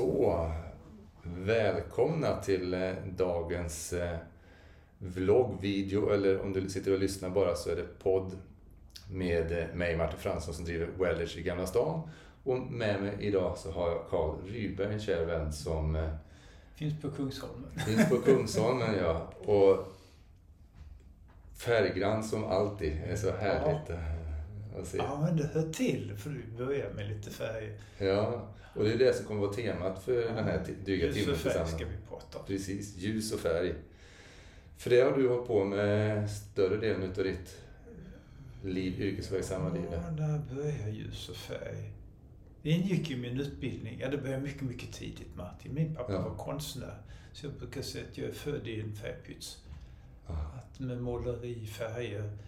Så, 0.00 0.52
välkomna 1.22 2.36
till 2.36 2.74
eh, 2.74 2.92
dagens 3.16 3.92
eh, 3.92 4.18
vlogg, 4.98 5.60
video 5.60 6.10
eller 6.10 6.40
om 6.40 6.52
du 6.52 6.68
sitter 6.68 6.92
och 6.92 6.98
lyssnar 6.98 7.30
bara 7.30 7.54
så 7.54 7.70
är 7.70 7.76
det 7.76 8.02
podd 8.02 8.38
med 9.10 9.52
eh, 9.52 9.74
mig 9.74 9.96
Martin 9.96 10.18
Fransson 10.18 10.54
som 10.54 10.64
driver 10.64 10.86
Wellers 10.98 11.36
i 11.36 11.42
Gamla 11.42 11.66
stan. 11.66 12.10
Och 12.44 12.58
med 12.58 13.02
mig 13.02 13.16
idag 13.20 13.58
så 13.58 13.70
har 13.70 13.90
jag 13.90 14.00
Karl 14.10 14.34
Rydberg, 14.46 14.92
en 14.92 15.00
kär 15.00 15.24
vän 15.24 15.52
som 15.52 16.08
Finns 16.74 17.02
på 17.02 17.10
Kungsholmen. 17.10 17.70
Finns 17.86 18.08
på 18.08 18.16
Kungsholmen, 18.16 18.94
ja. 19.02 19.32
Och 19.46 19.86
färggrann 21.56 22.24
som 22.24 22.44
alltid. 22.44 22.92
Det 22.92 23.12
är 23.12 23.16
så 23.16 23.30
härligt. 23.30 23.88
Ja. 23.88 24.19
Ja, 24.96 25.20
men 25.20 25.36
det 25.36 25.50
hör 25.52 25.72
till 25.72 26.16
för 26.16 26.30
du 26.30 26.64
börjar 26.64 26.90
med 26.92 27.08
lite 27.08 27.30
färg. 27.30 27.72
Ja, 27.98 28.48
och 28.74 28.84
det 28.84 28.92
är 28.92 28.98
det 28.98 29.14
som 29.16 29.26
kommer 29.26 29.40
vara 29.40 29.52
temat 29.52 30.04
för 30.04 30.22
ja, 30.22 30.32
den 30.34 30.44
här 30.44 30.66
dryga 30.84 31.12
timmen 31.12 31.28
Ljus 31.28 31.46
och 31.46 31.52
färg 31.52 31.68
ska 31.68 31.84
vi 31.84 31.96
prata 32.08 32.38
om. 32.38 32.44
Precis, 32.46 32.96
ljus 32.96 33.32
och 33.32 33.40
färg. 33.40 33.74
För 34.76 34.90
det 34.90 35.00
har 35.00 35.12
du 35.12 35.28
hållit 35.28 35.46
på 35.46 35.64
med 35.64 36.30
större 36.30 36.76
delen 36.76 37.02
av 37.02 37.24
ditt 37.24 37.56
liv, 38.64 39.00
yrkesverksamma 39.00 39.68
liv. 39.68 39.86
Ja, 39.92 40.10
där 40.10 40.54
började 40.54 40.90
ljus 40.90 41.28
och 41.28 41.36
färg. 41.36 41.92
Det 42.62 42.70
ingick 42.70 43.10
i 43.10 43.16
min 43.16 43.40
utbildning. 43.40 43.98
Ja, 44.00 44.08
det 44.08 44.18
började 44.18 44.42
mycket, 44.42 44.62
mycket 44.62 44.92
tidigt 44.92 45.36
Martin. 45.36 45.74
Min 45.74 45.94
pappa 45.94 46.12
ja. 46.12 46.28
var 46.28 46.34
konstnär. 46.36 46.98
Så 47.32 47.46
jag 47.46 47.52
brukar 47.52 47.82
säga 47.82 48.04
att 48.10 48.18
jag 48.18 48.28
är 48.28 48.32
född 48.32 48.66
i 48.66 48.80
en 48.80 48.92
färgpyts. 48.92 49.64
Att 50.26 50.80
med 50.80 51.02
måleri, 51.02 51.66
färger 51.66 52.38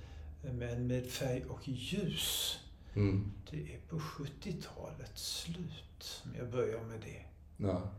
men 0.43 0.87
med 0.87 1.07
färg 1.07 1.45
och 1.45 1.69
ljus. 1.69 2.59
Mm. 2.95 3.33
Det 3.51 3.75
är 3.75 3.79
på 3.89 3.99
70-talets 3.99 5.41
slut 5.41 6.03
som 6.03 6.35
jag 6.39 6.51
började 6.51 6.85
med 6.85 7.01
det. 7.01 7.25
Ja. 7.57 7.91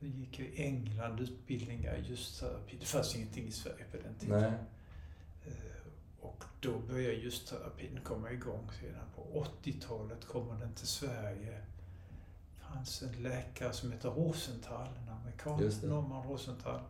Jag 0.00 0.10
gick 0.10 0.40
i 0.40 0.62
England 0.62 1.20
utbildningar 1.20 1.96
i 1.96 2.08
ljusterapi. 2.08 2.76
Det 2.80 2.86
fanns 2.86 3.16
ingenting 3.16 3.46
i 3.46 3.52
Sverige 3.52 3.84
på 3.90 3.96
den 3.96 4.14
tiden. 4.14 4.40
Nej. 4.40 4.52
Eh, 5.46 5.80
och 6.20 6.44
då 6.60 6.78
började 6.78 7.14
ljusterapin 7.14 8.00
komma 8.04 8.32
igång. 8.32 8.70
Sedan 8.80 9.06
på 9.16 9.46
80-talet 9.62 10.24
kommer 10.24 10.60
den 10.60 10.74
till 10.74 10.86
Sverige. 10.86 11.60
Det 12.58 12.74
fanns 12.74 13.02
en 13.02 13.22
läkare 13.22 13.72
som 13.72 13.92
heter 13.92 14.10
Rosenthal, 14.10 14.88
en 15.02 15.08
amerikan, 15.08 15.88
Norman 15.90 16.28
Rosenthal 16.28 16.80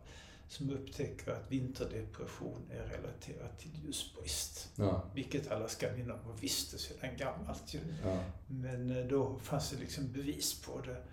som 0.51 0.69
upptäcker 0.69 1.31
att 1.31 1.51
vinterdepression 1.51 2.61
är 2.71 2.83
relaterat 2.83 3.59
till 3.59 3.71
ljusbrist. 3.83 4.69
Ja. 4.75 5.03
Vilket 5.15 5.51
alla 5.51 5.67
skandinaver 5.67 6.33
visste 6.41 6.77
sedan 6.77 7.17
gammalt 7.17 7.73
ju. 7.73 7.79
Ja. 8.03 8.23
Men 8.47 8.97
eh, 8.97 9.05
då 9.05 9.39
fanns 9.39 9.69
det 9.69 9.77
liksom 9.77 10.11
bevis 10.11 10.61
på 10.61 10.81
det. 10.81 11.03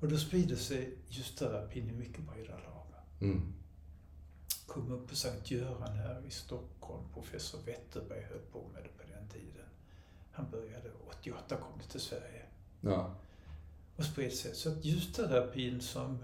Och 0.00 0.08
då 0.08 0.16
sprider 0.16 0.56
sig 0.56 0.98
ljusterapin 1.08 1.90
i 1.90 1.92
mycket 1.92 2.20
breda 2.20 2.54
lager. 2.54 3.02
Mm. 3.20 3.54
Kom 4.66 4.92
upp 4.92 5.08
på 5.08 5.16
Sankt 5.16 5.50
Göran 5.50 5.96
här 5.96 6.22
i 6.26 6.30
Stockholm. 6.30 7.04
Professor 7.14 7.60
Wetterberg 7.66 8.22
höll 8.22 8.42
på 8.52 8.68
med 8.74 8.82
det 8.82 8.88
på 8.88 9.12
den 9.12 9.28
tiden. 9.28 9.66
Han 10.32 10.50
började 10.50 10.90
88, 11.08 11.56
kom 11.56 11.78
det 11.82 11.88
till 11.92 12.00
Sverige. 12.00 12.42
Ja. 12.80 13.14
Och 13.96 14.04
spred 14.04 14.32
sig. 14.32 14.54
Så 14.54 14.72
att 14.72 14.84
ljusterapin 14.84 15.80
som 15.80 16.18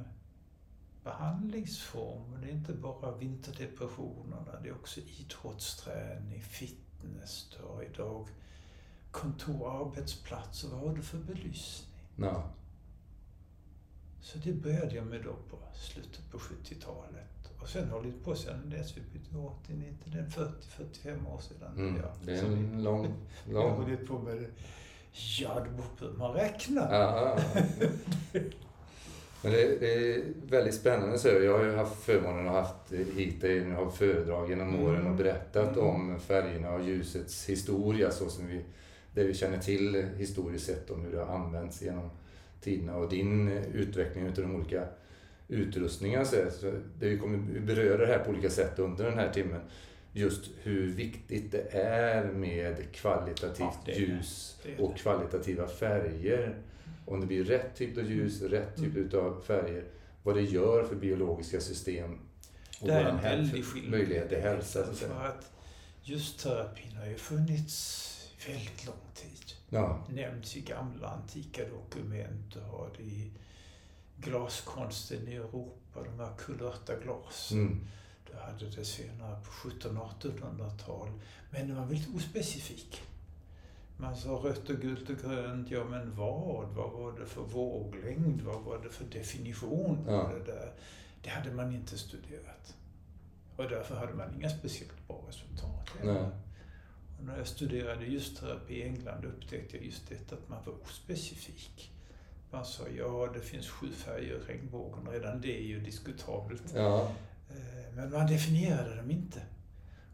behandlingsform. 1.05 2.41
Det 2.43 2.49
är 2.49 2.53
inte 2.53 2.73
bara 2.73 3.17
vinterdepressionerna, 3.17 4.61
det 4.63 4.69
är 4.69 4.75
också 4.75 5.01
idrottsträning, 5.01 6.43
fitness, 6.43 7.57
du 7.57 7.67
har 7.67 7.83
idag 7.83 8.29
kontor, 9.11 9.83
arbetsplatser. 9.83 10.69
Vad 10.69 10.81
har 10.81 10.97
du 10.97 11.03
för 11.03 11.19
belysning? 11.19 12.01
No. 12.17 12.43
Så 14.21 14.39
det 14.39 14.53
började 14.53 14.95
jag 14.95 15.07
med 15.07 15.25
då 15.25 15.33
på 15.51 15.59
slutet 15.75 16.31
på 16.31 16.39
70-talet. 16.39 17.53
Och 17.63 17.69
sen 17.69 17.91
har 17.91 18.03
det 18.03 18.13
på 18.25 18.35
sedan 18.35 18.71
dess. 18.71 18.97
Vi 18.97 19.01
bytte 19.01 19.37
80, 19.37 19.73
90, 19.75 19.97
det 20.13 20.19
är 20.19 20.27
40-45 20.27 21.35
år 21.35 21.41
sedan. 21.41 21.77
Mm, 21.77 21.97
ja. 21.97 22.15
Det 22.25 22.33
är 22.33 22.37
en 22.37 22.41
Så 22.41 22.83
lång, 22.83 22.83
lång... 22.83 23.15
Jag 23.51 23.71
har 23.71 23.77
hållit 23.77 24.07
på 24.07 24.19
med 24.19 24.37
det. 24.37 24.51
Ja, 25.41 25.67
på 25.99 26.05
hur 26.05 26.13
man 26.13 26.33
räknar. 26.33 26.95
Ja, 26.95 27.39
Men 29.43 29.53
det, 29.53 29.81
det, 29.81 30.15
är 30.15 30.23
väldigt 30.49 30.75
spännande. 30.75 31.19
Så 31.19 31.29
jag 31.29 31.59
har 31.59 31.65
ju 31.65 31.75
haft 31.75 32.05
förmånen 32.05 32.49
att 32.49 32.55
haft 32.55 32.93
hit 33.17 33.41
dig 33.41 33.65
nu 33.65 33.75
har 33.75 33.91
föredrag 33.91 34.51
genom 34.51 34.69
mm. 34.69 34.83
åren 34.83 35.07
och 35.07 35.17
berättat 35.17 35.77
mm. 35.77 35.89
om 35.89 36.21
färgerna 36.21 36.73
och 36.75 36.85
ljusets 36.85 37.49
historia 37.49 38.11
så 38.11 38.29
som 38.29 38.47
vi, 38.47 38.61
det 39.15 39.25
vi 39.25 39.35
känner 39.35 39.59
till 39.59 40.07
historiskt 40.17 40.67
sett 40.67 40.91
om 40.91 41.05
hur 41.05 41.13
det 41.13 41.25
har 41.25 41.35
använts 41.35 41.83
genom 41.83 42.11
tiderna 42.61 42.97
och 42.97 43.11
din 43.11 43.49
utveckling 43.75 44.27
utav 44.27 44.45
de 44.45 44.57
olika 44.57 44.85
utrustningarna. 45.49 46.25
Så 46.25 46.37
det 46.99 47.09
vi 47.09 47.19
kommer 47.19 47.61
beröra 47.61 47.97
det 47.97 48.07
här 48.07 48.19
på 48.19 48.31
olika 48.31 48.51
sätt 48.51 48.79
under 48.79 49.05
den 49.05 49.19
här 49.19 49.33
timmen. 49.33 49.61
Just 50.13 50.51
hur 50.63 50.87
viktigt 50.87 51.53
det 51.53 51.75
är 51.79 52.25
med 52.25 52.93
kvalitativt 52.93 53.79
ja, 53.87 53.95
ljus 53.95 54.57
det 54.63 54.71
det. 54.71 54.83
och 54.83 54.97
kvalitativa 54.97 55.67
färger 55.67 56.57
om 57.13 57.21
det 57.21 57.27
blir 57.27 57.45
rätt 57.45 57.77
typ 57.77 57.99
av 57.99 58.11
ljus, 58.11 58.43
rätt 58.43 58.77
typ 58.77 58.97
mm. 58.97 59.27
av 59.27 59.43
färger, 59.47 59.85
vad 60.23 60.35
det 60.35 60.43
gör 60.43 60.85
för 60.85 60.97
biologiska 60.97 61.61
system 61.61 62.19
och 62.83 62.89
det 62.89 62.95
är 62.95 63.05
en 63.05 63.23
väldig 63.23 63.65
skillnad. 63.65 63.91
möjlighet 63.91 64.29
till 64.29 64.41
hälsa. 64.41 64.87
Så 64.87 64.93
för 64.95 65.27
att 65.27 65.53
just 66.03 66.41
terapin 66.41 66.97
har 66.97 67.07
ju 67.07 67.17
funnits 67.17 68.09
väldigt 68.47 68.87
lång 68.87 68.97
tid. 69.15 69.53
Ja. 69.69 70.07
Nämns 70.11 70.57
i 70.57 70.61
gamla 70.61 71.09
antika 71.09 71.63
dokument 71.69 72.57
och 72.57 72.63
har 72.63 72.91
det 72.97 73.03
i 73.03 73.31
glaskonsten 74.17 75.29
i 75.29 75.35
Europa, 75.35 76.03
de 76.05 76.19
här 76.19 76.33
kulörta 76.39 76.93
glasen. 77.05 77.59
Mm. 77.59 77.87
Du 78.31 78.37
hade 78.39 78.77
det 78.77 78.85
senare 78.85 79.41
på 79.45 79.69
1700-1800-tal. 79.69 81.09
Men 81.51 81.69
det 81.69 81.75
var 81.75 81.87
väldigt 81.87 82.15
ospecifik. 82.17 83.03
Man 84.03 84.17
sa 84.17 84.31
rött 84.31 84.71
och 84.71 84.77
gult 84.77 85.11
och 85.11 85.17
grönt, 85.17 85.71
ja 85.71 85.85
men 85.85 86.17
vad? 86.17 86.69
Vad 86.69 86.91
var 86.93 87.13
det 87.21 87.27
för 87.27 87.43
våglängd? 87.43 88.41
Vad 88.41 88.63
var 88.63 88.79
det 88.79 88.91
för 88.91 89.05
definition 89.05 90.05
på 90.05 90.11
ja. 90.11 90.31
det 90.39 90.53
där? 90.53 90.73
Det 91.23 91.31
hade 91.31 91.51
man 91.51 91.75
inte 91.75 91.99
studerat. 91.99 92.77
Och 93.57 93.69
därför 93.69 93.97
hade 93.97 94.15
man 94.15 94.35
inga 94.35 94.51
speciellt 94.51 95.07
bra 95.09 95.25
resultat. 95.29 95.91
Och 97.19 97.25
när 97.25 97.39
jag 97.39 97.47
studerade 97.47 98.05
ljusterapi 98.05 98.75
i 98.75 98.83
England 98.83 99.25
upptäckte 99.25 99.77
jag 99.77 99.87
just 99.87 100.09
detta 100.09 100.35
att 100.35 100.49
man 100.49 100.59
var 100.67 100.75
ospecifik. 100.83 101.93
Man 102.51 102.65
sa, 102.65 102.83
ja 102.97 103.31
det 103.35 103.41
finns 103.41 103.69
sju 103.69 103.93
färger 103.93 104.35
i 104.35 104.53
regnbågen, 104.53 105.09
redan 105.13 105.41
det 105.41 105.59
är 105.59 105.67
ju 105.67 105.81
diskutabelt. 105.81 106.73
Ja. 106.75 107.11
Eh, 107.51 107.95
men 107.95 108.11
man 108.11 108.27
definierade 108.27 108.97
dem 108.97 109.11
inte. 109.11 109.43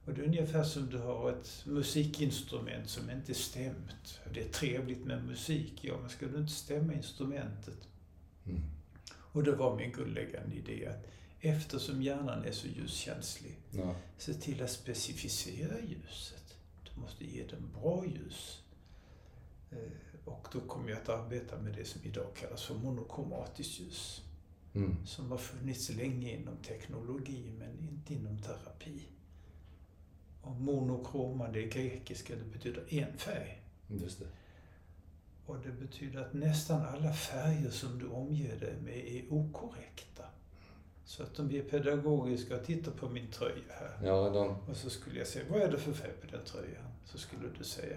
Och 0.08 0.14
det 0.14 0.20
är 0.20 0.26
ungefär 0.26 0.64
som 0.64 0.90
du 0.90 0.98
har 0.98 1.30
ett 1.30 1.62
musikinstrument 1.66 2.88
som 2.88 3.10
inte 3.10 3.32
är 3.32 3.34
stämt. 3.34 4.20
Det 4.34 4.40
är 4.40 4.48
trevligt 4.48 5.04
med 5.04 5.24
musik, 5.24 5.78
ja 5.82 5.98
men 6.00 6.10
ska 6.10 6.26
du 6.26 6.38
inte 6.38 6.52
stämma 6.52 6.92
instrumentet? 6.94 7.88
Mm. 8.46 8.62
Och 9.10 9.42
det 9.42 9.52
var 9.52 9.76
min 9.76 9.92
grundläggande 9.92 10.56
idé 10.56 10.86
att 10.86 11.06
eftersom 11.40 12.02
hjärnan 12.02 12.44
är 12.44 12.52
så 12.52 12.66
ljuskänslig, 12.66 13.56
ja. 13.70 13.94
se 14.18 14.34
till 14.34 14.62
att 14.62 14.70
specificera 14.70 15.80
ljuset. 15.80 16.56
Du 16.94 17.00
måste 17.00 17.24
ge 17.24 17.44
den 17.46 17.72
bra 17.80 18.04
ljus. 18.06 18.62
Eh, 19.70 19.78
och 20.24 20.48
då 20.52 20.60
kommer 20.60 20.90
jag 20.90 20.98
att 20.98 21.08
arbeta 21.08 21.58
med 21.58 21.74
det 21.74 21.84
som 21.84 22.02
idag 22.04 22.36
kallas 22.36 22.62
för 22.62 22.74
monokromatiskt 22.74 23.80
ljus. 23.80 24.22
Mm. 24.74 25.06
Som 25.06 25.30
har 25.30 25.38
funnits 25.38 25.90
länge 25.90 26.34
inom 26.36 26.56
teknologi 26.56 27.52
men 27.58 27.88
inte 27.88 28.14
inom 28.14 28.38
terapi. 28.38 29.02
Och 30.42 30.56
monokroma, 30.56 31.48
det 31.48 31.64
är 31.64 31.68
grekiska, 31.68 32.34
det 32.34 32.58
betyder 32.58 32.84
en 32.88 33.18
färg. 33.18 33.62
Just 33.88 34.18
det. 34.18 34.26
Och 35.46 35.56
det 35.58 35.72
betyder 35.72 36.20
att 36.20 36.34
nästan 36.34 36.86
alla 36.86 37.12
färger 37.12 37.70
som 37.70 37.98
du 37.98 38.06
omger 38.06 38.56
dig 38.56 38.74
med 38.84 38.98
är 38.98 39.32
okorrekta. 39.32 40.24
Så 41.04 41.22
att 41.22 41.38
om 41.38 41.48
vi 41.48 41.58
är 41.58 41.62
pedagogiska 41.62 42.56
och 42.56 42.64
tittar 42.64 42.92
på 42.92 43.08
min 43.08 43.30
tröja 43.30 43.62
här. 43.68 43.98
Ja, 44.04 44.30
de... 44.30 44.70
Och 44.70 44.76
så 44.76 44.90
skulle 44.90 45.18
jag 45.18 45.28
säga, 45.28 45.44
vad 45.50 45.60
är 45.60 45.70
det 45.70 45.78
för 45.78 45.92
färg 45.92 46.12
på 46.20 46.36
den 46.36 46.44
tröjan? 46.44 46.84
Så 47.04 47.18
skulle 47.18 47.48
du 47.58 47.64
säga, 47.64 47.96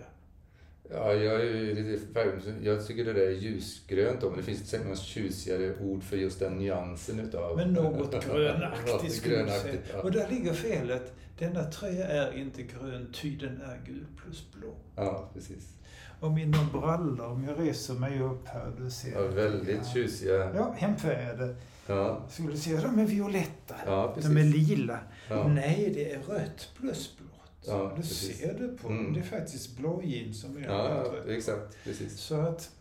Ja, 0.89 1.13
jag 1.13 1.41
är 1.41 1.75
lite 1.75 2.05
färg, 2.13 2.31
Jag 2.61 2.87
tycker 2.87 3.05
det 3.05 3.13
där 3.13 3.27
är 3.27 3.31
ljusgrönt 3.31 4.21
men 4.21 4.37
det 4.37 4.43
finns 4.43 4.69
säkert 4.69 4.87
något 4.87 4.99
tjusigare 4.99 5.75
ord 5.81 6.03
för 6.03 6.17
just 6.17 6.39
den 6.39 6.53
nyansen 6.53 7.19
utav... 7.19 7.57
Men 7.57 7.73
något 7.73 8.25
grönaktigt 8.27 9.13
skulle 9.13 9.43
du 9.43 9.49
säga. 9.49 9.81
Ja. 9.93 10.01
Och 10.01 10.11
där 10.11 10.29
ligger 10.29 10.53
felet. 10.53 11.13
Denna 11.39 11.63
tröja 11.63 12.07
är 12.07 12.37
inte 12.37 12.63
grön, 12.63 13.13
ty 13.13 13.35
den 13.35 13.61
är 13.61 13.81
gul 13.85 14.05
plus 14.23 14.51
blå. 14.51 14.73
Ja, 14.95 15.29
precis. 15.33 15.73
Och 16.19 16.31
mina 16.31 16.57
brallor, 16.73 17.25
om 17.25 17.43
jag 17.43 17.67
reser 17.67 17.93
mig 17.93 18.21
upp 18.21 18.47
här, 18.47 18.71
du 18.79 18.89
ser. 18.89 19.11
Ja, 19.11 19.27
väldigt 19.27 19.87
tjusiga. 19.87 20.55
Ja, 20.55 20.75
hemfärgade. 20.77 21.55
Ja. 21.87 22.25
Skulle 22.29 22.51
du 22.51 22.57
säga, 22.57 22.81
de 22.81 22.99
är 22.99 23.05
violetta. 23.05 23.75
Ja, 23.85 24.11
precis. 24.15 24.31
De 24.31 24.37
är 24.39 24.43
lila. 24.43 24.99
Ja. 25.29 25.47
Nej, 25.47 25.91
det 25.95 26.11
är 26.13 26.19
rött 26.19 26.69
plus 26.79 27.17
blå. 27.17 27.27
Ja, 27.67 27.93
det 27.97 28.03
ser 28.03 28.53
du 28.59 28.77
på 28.77 28.87
mm. 28.87 29.13
Det 29.13 29.19
är 29.19 29.23
faktiskt 29.23 29.77
blågin 29.77 30.33
som 30.33 30.57
är 30.57 30.61
Ja, 30.61 31.05
ja 31.25 31.33
exakt. 31.33 31.77
Precis. 31.83 32.19
Så 32.19 32.35
att 32.35 32.71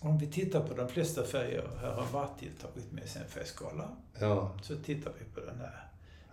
Om 0.00 0.18
vi 0.18 0.26
tittar 0.26 0.68
på 0.68 0.74
de 0.74 0.88
flesta 0.88 1.24
färger, 1.24 1.68
här 1.80 1.92
har 1.92 2.12
Martin 2.12 2.50
tagit 2.60 2.92
med 2.92 3.08
sig 3.08 3.22
en 3.22 3.28
färgskala. 3.28 3.88
Ja. 4.18 4.56
Så 4.62 4.76
tittar 4.76 5.12
vi 5.18 5.24
på 5.34 5.40
den 5.46 5.58
här. 5.58 5.88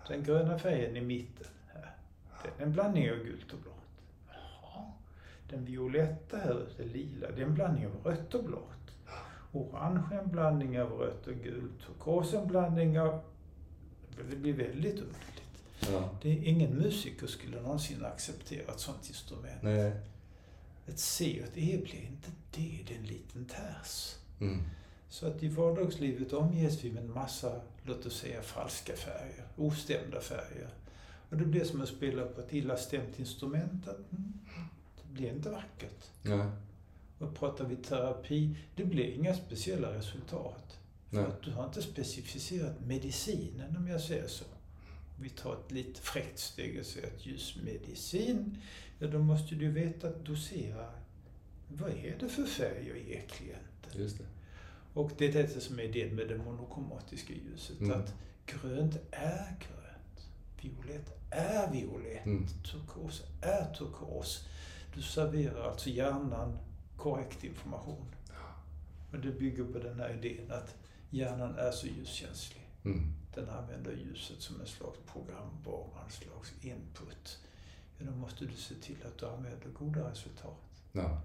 Den 0.08 0.24
gröna 0.24 0.60
färgen 0.60 0.98
i 0.98 1.02
mitten 1.02 1.48
här, 1.68 1.96
det 2.44 2.64
är 2.64 2.66
en 2.66 2.74
blandning 2.74 3.12
av 3.12 3.18
gult 3.18 3.54
och 3.54 3.60
blått. 3.60 3.74
Den 5.50 5.66
violetta 5.66 6.38
här 6.38 6.62
ute, 6.62 6.84
lila, 6.84 7.32
det 7.32 7.42
är 7.42 7.46
en 7.46 7.54
blandning 7.54 7.88
av 7.88 8.12
rött 8.12 8.34
och 8.34 8.44
blått. 8.44 8.78
Orange 9.52 10.02
är 10.12 10.20
en 10.20 10.32
blandning 10.32 10.82
av 10.82 10.92
rött 10.92 11.28
och 11.28 11.34
gult. 11.34 11.82
Turkos 11.86 12.34
en 12.34 12.48
blandning 12.48 13.00
av... 13.00 13.20
Det 14.30 14.36
blir 14.36 14.54
väldigt 14.54 14.94
underligt. 14.94 15.37
Ja. 15.80 16.10
Det 16.22 16.32
är 16.32 16.44
ingen 16.44 16.76
musiker 16.76 17.28
skulle 17.28 17.62
någonsin 17.62 18.06
acceptera 18.06 18.72
ett 18.72 18.80
sånt 18.80 19.10
instrument. 19.10 19.62
Nej. 19.62 19.92
Ett 20.88 21.00
C 21.00 21.40
och 21.42 21.48
ett 21.48 21.58
E 21.58 21.80
blir 21.84 22.02
inte 22.02 22.32
det, 22.52 22.84
det 22.88 22.94
är 22.94 22.98
en 22.98 23.06
liten 23.06 23.46
ters. 23.46 24.16
Mm. 24.40 24.62
Så 25.10 25.28
att 25.28 25.44
i 25.44 25.48
vardagslivet 25.48 26.34
omges 26.34 26.84
vi 26.84 26.92
med 26.92 27.04
en 27.04 27.14
massa, 27.14 27.62
låt 27.84 28.06
oss 28.06 28.18
säga 28.20 28.42
falska 28.42 28.94
färger, 28.96 29.48
ostämda 29.56 30.22
färger. 30.22 30.70
Och 31.30 31.38
det 31.38 31.46
blir 31.46 31.66
som 31.66 31.82
att 31.82 31.90
spela 31.90 32.26
på 32.26 32.42
ett 32.42 32.54
illa 32.54 32.78
stämt 32.78 33.20
instrument. 33.20 33.88
Att, 33.88 34.12
mm, 34.12 34.34
det 35.02 35.14
blir 35.14 35.30
inte 35.30 35.50
vackert. 35.50 36.06
Nej. 36.22 36.48
Och 37.20 37.36
pratar 37.36 37.66
vi 37.66 37.76
terapi, 37.76 38.56
det 38.76 38.86
blir 38.86 39.14
inga 39.14 39.36
speciella 39.36 39.94
resultat. 39.94 40.80
För 41.10 41.18
Nej. 41.18 41.26
att 41.26 41.42
du 41.42 41.52
har 41.52 41.66
inte 41.66 41.82
specificerat 41.82 42.80
medicinen 42.86 43.78
om 43.78 43.88
jag 43.88 44.02
säger 44.02 44.28
så. 44.28 44.46
Vi 45.20 45.30
tar 45.30 45.54
ett 45.54 45.72
lite 45.72 46.02
fräckt 46.02 46.40
steg 46.40 46.80
och 46.80 46.86
säger 46.86 47.08
att 47.08 47.26
just 47.26 47.64
medicin, 47.64 48.58
ja 49.00 49.08
då 49.08 49.20
måste 49.20 49.56
du 49.56 49.72
veta 49.72 50.08
att 50.08 50.26
dosera. 50.26 50.90
Vad 51.68 51.90
är 51.90 52.18
det 52.20 52.30
för 52.30 52.44
färger 52.44 52.96
i 52.96 53.22
klienten? 53.28 54.02
Just 54.02 54.18
det. 54.18 54.26
Och 54.94 55.12
det 55.18 55.26
är 55.28 55.34
detta 55.34 55.60
som 55.60 55.80
är 55.80 55.84
idén 55.84 56.16
med 56.16 56.28
det 56.28 56.38
monokromatiska 56.38 57.34
ljuset. 57.34 57.80
Mm. 57.80 58.00
Att 58.00 58.14
grönt 58.46 58.96
är 59.12 59.56
grönt. 59.60 60.30
Violett 60.62 61.18
är 61.30 61.72
violett. 61.72 62.26
Mm. 62.26 62.48
Turkos 62.48 63.24
är 63.42 63.74
turkos. 63.74 64.48
Du 64.96 65.02
serverar 65.02 65.70
alltså 65.70 65.90
hjärnan 65.90 66.58
korrekt 66.98 67.44
information. 67.44 68.06
Och 69.12 69.20
det 69.20 69.32
bygger 69.32 69.64
på 69.64 69.80
den 69.80 70.00
här 70.00 70.20
idén 70.24 70.52
att 70.52 70.76
hjärnan 71.10 71.56
är 71.56 71.72
så 71.72 71.88
ljuskänslig. 71.88 72.70
Mm. 72.86 73.14
Den 73.38 73.50
använder 73.50 73.92
ljuset 73.92 74.42
som 74.42 74.62
en 74.62 74.68
slags 74.68 75.00
programvara, 75.14 76.04
en 76.06 76.12
slags 76.12 76.54
input. 76.62 77.40
Ja, 77.98 78.06
då 78.06 78.12
måste 78.12 78.46
du 78.46 78.54
se 78.54 78.76
till 78.76 78.96
att 79.08 79.18
du 79.18 79.26
använder 79.26 79.68
goda 79.80 80.12
resultat. 80.12 80.62
Ja. 80.92 81.22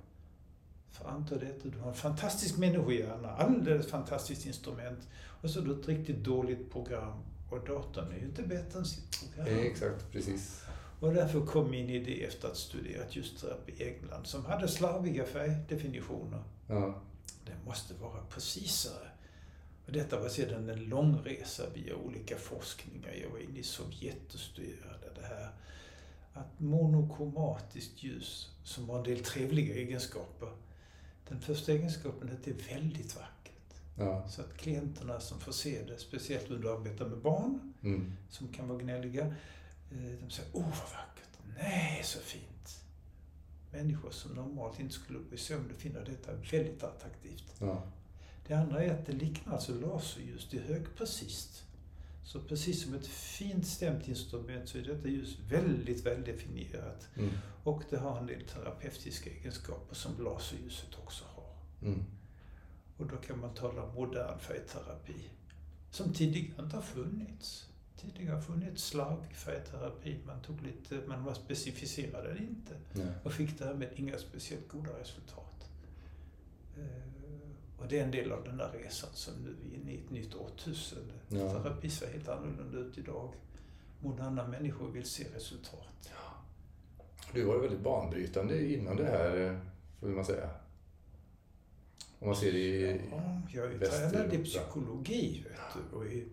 För 0.91 1.09
anta 1.09 1.35
detta, 1.35 1.69
du 1.69 1.79
har 1.79 1.89
en 1.89 1.95
fantastisk 1.95 2.59
människohjärna, 2.59 3.29
alldeles 3.29 3.87
fantastiskt 3.87 4.47
instrument. 4.47 5.09
Och 5.43 5.51
så 5.51 5.61
har 5.61 5.67
du 5.67 5.81
ett 5.81 5.89
riktigt 5.89 6.25
dåligt 6.25 6.73
program. 6.73 7.23
Och 7.51 7.67
datorn 7.67 8.13
är 8.13 8.17
ju 8.17 8.25
inte 8.25 8.43
bättre 8.43 8.79
än 8.79 8.85
sitt 8.85 9.21
program. 9.21 9.59
Exakt, 9.59 10.13
precis. 10.13 10.65
Och 11.01 11.15
därför 11.15 11.47
kom 11.47 11.71
min 11.71 11.91
idé 11.91 12.25
efter 12.25 12.49
att 12.49 12.57
studerat 12.57 13.17
ljusterapi 13.17 13.73
i 13.73 13.95
England, 13.95 14.27
som 14.27 14.45
hade 14.45 14.69
slarviga 14.69 15.25
färgdefinitioner. 15.25 16.43
Ja. 16.67 16.95
Det 17.45 17.67
måste 17.67 17.95
vara 17.95 18.23
precisare. 18.31 19.12
Och 19.87 19.93
detta 19.93 20.21
var 20.21 20.29
sedan 20.29 20.69
en 20.69 20.85
lång 20.85 21.19
resa 21.25 21.63
via 21.75 21.97
olika 21.97 22.37
forskningar. 22.37 23.13
Jag 23.23 23.31
var 23.31 23.39
inne 23.39 23.59
i 23.59 23.63
Sovjet 23.63 24.35
och 24.35 24.41
studerade 24.41 25.11
det 25.15 25.27
här. 25.27 25.51
Att 26.33 26.61
monokromatiskt 26.61 28.03
ljus, 28.03 28.51
som 28.65 28.89
har 28.91 28.99
en 28.99 29.05
del 29.05 29.25
trevliga 29.25 29.75
egenskaper. 29.75 30.49
Den 31.29 31.41
första 31.41 31.73
egenskapen 31.73 32.29
är 32.29 32.33
att 32.33 32.45
det 32.45 32.51
är 32.51 32.75
väldigt 32.75 33.17
vackert. 33.17 33.75
Ja. 33.99 34.29
Så 34.29 34.41
att 34.41 34.57
klienterna 34.57 35.21
som 35.21 35.41
får 35.41 35.53
se 35.53 35.83
det, 35.85 35.99
speciellt 35.99 36.51
om 36.51 36.61
du 36.61 36.71
arbetar 36.73 37.07
med 37.07 37.19
barn, 37.19 37.73
Mm. 37.83 38.13
som 38.31 38.49
kan 38.49 38.69
vara 38.69 38.79
gnälliga, 38.79 39.27
eh, 39.91 40.13
de 40.21 40.31
säger 40.31 40.51
åh 40.53 40.63
vad 40.63 40.91
vackert, 40.93 41.39
nej 41.59 42.01
så 42.05 42.19
fint. 42.21 42.85
Människor 43.73 44.11
som 44.11 44.33
normalt 44.33 44.81
inte 44.81 44.95
skulle 44.95 45.19
bry 45.19 45.39
sig 45.39 45.57
om 45.57 45.69
det 45.69 45.75
finner 45.75 46.05
detta 46.05 46.33
väldigt 46.33 46.83
attraktivt. 46.83 47.55
Ja. 47.59 47.83
Det 48.47 48.55
andra 48.55 48.85
är 48.85 48.91
att 48.91 49.07
det 49.07 49.13
liknar 49.13 49.53
alltså 49.53 49.75
laserljus, 49.75 50.49
det 50.51 50.57
är 50.57 50.63
högprecist. 50.63 51.65
Så 52.25 52.41
precis 52.41 52.83
som 52.83 52.95
ett 52.95 53.07
fint 53.07 53.67
stämt 53.67 54.09
instrument 54.09 54.69
så 54.69 54.79
är 54.79 54.83
detta 54.83 55.09
ljus 55.09 55.39
väldigt 55.49 56.07
väldefinierat. 56.07 57.09
Mm. 57.17 57.31
Och 57.65 57.83
det 57.91 57.97
har 57.97 58.19
en 58.19 58.27
del 58.27 58.43
terapeutiska 58.45 59.31
egenskaper 59.31 59.95
som 59.95 60.25
laserljuset 60.25 60.95
också 61.03 61.25
har. 61.25 61.55
Mm. 61.89 62.05
Och 62.97 63.07
då 63.07 63.17
kan 63.17 63.39
man 63.41 63.55
tala 63.55 63.83
om 63.83 63.95
modern 63.95 64.39
färgterapi. 64.39 65.31
Som 65.91 66.13
tidigare 66.13 66.63
inte 66.65 66.77
har 66.77 66.83
funnits. 66.83 67.69
Tidigare 67.97 68.35
har 68.35 68.43
funnits 68.43 68.85
slarvig 68.85 69.37
färgterapi. 69.37 70.19
Man 70.27 70.43
tog 70.43 70.63
lite, 70.63 71.01
man 71.07 71.25
var 71.25 71.35
specificerade 71.35 72.35
det 72.35 72.43
inte. 72.43 72.75
Nej. 72.93 73.15
Och 73.23 73.33
fick 73.33 73.59
därmed 73.59 73.89
inga 73.97 74.19
speciellt 74.19 74.69
goda 74.69 74.99
resultat. 75.01 75.71
Och 77.83 77.89
det 77.89 77.99
är 77.99 78.05
en 78.05 78.11
del 78.11 78.33
av 78.33 78.45
den 78.45 78.57
där 78.57 78.71
resan 78.73 79.11
som 79.13 79.35
nu 79.35 79.51
är 79.51 79.77
inne 79.77 79.93
i 79.93 79.99
ett 80.05 80.11
nytt 80.11 80.35
årtusende. 80.35 81.15
Ja. 81.29 81.51
Terapi 81.51 81.91
ser 81.91 82.13
helt 82.13 82.29
annorlunda 82.29 82.79
ut 82.79 82.99
idag. 82.99 83.33
Moderna 84.01 84.49
människor 84.49 84.91
vill 84.91 85.05
se 85.05 85.25
resultat. 85.35 86.11
Du 87.33 87.45
var 87.45 87.59
väldigt 87.59 87.81
banbrytande 87.81 88.73
inom 88.73 88.97
det 88.97 89.05
här, 89.05 89.41
eh, 89.41 89.57
får 90.01 90.09
man 90.09 90.25
säga. 90.25 90.51
Om 92.19 92.27
man 92.27 92.37
ser 92.37 92.53
det 92.53 92.59
i... 92.59 93.01
Ja, 93.11 93.41
jag 93.53 93.73
är 93.73 93.79
tränad 93.79 94.35
i 94.35 94.45
psykologi, 94.45 95.45
vet 95.49 95.85
du. 95.91 95.97
Och 95.97 96.07
i 96.07 96.29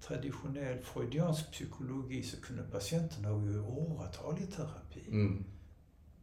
traditionell 0.00 0.78
freudiansk 0.78 1.52
psykologi 1.52 2.22
så 2.22 2.40
kunde 2.40 2.62
patienterna 2.62 3.30
gå 3.30 3.50
i 3.50 3.58
åratal 3.58 4.38
i 4.42 4.46
terapi. 4.46 5.04
Mm. 5.08 5.44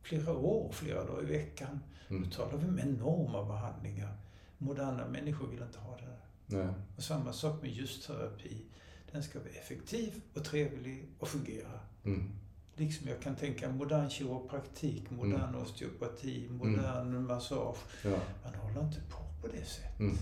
Flera 0.02 0.34
år, 0.34 0.72
flera 0.72 1.04
dagar 1.04 1.24
i 1.24 1.25
veckan. 1.25 1.80
Mm. 2.10 2.22
Nu 2.22 2.31
talar 2.31 2.57
vi 2.57 2.68
om 2.68 2.80
enorma 2.80 3.46
behandlingar. 3.46 4.20
Moderna 4.62 5.08
människor 5.08 5.48
vill 5.48 5.62
inte 5.62 5.80
ha 5.80 5.98
det. 5.98 6.18
Nej. 6.58 6.68
Och 6.98 7.04
samma 7.04 7.34
sak 7.34 7.62
med 7.62 7.72
ljusterapi. 7.72 8.66
Den 9.12 9.24
ska 9.24 9.40
vara 9.40 9.50
effektiv 9.50 10.22
och 10.34 10.44
trevlig 10.46 11.06
och 11.19 11.28
fungera. 11.28 11.80
Mm. 12.04 12.30
Liksom 12.75 13.08
jag 13.08 13.22
kan 13.22 13.36
tänka 13.36 13.69
modern 13.72 14.10
kiropraktik, 14.10 15.10
modern 15.10 15.50
Mm. 15.50 15.62
osteopati, 15.62 16.48
modern 16.50 17.24
massage. 17.28 17.78
Ja. 18.04 18.19
Man 18.44 18.54
håller 18.56 18.81
inte 18.88 19.02
på 19.10 19.18
på 19.42 19.48
det 19.48 19.66
sättet. 19.66 20.00
Mm. 20.00 20.16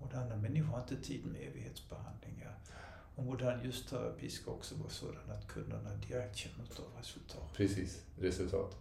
Moderna 0.00 0.36
människor 0.36 0.68
har 0.68 0.80
inte 0.80 0.96
tid 0.96 1.26
med 1.26 1.40
evighetsbehandlingar. 1.42 2.58
Och 3.16 3.24
modern 3.24 3.64
ljusterapi 3.64 4.30
ska 4.30 4.50
också 4.50 4.74
vara 4.74 4.90
sådan 4.90 5.30
att 5.30 5.46
kunderna 5.48 5.90
direkt 6.08 6.36
känner 6.36 6.64
av 6.64 6.98
resultat. 6.98 7.52
Precis, 7.56 8.02
resultat. 8.18 8.76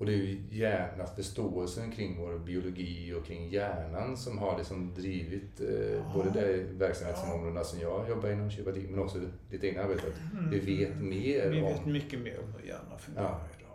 Och 0.00 0.06
det 0.06 0.12
är 0.12 0.16
ju 0.16 0.42
hjärnan, 0.50 1.06
förståelsen 1.16 1.90
kring 1.90 2.18
vår 2.18 2.38
biologi 2.38 3.12
och 3.14 3.26
kring 3.26 3.50
hjärnan 3.50 4.16
som 4.16 4.38
har 4.38 4.58
det 4.58 4.64
som 4.64 4.94
drivit 4.94 5.60
eh, 5.60 5.68
Ja. 5.68 6.12
både 6.14 6.30
de 6.30 6.62
verksamhetsområdena 6.78 7.64
som 7.64 7.80
jag 7.80 8.08
jobbar 8.08 8.30
inom 8.30 8.50
men 8.90 8.98
också 8.98 9.20
ditt 9.50 9.64
egna 9.64 9.82
arbete. 9.82 10.12
Vi 10.50 10.58
vet 10.58 10.96
mer 11.00 11.40
Mm. 11.46 11.52
Vi 11.52 11.62
om... 11.62 11.68
vet 11.72 11.86
mycket 11.86 12.20
mer 12.20 12.40
om 12.40 12.52
hur 12.52 12.66
hjärnan 12.68 12.98
fungerar 12.98 13.48
idag. 13.58 13.70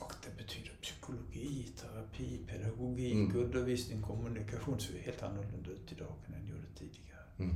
Och 0.00 0.12
det 0.24 0.42
betyder 0.42 0.72
psykologi, 0.82 1.66
terapi, 1.80 2.40
pedagogik, 2.46 3.14
Mm. 3.14 3.36
undervisning, 3.36 4.02
kommunikation 4.02 4.80
ser 4.80 4.98
helt 4.98 5.22
annorlunda 5.22 5.70
ut 5.70 5.92
idag 5.92 6.12
än 6.26 6.32
den 6.32 6.46
gjorde 6.46 6.66
tidigare. 6.78 7.24
Mm. 7.38 7.54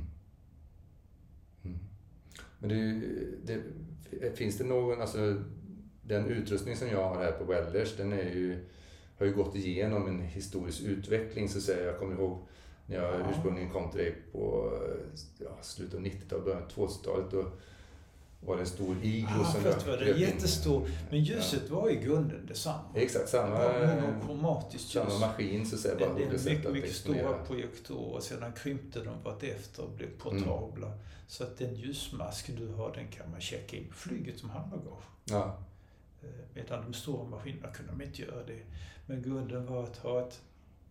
Mm. 1.63 1.77
Men 2.59 2.69
det, 2.69 3.61
det, 4.19 4.37
finns 4.37 4.57
det 4.57 4.63
någon, 4.63 5.01
alltså 5.01 5.43
den 6.09 6.25
utrustning 6.27 6.75
som 6.75 6.87
jag 6.87 7.09
har 7.09 7.23
här 7.23 7.31
på 7.31 7.43
Wellers, 7.43 7.97
den 7.97 8.13
är 8.13 8.23
ju, 8.23 8.65
har 9.17 9.25
ju 9.25 9.33
gått 9.33 9.55
igenom 9.55 10.07
en 10.07 10.21
historisk 10.21 10.81
utveckling 10.81 11.49
så 11.49 11.57
att 11.57 11.63
säga. 11.63 11.85
Jag 11.85 11.99
kommer 11.99 12.15
ihåg 12.15 12.37
när 12.85 12.95
jag 12.95 13.19
Ja. 13.19 13.25
ursprungligen 13.31 13.69
kom 13.69 13.91
till 13.91 13.99
dig 13.99 14.15
på 14.31 14.71
ja, 15.37 15.57
slutet 15.61 15.93
av 15.95 16.01
90-talet, 16.01 16.45
början 16.45 16.63
av 16.63 16.69
2000-talet. 16.69 17.31
Då 17.31 17.45
var 18.45 18.55
det 18.55 18.61
en 18.61 18.67
stor 18.67 18.95
iglo 19.03 19.29
Ja, 19.39 19.45
som 19.45 19.65
jag 19.65 19.99
det 19.99 20.19
jättestor, 20.19 20.89
men 21.09 21.23
ljuset 21.23 21.69
var 21.69 21.89
i 21.89 21.95
grunden 21.95 22.45
detsamma. 22.45 22.83
Exakt, 22.95 23.25
Det 23.25 23.31
samma, 23.31 23.63
ljus. 24.73 24.91
samma 24.91 25.19
maskin 25.19 25.65
så 25.65 25.75
att 25.75 25.81
säga. 25.81 25.95
Bara 25.99 26.13
del 26.13 26.23
olika 26.27 26.37
sätt 26.39 26.53
mycket, 26.57 26.71
mycket 26.71 26.95
stora 26.95 27.33
projektorer 27.47 28.15
och 28.15 28.23
sedan 28.23 28.53
krympte 28.53 28.99
de 28.99 29.23
vartefter 29.23 29.83
och 29.83 29.89
blev 29.91 30.07
portabla. 30.17 30.91
Så 31.27 31.43
att 31.43 31.57
den 31.57 31.75
ljusmask 31.75 32.49
du 32.57 32.67
har 32.67 32.91
den 32.95 33.07
kan 33.07 33.31
man 33.31 33.41
checka 33.41 33.77
in 33.77 33.87
på 33.87 33.93
flyget 33.95 34.37
som 34.39 34.49
handbagage. 34.49 35.03
Ja, 35.25 35.57
Medan 36.53 36.83
de 36.83 36.93
stora 36.93 37.29
maskinerna 37.29 37.71
kunde 37.71 37.91
de 37.91 38.01
inte 38.01 38.21
göra 38.21 38.43
det. 38.43 38.61
Men 39.05 39.21
grunden 39.21 39.65
var 39.65 39.83
att 39.83 39.97
ha 39.97 40.27
ett 40.27 40.41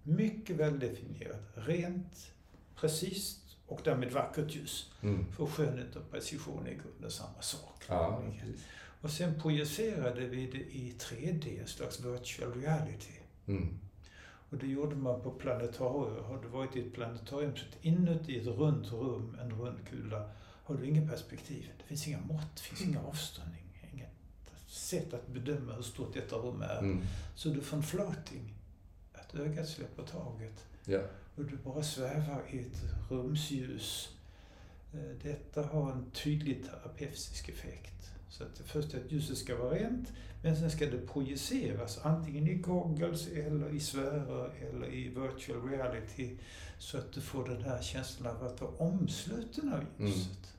mycket 0.03 0.57
väldefinierat, 0.57 1.43
rent, 1.55 2.33
precis 2.77 3.41
och 3.67 3.81
därmed 3.85 4.13
vackert 4.13 4.55
ljus. 4.55 4.93
mm. 5.03 5.33
För 5.33 5.47
skönhet 5.47 5.97
och 5.97 6.11
precision 6.11 6.67
är 6.67 6.71
i 6.71 6.75
grunden 6.75 7.11
samma 7.11 7.41
sak. 7.41 7.85
ja. 7.89 8.23
Och 9.01 9.11
sen 9.11 9.41
projicerade 9.41 10.27
vi 10.27 10.47
det 10.47 10.59
i 10.59 10.95
3D, 10.99 11.61
en 11.61 11.67
slags 11.67 12.01
virtual 12.01 12.53
reality. 12.53 13.13
Mm. 13.47 13.79
Och 14.51 14.57
det 14.57 14.67
gjorde 14.67 14.97
man 14.97 15.21
på 15.21 15.31
planetarier. 15.31 16.23
Har 16.23 16.43
du 16.43 16.49
varit 16.49 16.77
i 16.77 16.81
ett 16.81 16.95
planetarium, 16.95 17.57
så 17.57 17.65
inuti 17.83 18.39
ett 18.41 18.47
runt 18.47 18.93
rum, 18.93 19.37
en 19.41 19.51
rund 19.51 19.79
kula, 19.89 20.31
har 20.65 20.75
du 20.75 20.87
inget 20.87 21.11
perspektiv. 21.11 21.71
Det 21.79 21.85
finns 21.85 22.09
inga 22.09 22.21
mått, 22.21 22.57
det 22.57 22.61
finns 22.61 22.97
avståndning, 22.97 23.61
inget 23.65 23.68
sätt 24.69 25.15
att 25.15 25.29
bedöma 25.29 25.73
hur 25.73 25.83
stort 25.83 26.15
detta 26.15 26.37
rum 26.37 26.63
är. 26.63 26.79
Mm. 26.79 27.05
Så 27.35 27.49
du 27.49 27.61
får 27.61 27.77
en 27.77 27.83
floating, 27.83 28.55
att 29.13 29.35
ögat 29.35 29.69
släpper 29.69 30.03
taget. 30.03 30.65
Ja. 30.85 31.01
Och 31.37 31.45
du 31.45 31.57
bara 31.57 31.83
svävar 31.83 32.43
i 32.51 32.59
ett 32.59 32.83
rumsljus. 33.11 34.09
Eh, 34.93 35.17
detta 35.23 35.63
har 35.63 35.93
en 35.93 36.11
tydlig 36.11 36.65
terapeutisk 36.65 37.49
effekt. 37.49 38.11
Så 38.31 38.45
att 38.45 38.55
det 38.57 38.65
först 38.65 38.95
är 38.95 39.05
att 39.05 39.13
ljuset 39.13 39.39
ska 39.39 39.57
vara 39.57 39.75
rent, 39.75 40.13
men 40.43 40.57
sen 40.57 40.71
ska 40.71 40.87
det 40.87 41.07
projiceras 41.07 41.99
antingen 42.03 42.49
i 42.49 42.55
goggles 42.55 43.29
eller 43.29 43.75
i 43.75 43.81
sfärer 43.81 44.51
eller 44.71 44.95
i 44.95 45.09
virtual 45.09 45.69
reality 45.69 46.37
så 46.79 46.99
att 46.99 47.13
du 47.13 47.21
får 47.21 47.49
den 47.49 47.63
här 47.63 47.83
känslan 47.83 48.37
av 48.37 48.47
att 48.47 48.61
vara 48.61 48.71
omsluten 48.71 49.73
av 49.73 49.85
ljuset. 49.99 50.27
Mm. 50.27 50.59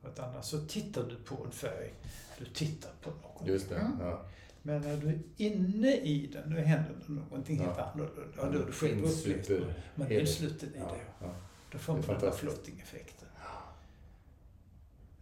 För 0.00 0.08
att 0.08 0.18
annars 0.18 0.44
så 0.44 0.58
tittar 0.58 1.02
du 1.02 1.16
på 1.16 1.44
en 1.44 1.52
färg, 1.52 1.94
du 2.44 2.50
tittar 2.50 2.90
på 3.02 3.10
någonting. 3.10 3.46
Just 3.46 3.68
det, 3.68 3.90
ja. 4.00 4.24
Men 4.62 4.82
när 4.82 4.96
du 4.96 5.08
är 5.08 5.18
inne 5.36 5.96
i 5.96 6.26
den, 6.32 6.50
då 6.50 6.56
händer 6.56 6.94
det 7.06 7.12
någonting 7.12 7.56
ja. 7.56 7.64
helt 7.64 7.78
annorlunda. 7.78 8.42
Och 8.42 8.52
då 8.52 8.72
själv 8.72 9.04
upplevt 9.04 9.48
det. 9.48 9.74
Man 9.94 10.12
är 10.12 10.20
insluten 10.20 10.68
i 10.74 10.78
det. 10.78 11.04
Ja. 11.20 11.34
Då 11.72 11.78
får 11.78 11.92
man 11.92 12.02
den 12.02 12.20
där 12.20 12.30
floating-effekten. 12.30 13.28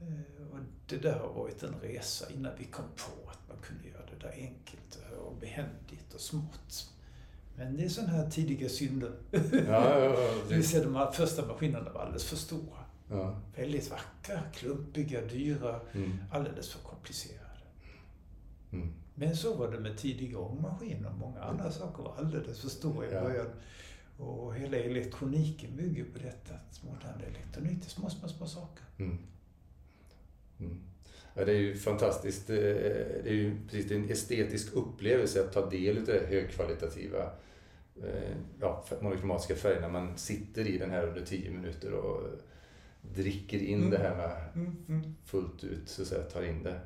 Eh, 0.01 0.53
och 0.53 0.59
det 0.87 0.97
där 0.97 1.19
har 1.19 1.33
varit 1.33 1.63
en 1.63 1.75
resa 1.83 2.31
innan 2.31 2.53
vi 2.59 2.65
kom 2.65 2.85
på 2.85 3.31
att 3.31 3.49
man 3.49 3.57
kunde 3.63 3.89
göra 3.89 4.07
det 4.07 4.27
där 4.27 4.33
enkelt 4.33 4.99
och 5.27 5.37
behändigt 5.37 6.15
och 6.15 6.21
smått. 6.21 6.91
Men 7.57 7.77
det 7.77 7.85
är 7.85 7.89
sådana 7.89 8.13
här 8.13 8.31
tidiga 8.31 8.69
synder. 8.69 9.13
Ja, 9.31 9.41
ja, 9.53 10.05
ja, 10.05 10.17
vill 10.49 10.69
säga 10.69 10.85
de 10.85 10.95
här 10.95 11.11
första 11.11 11.47
maskinerna 11.47 11.91
var 11.91 12.01
alldeles 12.01 12.25
för 12.25 12.37
stora. 12.37 12.80
Ja. 13.11 13.37
Väldigt 13.57 13.91
vackra, 13.91 14.41
klumpiga, 14.55 15.21
dyra, 15.21 15.81
mm. 15.93 16.19
alldeles 16.31 16.69
för 16.69 16.89
komplicerade. 16.89 17.41
Mm. 18.73 18.93
Men 19.15 19.37
så 19.37 19.55
var 19.55 19.71
det 19.71 19.79
med 19.79 19.99
tidiga 19.99 20.39
ångmaskiner. 20.39 21.11
Många 21.19 21.41
andra 21.41 21.71
saker 21.71 22.03
var 22.03 22.15
alldeles 22.19 22.61
för 22.61 22.69
stora 22.69 23.07
i 23.07 23.11
början. 23.11 23.47
Och 24.19 24.55
hela 24.55 24.77
elektroniken 24.77 25.77
bygger 25.77 26.05
på 26.05 26.19
detta. 26.19 26.55
Modern 26.83 27.21
elektronik, 27.21 27.85
är 27.85 27.91
små, 27.91 28.11
små, 28.11 28.29
små 28.29 28.47
saker. 28.47 28.85
Mm. 28.99 29.19
Mm. 30.61 30.81
Ja, 31.35 31.45
det 31.45 31.53
är 31.53 31.57
ju 31.57 31.77
fantastiskt. 31.77 32.51
Eh, 32.51 32.57
det 32.57 33.29
är 33.29 33.35
ju 33.35 33.57
precis 33.69 33.93
en 33.93 34.11
estetisk 34.11 34.73
upplevelse 34.73 35.41
att 35.41 35.53
ta 35.53 35.71
del 35.71 35.99
av 35.99 36.05
det 36.05 36.27
högkvalitativa 36.29 37.33
eh, 38.03 38.37
ja, 38.61 38.85
monokromatiska 39.01 39.55
färgerna. 39.55 39.89
Man 39.89 40.19
sitter 40.19 40.69
i 40.69 40.79
den 40.79 40.91
här 40.91 41.07
under 41.07 41.25
tio 41.25 41.51
minuter 41.51 41.93
och 41.93 42.23
dricker 43.03 43.59
in 43.59 43.79
mm. 43.79 43.91
det 43.91 43.99
här 43.99 44.49
mm, 44.55 44.77
mm. 44.89 45.15
fullt 45.25 45.65
ut, 45.65 45.89
så 45.89 46.03
att 46.03 46.09
säga, 46.09 46.23
tar 46.23 46.43
in 46.43 46.63
det. 46.63 46.81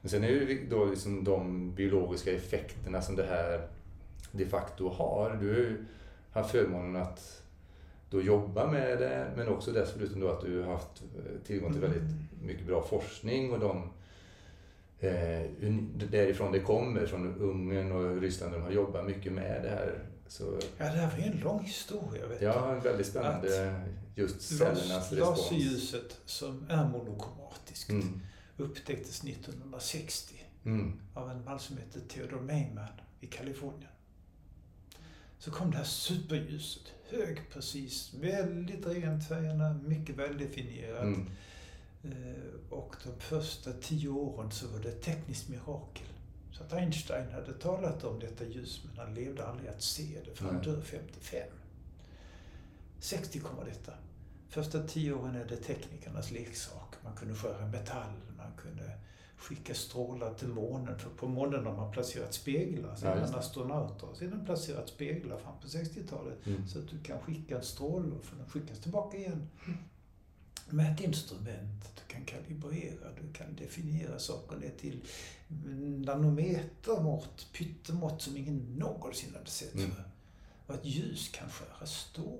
Men 0.00 0.10
sen 0.10 0.24
är 0.24 0.28
det 0.28 0.34
ju 0.34 0.66
då 0.70 0.84
liksom 0.84 1.24
de 1.24 1.70
biologiska 1.74 2.32
effekterna 2.32 3.02
som 3.02 3.16
det 3.16 3.26
här 3.26 3.68
de 4.32 4.46
facto 4.46 4.88
har. 4.88 5.38
Du 5.40 5.48
har 5.48 5.56
ju 5.56 5.84
haft 6.32 6.50
förmånen 6.50 7.02
att 7.02 7.42
då 8.10 8.22
jobba 8.22 8.70
med 8.70 8.98
det, 8.98 9.26
men 9.36 9.48
också 9.48 9.72
dessutom 9.72 10.20
då 10.20 10.28
att 10.28 10.40
du 10.40 10.62
har 10.62 10.72
haft 10.72 11.02
eh, 11.16 11.46
tillgång 11.46 11.72
till 11.72 11.80
väldigt 11.80 12.02
mm. 12.02 12.28
mycket 12.42 12.66
bra 12.66 12.82
forskning 12.82 13.52
och 13.52 13.60
de 13.60 13.82
eh, 15.00 15.50
därifrån 16.10 16.52
det 16.52 16.60
kommer, 16.60 17.06
från 17.06 17.34
Ungern 17.34 17.92
och 17.92 18.20
Ryssland, 18.20 18.52
de 18.52 18.62
har 18.62 18.70
jobbat 18.70 19.06
mycket 19.06 19.32
med 19.32 19.62
det 19.62 19.68
här. 19.68 19.98
Så, 20.28 20.60
ja, 20.78 20.84
det 20.84 20.90
här 20.90 21.10
var 21.10 21.18
ju 21.18 21.24
en 21.24 21.40
lång 21.40 21.64
historia. 21.64 22.26
Vet 22.26 22.42
ja, 22.42 22.74
en 22.74 22.82
väldigt 22.82 23.06
spännande, 23.06 23.70
att 23.70 23.88
just 24.14 24.40
cellernas 24.40 25.12
respons. 25.12 25.38
Laserljuset 25.38 26.20
som 26.24 26.66
är 26.68 26.88
monokromatiskt 26.88 27.90
mm. 27.90 28.20
upptäcktes 28.56 29.24
1960 29.24 30.34
mm. 30.64 31.00
av 31.14 31.30
en 31.30 31.44
man 31.44 31.58
som 31.58 31.76
heter 31.76 32.00
Theodor 32.00 32.40
Meiman 32.40 32.88
i 33.20 33.26
Kalifornien. 33.26 33.90
Så 35.38 35.50
kom 35.50 35.70
det 35.70 35.76
här 35.76 35.84
superljuset 35.84 36.92
hög 37.10 37.42
precis, 37.52 38.14
väldigt 38.20 38.86
rent 38.86 39.28
färgerna, 39.28 39.80
mycket 39.86 40.16
väldefinierat. 40.16 41.02
Mm. 41.02 41.30
Eh, 42.04 42.70
och 42.70 42.96
de 43.04 43.20
första 43.20 43.72
tio 43.72 44.08
åren 44.08 44.50
så 44.50 44.68
var 44.68 44.80
det 44.80 44.88
ett 44.88 45.02
tekniskt 45.02 45.48
mirakel. 45.48 46.06
Så 46.58 46.64
att 46.64 46.72
Einstein 46.72 47.32
hade 47.32 47.52
talat 47.52 48.04
om 48.04 48.18
detta 48.18 48.44
ljus, 48.44 48.84
men 48.86 49.06
han 49.06 49.14
levde 49.14 49.46
aldrig 49.46 49.68
att 49.68 49.82
se 49.82 50.20
det, 50.24 50.34
för 50.34 50.44
han 50.44 50.62
dör 50.62 50.80
55. 50.80 51.48
60 53.00 53.38
kommer 53.40 53.64
detta. 53.64 53.92
Första 54.48 54.82
tio 54.82 55.12
åren 55.12 55.34
är 55.34 55.44
det 55.44 55.56
teknikernas 55.56 56.30
leksak. 56.30 56.94
Man 57.04 57.16
kunde 57.16 57.34
skära 57.34 57.66
metall, 57.66 58.12
man 58.36 58.52
kunde 58.56 58.98
skicka 59.36 59.74
strålar 59.74 60.34
till 60.34 60.48
månen. 60.48 60.98
För 60.98 61.10
på 61.10 61.28
månen 61.28 61.66
har 61.66 61.76
man 61.76 61.92
placerat 61.92 62.34
speglar. 62.34 62.96
Sedan 62.96 63.28
ja, 63.32 63.38
astronauter 63.38 64.06
har 64.06 64.14
sedan 64.14 64.44
placerat 64.44 64.88
speglar 64.88 65.38
fram 65.38 65.60
på 65.60 65.66
60-talet. 65.66 66.46
Mm. 66.46 66.68
Så 66.68 66.78
att 66.78 66.88
du 66.88 66.98
kan 66.98 67.20
skicka 67.20 67.56
en 67.56 67.64
stråle 67.64 68.14
och 68.14 68.24
den 68.38 68.50
skickas 68.50 68.78
tillbaka 68.78 69.16
igen. 69.16 69.48
Mätinstrument, 70.70 71.94
du 71.94 72.14
kan 72.14 72.24
kalibrera, 72.24 73.12
du 73.20 73.32
kan 73.32 73.56
definiera 73.56 74.18
saker 74.18 74.56
ner 74.56 74.72
till 74.80 75.00
nanometermått, 76.06 77.48
pyttemått 77.52 78.22
som 78.22 78.36
ingen 78.36 78.76
någonsin 78.76 79.34
hade 79.34 79.50
sett 79.50 79.74
mm. 79.74 79.90
förr. 79.90 80.04
Och 80.66 80.74
att 80.74 80.84
ljus 80.84 81.28
kan 81.28 81.48
skära 81.48 81.86
stål. 81.86 82.38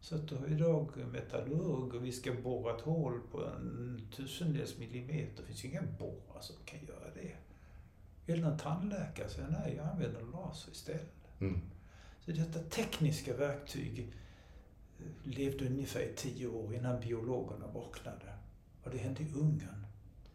Så 0.00 0.14
att 0.14 0.28
du 0.28 0.36
har 0.36 0.46
idag 0.46 0.90
metallurg 1.12 1.96
och 1.96 2.04
vi 2.04 2.12
ska 2.12 2.32
borra 2.32 2.76
ett 2.76 2.80
hål 2.80 3.20
på 3.30 3.46
en 3.46 4.08
tusendels 4.16 4.78
millimeter. 4.78 5.36
Det 5.36 5.46
finns 5.46 5.64
ju 5.64 5.68
inga 5.68 5.82
borrar 5.98 6.40
som 6.40 6.56
kan 6.64 6.80
göra 6.86 7.14
det. 7.14 7.36
Eller 8.32 8.50
en 8.50 8.58
tandläkare 8.58 9.28
säger 9.28 9.48
nej, 9.48 9.74
jag 9.76 9.86
använder 9.86 10.20
laser 10.20 10.72
istället. 10.72 11.40
Mm. 11.40 11.60
Så 12.24 12.30
detta 12.30 12.58
tekniska 12.58 13.36
verktyg 13.36 14.12
levde 15.24 15.66
ungefär 15.66 16.00
i 16.00 16.14
tio 16.16 16.46
år 16.46 16.74
innan 16.74 17.00
biologerna 17.00 17.66
vaknade. 17.66 18.34
Och 18.82 18.90
det 18.90 18.98
hände 18.98 19.22
i 19.22 19.32
Ungern. 19.34 19.86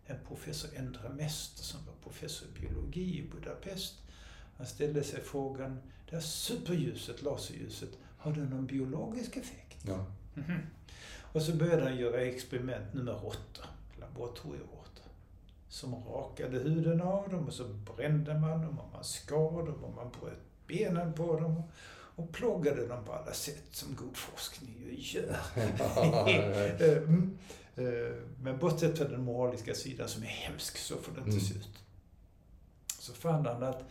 En 0.05 0.17
professor 0.27 0.69
Endre 0.75 1.09
Mester 1.09 1.63
som 1.63 1.79
var 1.85 1.93
professor 2.03 2.47
i 2.47 2.59
biologi 2.59 3.19
i 3.19 3.29
Budapest. 3.29 3.93
Han 4.57 4.67
ställde 4.67 5.03
sig 5.03 5.21
frågan, 5.21 5.81
det 6.09 6.15
här 6.15 6.23
superljuset, 6.23 7.21
laserljuset, 7.21 7.89
har 8.17 8.33
det 8.33 8.43
någon 8.43 8.65
biologisk 8.65 9.37
effekt? 9.37 9.85
Ja. 9.87 9.93
Mm 9.93 10.05
-hmm. 10.35 10.59
Och 11.35 11.41
så 11.41 11.55
började 11.55 11.83
han 11.83 11.97
göra 11.97 12.21
experiment 12.21 12.93
nummer 12.93 13.11
råttor, 13.11 13.65
laboratorieråttor. 13.99 15.05
Som 15.69 15.95
rakade 15.95 16.59
huden 16.59 17.01
av 17.01 17.29
dem 17.29 17.47
och 17.47 17.53
så 17.53 17.63
brände 17.67 18.39
man 18.39 18.61
dem 18.61 18.79
och 18.79 18.91
man 18.93 19.03
skar 19.03 19.65
dem 19.65 19.83
och 19.83 19.95
man 19.95 20.11
bröt 20.21 20.39
benen 20.67 21.13
på 21.13 21.39
dem. 21.39 21.63
Och 22.15 22.31
plågade 22.31 22.87
dem 22.87 23.05
på 23.05 23.13
alla 23.13 23.33
sätt 23.33 23.65
som 23.71 23.95
god 23.95 24.17
forskning 24.17 24.75
ju 24.85 24.95
gör. 24.97 25.37
mm. 27.07 27.37
Men 28.41 28.57
bortsett 28.57 28.97
från 28.97 29.11
den 29.11 29.23
moraliska 29.23 29.75
sidan 29.75 30.09
som 30.09 30.23
är 30.23 30.27
hemsk, 30.27 30.77
så 30.77 30.95
får 30.95 31.11
det 31.11 31.19
inte 31.19 31.31
mm. 31.31 31.41
se 31.41 31.53
ut. 31.53 31.83
Så 32.99 33.13
fann 33.13 33.45
han 33.45 33.63
att 33.63 33.83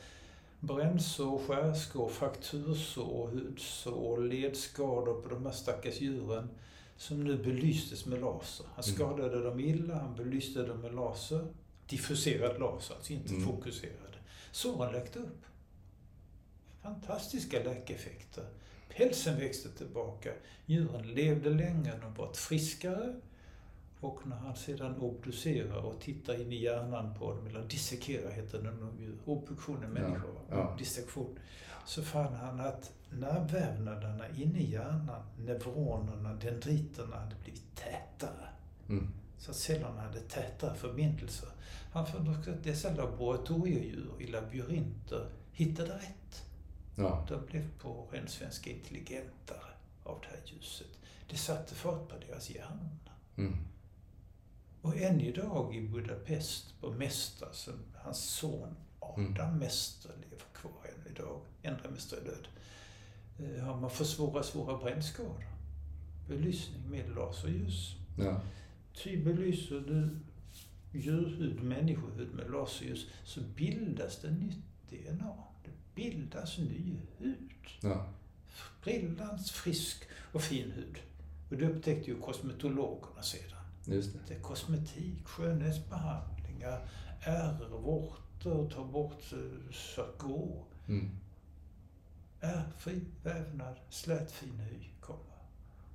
brännsår, 0.61 1.39
skärskår, 1.39 2.09
fraktursår, 2.09 3.29
hudsår, 3.29 4.21
ledskador 4.23 5.23
på 5.23 5.29
de 5.29 5.47
här 5.47 5.53
stackars 5.53 6.01
djuren 6.01 6.49
som 6.97 7.25
nu 7.25 7.37
belystes 7.37 8.07
med 8.07 8.21
laser. 8.21 8.67
Han 8.75 8.85
mm. 8.85 8.97
skadade 8.97 9.37
mm. 9.37 9.45
dem 9.45 9.61
illa, 9.61 9.95
han 9.95 10.15
belyste 10.15 10.63
dem 10.63 10.81
med 10.81 10.95
laser. 10.95 11.47
Diffuserad 11.87 12.61
laser, 12.61 12.95
alltså 12.95 13.13
inte 13.13 13.35
mm. 13.35 13.47
fokuserad. 13.47 14.17
Såren 14.53 14.93
läkte 14.93 15.19
upp. 15.19 15.45
Fantastiska 16.85 17.63
läkeffekter. 17.63 18.45
Pälsen 18.97 19.39
växte 19.39 19.69
tillbaka. 19.69 20.31
Djuren 20.67 21.15
levde 21.15 21.51
länge, 21.51 21.93
de 22.03 22.15
var 22.15 22.33
friskare. 22.33 23.15
Och 24.01 24.27
när 24.27 24.37
han 24.37 24.57
sedan 24.57 24.97
obducerar 24.97 25.77
och 25.77 26.01
tittar 26.01 26.41
in 26.41 26.53
i 26.53 26.57
hjärnan 26.57 27.15
på 27.19 27.35
dem, 27.35 27.47
eller 27.47 27.63
dissekerar 27.69 28.31
heter 28.31 28.63
det 28.63 28.71
nog 28.71 29.19
obduktion 29.25 29.83
är 29.83 29.89
människor, 29.89 30.35
ja, 30.51 30.57
ja. 30.57 30.77
dissektion. 30.79 31.39
Så 31.87 32.03
fann 32.03 32.35
han 32.35 32.61
att 32.61 32.93
nervvävnaderna 33.11 34.29
inne 34.29 34.59
i 34.59 34.71
hjärnan, 34.71 35.23
neuronerna, 35.39 36.35
dendriterna 36.35 37.17
hade 37.17 37.37
blivit 37.43 37.75
tätare. 37.75 38.49
Mm. 38.89 39.09
Så 39.39 39.51
att 39.51 39.57
cellerna 39.57 40.01
hade 40.01 40.21
tätare 40.21 40.75
förbindelser. 40.75 41.49
Han 41.93 42.07
fann 42.07 42.39
också 42.39 42.51
att 42.51 42.65
dessa 42.65 42.95
laboratoriedjur 42.95 44.13
i 44.21 44.27
labyrinter 44.27 45.29
hittade 45.53 45.95
rätt. 45.95 46.45
Ja. 46.97 47.27
De 47.29 47.47
blev 47.47 47.79
på 47.79 48.09
ren 48.13 48.29
svenska 48.29 48.71
intelligentare 48.71 49.71
av 50.03 50.21
det 50.21 50.27
här 50.27 50.43
ljuset. 50.45 50.99
Det 51.31 51.37
satte 51.37 51.75
fart 51.75 52.09
på 52.09 52.15
deras 52.29 52.51
hjärnor. 52.51 52.99
Mm. 53.37 53.57
Och 54.83 54.97
än 54.97 55.21
idag 55.21 55.77
i 55.77 55.81
Budapest, 55.81 56.81
på 56.81 56.91
Mesta, 56.91 57.53
så 57.53 57.71
hans 57.95 58.25
son 58.25 58.77
Adam 59.01 59.49
mm. 59.49 59.59
Mester 59.59 60.11
lever 60.23 60.45
kvar 60.53 60.73
än 60.85 61.13
idag. 61.13 61.41
Enremstre 61.63 62.17
död. 62.21 62.49
Har 63.61 63.81
man 63.81 63.91
får 63.91 64.05
svåra, 64.05 64.43
svåra 64.43 64.79
brännskador. 64.79 65.45
Belysning 66.29 66.91
med 66.91 67.15
laserljus. 67.15 67.97
Ja. 68.19 68.41
Ty 68.95 69.25
belyser 69.25 69.81
du 69.81 70.19
djurhud, 70.93 71.63
människohud 71.63 72.35
med 72.35 72.51
laserljus 72.51 73.07
så 73.25 73.41
bildas 73.41 74.21
det 74.21 74.31
nytt 74.31 74.65
DNA. 74.91 75.35
Bildas 75.95 76.59
ny 76.59 76.97
hud. 77.19 77.51
Ja. 77.81 78.07
Brillans 78.83 79.51
frisk 79.51 80.05
och 80.33 80.43
fin 80.43 80.71
hud. 80.71 80.99
Och 81.51 81.57
det 81.57 81.69
upptäckte 81.69 82.11
ju 82.11 82.21
kosmetologerna 82.21 83.23
sedan. 83.23 83.65
Just 83.85 84.13
det. 84.13 84.19
det 84.29 84.35
är 84.35 84.41
kosmetik, 84.41 85.25
skönhetsbehandlingar, 85.25 86.89
ärr, 87.21 87.69
vårtor, 87.69 88.71
ta 88.71 88.85
bort 88.85 89.23
sarkom. 89.73 90.65
Mm. 90.89 91.11
Ärrfri 92.41 93.01
vävnad, 93.23 93.77
slät 93.91 94.33
fin 94.33 94.59
hy 94.59 94.89
kommer. 95.01 95.39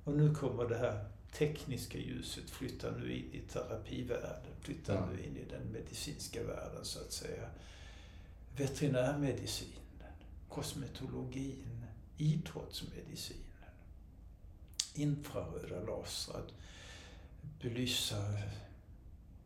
Och 0.04 0.12
nu 0.12 0.34
kommer 0.34 0.68
det 0.68 0.78
här 0.78 1.04
tekniska 1.32 1.98
ljuset 1.98 2.50
flyttar 2.50 2.92
nu 2.98 3.12
in 3.12 3.32
i 3.32 3.40
terapivärlden, 3.40 4.52
flyttar 4.60 4.94
ja. 4.94 5.06
nu 5.06 5.22
in 5.22 5.36
i 5.36 5.44
den 5.50 5.72
medicinska 5.72 6.42
världen 6.42 6.84
så 6.84 7.00
att 7.00 7.12
säga. 7.12 7.48
Veterinärmedicinen, 8.56 9.80
kosmetologin, 10.50 11.86
idrottsmedicinen, 12.16 13.44
infraröda 14.94 15.80
laser, 15.80 16.34
att 16.34 16.54
belysa 17.62 18.16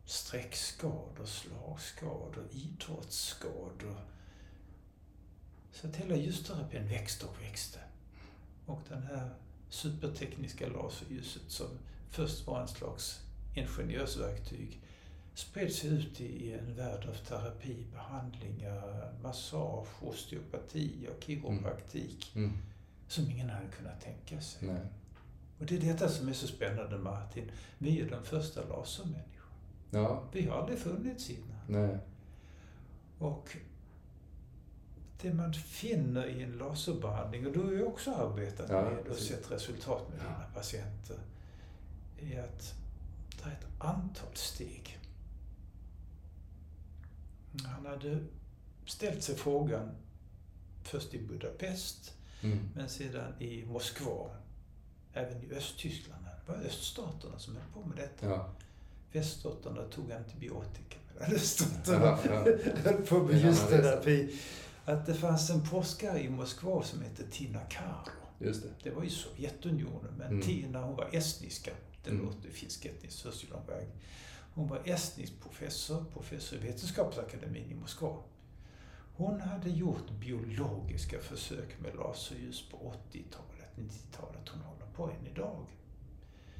streckskador, 0.05 1.25
slagskador, 1.25 2.47
idrottsskador. 2.51 4.01
Så 5.71 5.87
att 5.87 5.95
hela 5.95 6.15
ljusterapin 6.15 6.87
växte 6.87 7.25
och 7.25 7.41
växte. 7.41 7.79
Och 8.65 8.81
den 8.89 9.03
här 9.03 9.29
supertekniska 9.69 10.67
laserljuset 10.67 11.43
som 11.47 11.67
först 12.09 12.47
var 12.47 12.61
en 12.61 12.67
slags 12.67 13.19
ingenjörsverktyg 13.55 14.79
spred 15.35 15.73
sig 15.73 15.89
ut 15.89 16.21
i 16.21 16.53
en 16.53 16.75
värld 16.75 17.05
av 17.09 17.13
terapi, 17.13 17.85
behandlingar, 17.91 19.13
massage, 19.21 20.03
osteopati 20.03 21.07
och 21.09 21.23
kiropraktik 21.23 22.31
mm. 22.35 22.49
Mm. 22.49 22.61
som 23.07 23.31
ingen 23.31 23.49
hade 23.49 23.67
kunnat 23.67 24.01
tänka 24.01 24.41
sig. 24.41 24.67
Nej. 24.67 24.81
Och 25.59 25.65
det 25.65 25.75
är 25.75 25.79
detta 25.79 26.09
som 26.09 26.29
är 26.29 26.33
så 26.33 26.47
spännande 26.47 26.97
Martin. 26.97 27.51
Vi 27.77 28.01
är 28.01 28.09
de 28.09 28.23
första 28.23 28.61
lasermänniskorna. 28.61 29.31
Ja. 29.91 30.23
Vi 30.31 30.47
har 30.47 30.57
aldrig 30.57 30.79
funnits 30.79 31.29
innan. 31.29 31.59
Nej. 31.67 31.97
Och 33.19 33.57
det 35.21 35.33
man 35.33 35.53
finner 35.53 36.27
i 36.27 36.43
en 36.43 36.51
laserbehandling, 36.51 37.47
och 37.47 37.53
du 37.53 37.59
har 37.59 37.71
ju 37.71 37.83
också 37.83 38.11
arbetat 38.11 38.69
ja, 38.69 38.81
med 38.81 39.07
och 39.07 39.15
sett 39.15 39.51
resultat 39.51 40.09
med 40.09 40.19
dina 40.19 40.45
patienter, 40.53 41.17
är 42.19 42.43
att 42.43 42.75
det 43.43 43.49
är 43.49 43.53
ett 43.53 43.67
antal 43.79 44.33
steg. 44.33 44.94
Han 47.63 47.85
hade 47.85 48.19
ställt 48.85 49.23
sig 49.23 49.35
frågan 49.35 49.91
först 50.83 51.13
i 51.13 51.19
Budapest, 51.19 52.13
mm. 52.41 52.69
men 52.75 52.89
sedan 52.89 53.41
i 53.41 53.65
Moskva, 53.65 54.29
även 55.13 55.43
i 55.43 55.53
Östtyskland. 55.53 56.25
Det 56.45 56.51
var 56.51 56.59
öststaterna 56.59 57.39
som 57.39 57.55
höll 57.55 57.65
på 57.73 57.89
med 57.89 57.97
detta. 57.97 58.29
Ja. 58.29 58.49
Väststaterna 59.11 59.83
tog 59.83 60.11
antibiotika, 60.11 60.97
medan 61.13 61.33
öststaterna 61.35 62.19
ja, 62.25 62.45
ja. 62.45 62.57
höll 62.83 63.01
på 63.01 63.23
med 63.23 63.41
ljusterapi 63.41 64.39
att 64.85 65.05
det 65.05 65.13
fanns 65.13 65.49
en 65.49 65.65
forskare 65.65 66.19
i 66.19 66.29
Moskva 66.29 66.83
som 66.83 67.01
hette 67.01 67.23
Tina 67.31 67.59
Karo. 67.59 68.11
Just 68.39 68.63
det. 68.63 68.69
det 68.83 68.95
var 68.95 69.03
i 69.03 69.09
Sovjetunionen, 69.09 70.13
men 70.17 70.27
mm. 70.27 70.41
Tina 70.41 70.83
hon 70.83 70.95
var 70.95 71.09
estniska. 71.11 71.71
Det 72.03 72.09
mm. 72.09 72.25
låter 72.25 72.49
ju 73.43 73.49
lång 73.49 73.65
väg. 73.67 73.87
Hon 74.55 74.67
var 74.67 74.81
estnisk 74.85 75.33
professor, 75.41 76.05
professor 76.13 76.59
i 76.59 76.61
Vetenskapsakademin 76.61 77.71
i 77.71 77.75
Moskva. 77.75 78.23
Hon 79.15 79.41
hade 79.41 79.69
gjort 79.69 80.11
biologiska 80.19 81.19
försök 81.19 81.79
med 81.79 81.95
laserljus 81.95 82.69
på 82.69 82.77
80-talet, 82.77 83.75
90-talet. 83.75 84.49
Hon 84.49 84.61
håller 84.61 84.85
på 84.85 85.09
än 85.09 85.27
idag. 85.27 85.65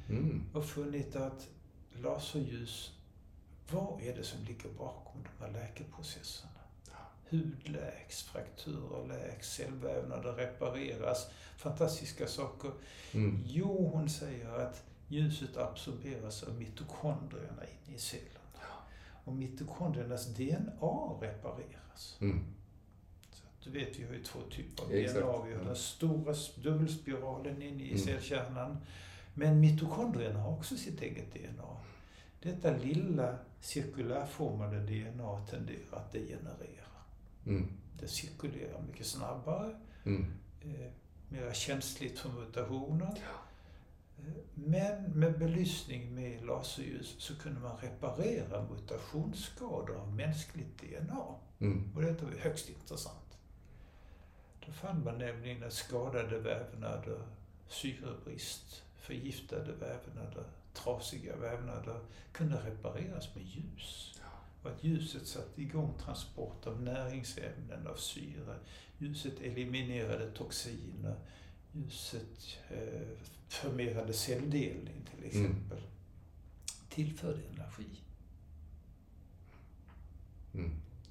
Mm. 0.08 0.42
Och 0.52 0.64
funnit 0.64 1.16
att 1.16 1.48
laserljus, 1.92 2.92
vad 3.70 4.02
är 4.02 4.16
det 4.16 4.24
som 4.24 4.44
ligger 4.44 4.68
bakom 4.68 5.22
de 5.22 5.44
här 5.44 5.52
läkeprocesserna? 5.52 6.56
hud 7.28 7.68
läks, 7.68 8.22
frakturer 8.22 9.06
läks, 9.08 9.54
cellvävnader 9.54 10.32
repareras. 10.32 11.26
Fantastiska 11.56 12.26
saker. 12.26 12.70
Mm. 13.12 13.42
Jo, 13.46 13.90
hon 13.92 14.10
säger 14.10 14.48
att 14.48 14.82
ljuset 15.08 15.56
absorberas 15.56 16.42
av 16.42 16.54
mitokondrierna 16.54 17.62
inne 17.64 17.96
i 17.96 17.98
cellerna. 17.98 18.36
Och 19.24 19.32
mitokondriernas 19.32 20.26
DNA 20.26 21.18
repareras. 21.20 22.16
Mm. 22.20 22.44
Så 23.30 23.70
du 23.70 23.70
vet, 23.70 23.98
vi 23.98 24.04
har 24.04 24.12
ju 24.12 24.22
två 24.22 24.40
typer 24.50 24.82
av 24.82 24.92
Exakt. 24.92 25.20
DNA. 25.20 25.44
Vi 25.44 25.54
har 25.54 25.64
den 25.64 25.76
stora 25.76 26.34
dubbelspiralen 26.62 27.62
inne 27.62 27.82
i 27.82 27.90
mm. 27.90 27.98
cellkärnan. 27.98 28.78
Men 29.34 29.60
mitokondrierna 29.60 30.40
har 30.40 30.52
också 30.52 30.76
sitt 30.76 31.02
eget 31.02 31.34
DNA. 31.34 31.76
Detta 32.42 32.76
lilla 32.76 33.38
cirkulärformade 33.60 34.80
DNA 34.80 35.46
tenderar 35.50 35.98
att 35.98 36.12
degenerera. 36.12 36.86
Mm. 37.46 37.68
Det 38.00 38.08
cirkulerar 38.08 38.82
mycket 38.82 39.06
snabbare, 39.06 39.76
mm. 40.04 40.26
eh, 40.60 40.90
mer 41.28 41.52
känsligt 41.52 42.18
för 42.18 42.28
mutationer. 42.28 43.14
Ja. 43.16 43.45
Men 44.54 45.02
med 45.12 45.38
belysning 45.38 46.14
med 46.14 46.44
laserljus 46.44 47.16
så 47.18 47.36
kunde 47.36 47.60
man 47.60 47.76
reparera 47.76 48.68
mutationsskador 48.70 49.96
av 49.96 50.14
mänskligt 50.14 50.82
DNA. 50.82 51.24
Mm. 51.58 51.92
Och 51.96 52.02
detta 52.02 52.24
var 52.24 52.32
högst 52.32 52.68
intressant. 52.68 53.38
Då 54.66 54.72
fann 54.72 55.04
man 55.04 55.18
nämligen 55.18 55.64
att 55.64 55.72
skadade 55.72 56.38
vävnader, 56.38 57.22
syrebrist, 57.68 58.82
förgiftade 58.96 59.72
vävnader, 59.72 60.44
trasiga 60.72 61.36
vävnader 61.36 62.00
kunde 62.32 62.56
repareras 62.56 63.34
med 63.34 63.44
ljus. 63.44 64.20
Och 64.62 64.70
att 64.70 64.84
ljuset 64.84 65.26
satte 65.26 65.62
igång 65.62 65.94
transport 65.98 66.66
av 66.66 66.82
näringsämnen, 66.82 67.86
av 67.86 67.94
syre. 67.94 68.56
Ljuset 68.98 69.40
eliminerade 69.40 70.30
toxiner. 70.30 71.16
Ljuset 71.76 72.58
eh, 72.70 73.08
förmerade 73.48 74.12
celldelning 74.12 75.08
till 75.10 75.18
mm. 75.18 75.26
exempel. 75.26 75.78
Mm. 75.78 75.90
Tillförde 76.88 77.42
energi. 77.54 78.00
Mm. 80.54 80.70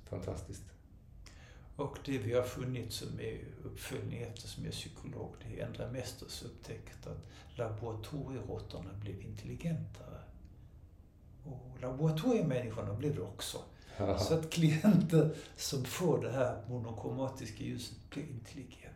Fantastiskt. 0.10 0.64
Och 1.76 1.98
det 2.06 2.18
vi 2.18 2.34
har 2.34 2.44
funnit 2.44 2.94
som 2.94 3.20
är 3.20 3.40
uppföljning 3.64 4.22
efter 4.22 4.48
som 4.48 4.66
är 4.66 4.72
psykolog, 4.72 5.36
det 5.44 5.60
är 5.60 5.66
Endre 5.66 5.92
Mesters 5.92 6.44
upptäckt 6.44 7.08
att 7.08 7.30
laboratorieråttorna 7.56 8.94
blev 8.94 9.22
intelligentare 9.22 10.20
och 11.44 11.82
laboratoriemänniskorna 11.82 12.94
blir 12.94 13.14
det 13.14 13.22
också. 13.22 13.58
Så 13.98 14.34
att 14.34 14.50
klienter 14.50 15.36
som 15.58 15.86
får 15.86 16.22
det 16.22 16.32
här 16.32 16.64
monokromatiska 16.70 17.64
ljuset 17.64 17.98
blir 18.10 18.24
intelligenta. 18.24 18.95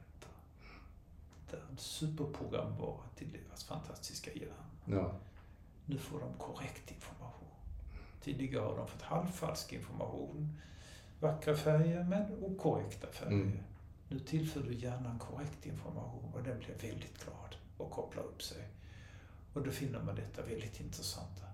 Det 1.79 1.83
är 1.83 1.85
superprogrambara 1.85 3.01
till 3.15 3.31
deras 3.31 3.63
fantastiska 3.63 4.31
hjärna. 4.33 4.65
Ja. 4.85 5.11
Nu 5.85 5.97
får 5.97 6.19
de 6.19 6.33
korrekt 6.33 6.91
information. 6.91 7.47
Tidigare 8.21 8.63
har 8.63 8.77
de 8.77 8.87
fått 8.87 9.01
halvfalsk 9.01 9.73
information. 9.73 10.61
Vackra 11.19 11.55
färger, 11.55 12.03
men 12.03 12.43
okorrekta 12.43 13.07
färger. 13.07 13.33
Mm. 13.33 13.59
Nu 14.07 14.19
tillför 14.19 14.63
du 14.63 14.73
hjärnan 14.73 15.19
korrekt 15.19 15.65
information 15.65 16.33
och 16.33 16.43
den 16.43 16.59
blir 16.59 16.89
väldigt 16.89 17.23
glad 17.23 17.55
och 17.77 17.91
kopplar 17.91 18.23
upp 18.23 18.43
sig. 18.43 18.67
Och 19.53 19.63
då 19.63 19.71
finner 19.71 20.03
man 20.03 20.15
detta 20.15 20.41
väldigt 20.41 20.79
intressanta 20.79 21.49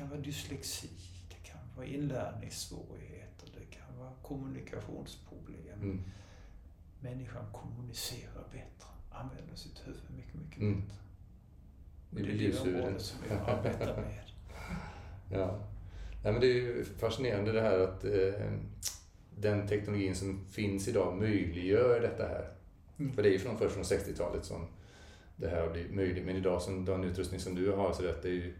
kan 0.00 0.08
vara 0.08 0.20
dyslexi, 0.20 0.90
det 1.28 1.48
kan 1.48 1.60
vara 1.76 1.86
inlärningssvårigheter, 1.86 3.48
det 3.54 3.76
kan 3.76 3.98
vara 3.98 4.12
kommunikationsproblem. 4.22 5.82
Mm. 5.82 6.02
Människan 7.00 7.44
kommunicerar 7.52 8.44
bättre, 8.52 8.89
använder 9.20 9.56
sitt 9.56 9.82
huvud 9.86 10.00
mycket, 10.16 10.34
mycket 10.34 10.60
mm. 10.60 10.82
bättre. 12.10 12.32
Och 12.32 12.38
det 12.38 12.46
är 12.46 12.50
det 12.50 12.60
området 12.60 13.02
som 13.02 13.18
jag 13.28 13.56
arbetar 13.56 13.96
med. 13.96 14.20
ja. 15.40 15.58
Nej, 16.24 16.32
men 16.32 16.40
det 16.40 16.46
är 16.46 16.54
ju 16.54 16.84
fascinerande 16.84 17.52
det 17.52 17.60
här 17.60 17.78
att 17.78 18.04
eh, 18.04 18.50
den 19.36 19.68
teknologin 19.68 20.14
som 20.14 20.44
finns 20.50 20.88
idag 20.88 21.18
möjliggör 21.18 22.00
detta 22.00 22.26
här. 22.26 22.48
Mm. 22.98 23.12
För 23.12 23.22
det 23.22 23.28
är 23.28 23.32
ju 23.32 23.38
från, 23.38 23.58
först 23.58 23.74
från 23.74 23.84
60-talet 23.84 24.44
som 24.44 24.66
det 25.36 25.48
här 25.48 25.60
har 25.60 25.70
blivit 25.70 25.94
möjligt. 25.94 26.24
Men 26.24 26.36
idag, 26.36 26.62
som 26.62 26.84
den 26.84 27.04
utrustning 27.04 27.40
som 27.40 27.54
du 27.54 27.72
har, 27.72 27.92
så 27.92 28.02
det 28.02 28.24
är 28.24 28.32
ju 28.32 28.54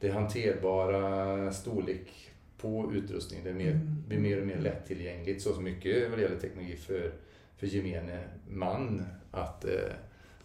det 0.00 0.10
hanterbara 0.10 1.52
storlek 1.52 2.30
på 2.58 2.92
utrustningen. 2.94 3.44
Det 3.44 3.54
mer, 3.54 3.70
mm. 3.70 4.04
blir 4.08 4.18
mer 4.18 4.40
och 4.40 4.46
mer 4.46 4.58
lättillgängligt, 4.58 5.42
så 5.42 5.60
mycket 5.60 6.10
vad 6.10 6.18
det 6.18 6.22
gäller 6.22 6.40
teknologi 6.40 6.76
för, 6.76 7.12
för 7.56 7.66
gemene 7.66 8.24
man 8.48 9.06
att 9.30 9.64
eh, 9.64 9.92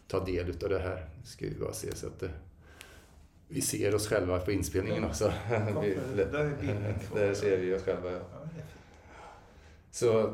ta 0.07 0.25
del 0.25 0.49
utav 0.49 0.69
det 0.69 0.79
här. 0.79 1.05
Ska 1.23 1.45
vi 1.45 1.55
bara 1.55 1.73
se 1.73 1.95
så 1.95 2.07
att 2.07 2.23
eh, 2.23 2.29
vi 3.47 3.61
ser 3.61 3.95
oss 3.95 4.07
själva 4.07 4.39
på 4.39 4.51
inspelningen 4.51 5.03
också. 5.03 5.33
vi, 5.81 5.97
där 7.13 7.33
ser 7.33 7.57
vi 7.57 7.73
oss 7.73 7.83
själva. 7.83 8.11
Ja. 8.11 8.21
Så, 9.91 10.33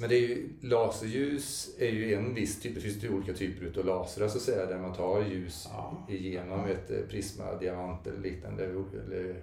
men 0.00 0.08
det 0.08 0.16
är 0.16 0.20
ju, 0.20 0.48
laserljus 0.60 1.70
är 1.78 1.88
ju 1.88 2.14
en 2.14 2.34
viss 2.34 2.60
typ, 2.60 2.74
det 2.74 2.80
finns 2.80 3.04
ju 3.04 3.14
olika 3.14 3.32
typer 3.32 3.80
av 3.80 3.86
lasrar 3.86 4.28
så 4.28 4.36
att 4.36 4.42
säga, 4.42 4.66
där 4.66 4.78
man 4.78 4.94
tar 4.94 5.24
ljus 5.24 5.68
ja. 5.70 6.06
igenom 6.08 6.66
ett 6.66 6.90
eh, 6.90 7.00
prisma, 7.08 7.54
diamant 7.54 8.06
eller 8.06 8.20
liknande. 8.20 8.64
Eller, 8.64 9.42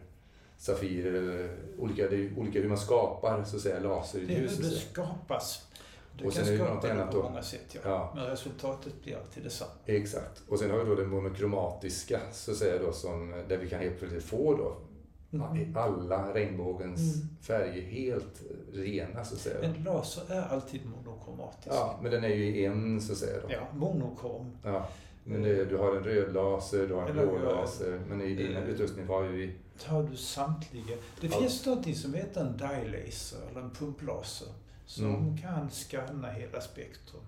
Safirer 0.57 1.13
eller 1.13 1.49
olika, 1.77 2.09
det 2.09 2.15
är 2.15 2.39
olika 2.39 2.59
hur 2.59 2.69
man 2.69 2.77
skapar 2.77 3.43
så 3.43 3.55
att 3.55 3.61
säga 3.61 3.79
laserljus. 3.79 4.57
Det 4.57 4.63
är 4.63 4.67
hur 4.67 4.75
det 4.75 4.79
skapas. 4.79 5.67
Du 6.17 6.25
och 6.25 6.34
kan 6.34 6.45
skapa 6.45 6.93
det 6.93 7.08
på 7.12 7.23
många 7.23 7.41
sätt, 7.41 7.65
ja. 7.71 7.80
ja. 7.84 8.12
Men 8.15 8.25
resultatet 8.25 9.04
blir 9.04 9.17
alltid 9.17 9.43
detsamma. 9.43 9.71
Exakt. 9.86 10.43
Och 10.47 10.60
sen 10.60 10.71
har 10.71 10.78
vi 10.78 10.86
då 10.86 10.95
det 10.95 11.08
monokromatiska, 11.08 12.19
så 12.32 12.51
att 12.51 12.58
säga, 12.58 12.84
då, 12.84 12.93
som, 12.93 13.43
där 13.47 13.58
vi 13.58 13.69
kan 13.69 13.80
helt 13.80 13.99
plötsligt 13.99 14.23
få 14.23 14.58
då 14.58 14.78
mm. 15.38 15.78
alla 15.78 16.34
regnbågens 16.34 17.15
mm. 17.15 17.28
färger 17.41 17.82
helt 17.82 18.41
rena, 18.73 19.25
så 19.25 19.36
att 19.36 19.41
säga. 19.41 19.62
En 19.62 19.84
laser 19.84 20.34
är 20.34 20.41
alltid 20.41 20.82
monokromatisk. 20.86 21.75
Ja, 21.75 21.99
men 22.01 22.12
den 22.12 22.23
är 22.23 22.36
ju 22.36 22.65
en, 22.65 23.01
så 23.01 23.12
att 23.12 23.17
säga. 23.17 23.41
Då. 23.41 23.54
Ja, 23.54 23.67
monokrom. 23.73 24.58
Ja. 24.63 24.88
Men 25.23 25.43
det, 25.43 25.65
du 25.65 25.78
har 25.78 25.95
en 25.95 26.04
röd 26.04 26.34
laser, 26.34 26.88
du 26.88 26.93
har 26.93 27.08
en 27.08 27.13
blå 27.13 27.38
laser, 27.38 28.01
men 28.10 28.21
i 28.21 28.36
din 28.36 28.58
utrustning 28.58 29.08
har 29.08 29.23
vi 29.23 29.56
tar 29.80 30.04
du 30.04 30.17
samtliga. 30.17 30.95
Det 31.21 31.30
finns 31.30 31.65
något 31.65 31.97
som 31.97 32.13
heter 32.13 32.41
en 32.41 32.58
dilaser 32.58 33.39
eller 33.51 33.62
en 33.62 33.71
pumplaser 33.71 34.47
som 34.85 35.15
mm. 35.15 35.37
kan 35.37 35.69
skanna 35.69 36.31
hela 36.31 36.61
spektrum 36.61 37.21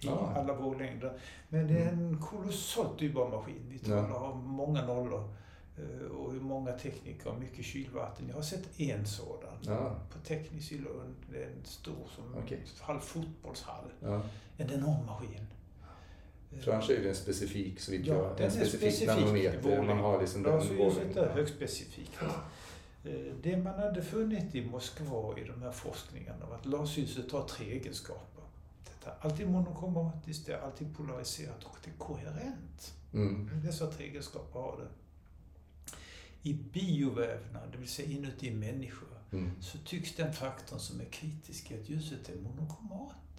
i 0.00 0.06
ja. 0.06 0.32
alla 0.36 0.54
våglängder. 0.54 1.18
Men 1.48 1.66
det 1.66 1.78
är 1.78 1.92
mm. 1.92 2.08
en 2.08 2.18
kolossalt 2.18 2.98
dyrbar 2.98 3.30
maskin. 3.30 3.62
Vi 3.68 3.78
talar 3.78 4.08
ja. 4.08 4.30
om 4.30 4.44
många 4.44 4.86
nollor 4.86 5.34
eh, 5.78 6.06
och 6.06 6.34
många 6.34 6.72
tekniker 6.72 7.30
och 7.30 7.40
mycket 7.40 7.64
kylvatten. 7.64 8.28
Jag 8.28 8.34
har 8.34 8.42
sett 8.42 8.80
en 8.80 9.06
sådan 9.06 9.58
ja. 9.62 9.96
på 10.12 10.18
Teknis 10.18 10.72
i 10.72 10.78
Lund. 10.78 11.16
Det 11.32 11.42
är 11.42 11.46
en 11.46 11.64
stor 11.64 12.08
som 12.14 12.34
okay. 12.44 12.58
en 12.58 12.64
halv 12.80 13.00
fotbollshall. 13.00 13.92
Ja. 14.00 14.22
En 14.56 14.70
enorm 14.70 15.06
maskin. 15.06 15.46
Annars 16.66 16.90
är 16.90 17.02
det 17.02 17.08
en 17.08 17.14
specifik, 17.14 17.80
så 17.80 17.90
vitt 17.90 18.06
ja, 18.06 18.14
jag, 18.14 18.40
en 18.40 18.50
specifik, 18.50 18.94
specifik 18.94 19.08
nanometer. 19.08 19.82
Man 19.82 19.98
har 19.98 20.20
liksom 20.20 20.42
den 20.42 20.78
vågen. 20.78 21.18
är 21.18 21.28
högspecifikt. 21.28 22.22
Eh, 22.22 22.28
det 23.42 23.56
man 23.56 23.78
hade 23.78 24.02
funnit 24.02 24.54
i 24.54 24.66
Moskva 24.66 25.38
i 25.38 25.44
de 25.44 25.62
här 25.62 25.72
forskningarna 25.72 26.46
var 26.46 26.56
att 26.56 26.66
lasljuset 26.66 27.32
har 27.32 27.48
tre 27.48 27.72
egenskaper. 27.72 28.44
Det 29.04 29.10
är 29.10 29.14
alltid 29.20 29.48
monokromatiskt, 29.48 30.46
det 30.46 30.52
är 30.52 30.60
alltid 30.60 30.96
polariserat 30.96 31.64
och 31.64 31.76
det 31.84 31.90
är 31.90 31.94
koherent. 31.94 32.94
Mm. 33.12 33.50
Dessa 33.64 33.86
tre 33.86 34.04
egenskaper 34.04 34.60
har 34.60 34.76
det. 34.76 34.88
I 36.42 36.54
biovävnad, 36.54 37.72
det 37.72 37.78
vill 37.78 37.88
säga 37.88 38.10
inuti 38.10 38.50
människor, 38.50 39.08
mm. 39.32 39.50
så 39.60 39.78
tycks 39.78 40.16
den 40.16 40.32
faktorn 40.32 40.78
som 40.78 41.00
är 41.00 41.04
kritisk 41.04 41.72
att 41.72 41.88
ljuset 41.88 42.28
är 42.28 42.36
monokromatiskt. 42.36 43.29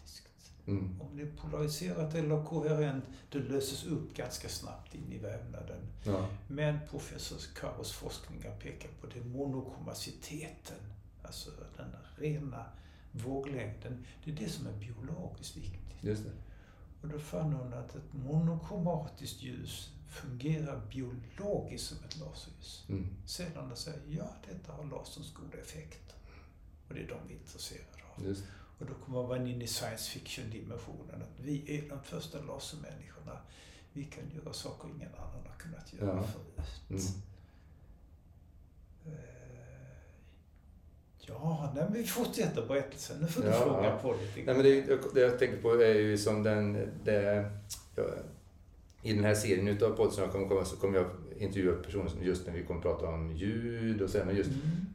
Mm. 0.65 1.02
Om 1.02 1.17
det 1.17 1.24
är 1.24 1.32
polariserat 1.32 2.15
eller 2.15 2.45
koherent, 2.45 3.04
det 3.30 3.39
löses 3.39 3.86
upp 3.86 4.13
ganska 4.13 4.50
snabbt 4.50 4.95
in 4.95 5.12
i 5.13 5.17
vävnaden. 5.17 5.82
Ja. 6.04 6.28
Men 6.47 6.80
professor 6.89 7.38
Karos 7.56 7.91
forskningar 7.91 8.60
pekar 8.60 8.89
på 9.02 9.08
det 9.08 9.24
monokromaciteten, 9.24 10.78
alltså 11.24 11.52
den 11.78 11.95
rena 12.15 12.65
våglängden. 13.12 14.06
Det 14.24 14.32
är 14.32 14.36
det 14.36 14.50
som 14.50 14.67
är 14.67 14.74
biologiskt 14.74 15.58
viktigt. 15.58 15.82
Just 16.02 16.24
det. 16.24 16.32
Och 17.02 17.08
då 17.08 17.19
fann 17.19 17.54
hon 17.54 17.74
att 17.74 17.95
ett 17.95 18.13
monokromatiskt 18.13 19.43
ljus 19.43 19.89
fungerar 20.10 20.82
biologiskt 20.91 21.88
som 21.88 21.97
ett 21.97 22.19
laserljus. 22.19 22.86
Mm. 22.89 23.08
Cellerna 23.26 23.76
säger 23.76 24.02
ja, 24.08 24.28
detta 24.50 24.74
har 24.74 24.84
laserns 24.84 25.34
goda 25.34 25.58
effekter. 25.58 26.15
Och 26.88 26.93
det 26.93 27.02
är 27.02 27.08
de 27.08 27.28
vi 27.28 27.34
är 27.34 27.39
intresserade 27.39 28.04
av. 28.15 28.26
Just. 28.26 28.43
Och 28.82 28.88
då 28.88 28.94
kommer 29.06 29.28
man 29.28 29.48
in 29.48 29.62
i 29.62 29.67
science 29.67 30.12
fiction-dimensionen. 30.12 31.22
Att 31.22 31.39
vi 31.39 31.78
är 31.78 31.89
de 31.89 32.04
första 32.04 32.41
lasermänniskorna. 32.41 33.38
Vi 33.94 34.04
kan 34.04 34.24
göra 34.36 34.54
saker 34.54 34.89
ingen 34.96 35.13
annan 35.15 35.48
har 35.48 35.56
kunnat 35.58 35.94
göra 35.94 36.15
ja. 36.15 36.24
förut. 36.24 36.67
Mm. 36.89 37.02
Uh, 39.08 39.20
ja, 41.20 41.72
nej, 41.76 41.86
vi 41.91 42.04
fortsätter 42.04 42.67
berättelsen. 42.67 43.22
Nu 43.22 43.28
får 43.28 43.41
du 43.41 43.48
ja, 43.48 43.54
fråga 43.54 43.84
ja. 43.84 43.98
på 43.98 44.13
lite 44.13 44.41
grann. 44.41 44.58
Nej, 44.58 44.84
men 44.84 44.88
det, 44.88 45.13
det 45.13 45.22
jag 45.22 45.39
tänker 45.39 45.62
på 45.62 45.74
är 45.82 45.96
ju 45.96 46.17
som 46.17 46.44
den... 46.44 46.91
Det, 47.04 47.52
ja, 47.96 48.04
I 49.02 49.13
den 49.13 49.24
här 49.24 49.36
serien 49.36 49.67
utav 49.67 49.96
poddar 49.96 50.12
som 50.12 50.24
jag 50.24 50.32
kommer 50.32 50.48
komma 50.48 50.65
så 50.65 50.76
kommer 50.76 50.98
jag 50.98 51.10
intervjua 51.41 51.73
personer 51.73 52.10
som 52.10 52.23
just 52.23 52.47
när 52.47 52.54
vi 52.54 52.63
kommer 52.63 52.82
prata 52.82 53.08
om 53.08 53.32
ljud 53.32 54.01
och 54.01 54.10
sen 54.10 54.36
just 54.36 54.49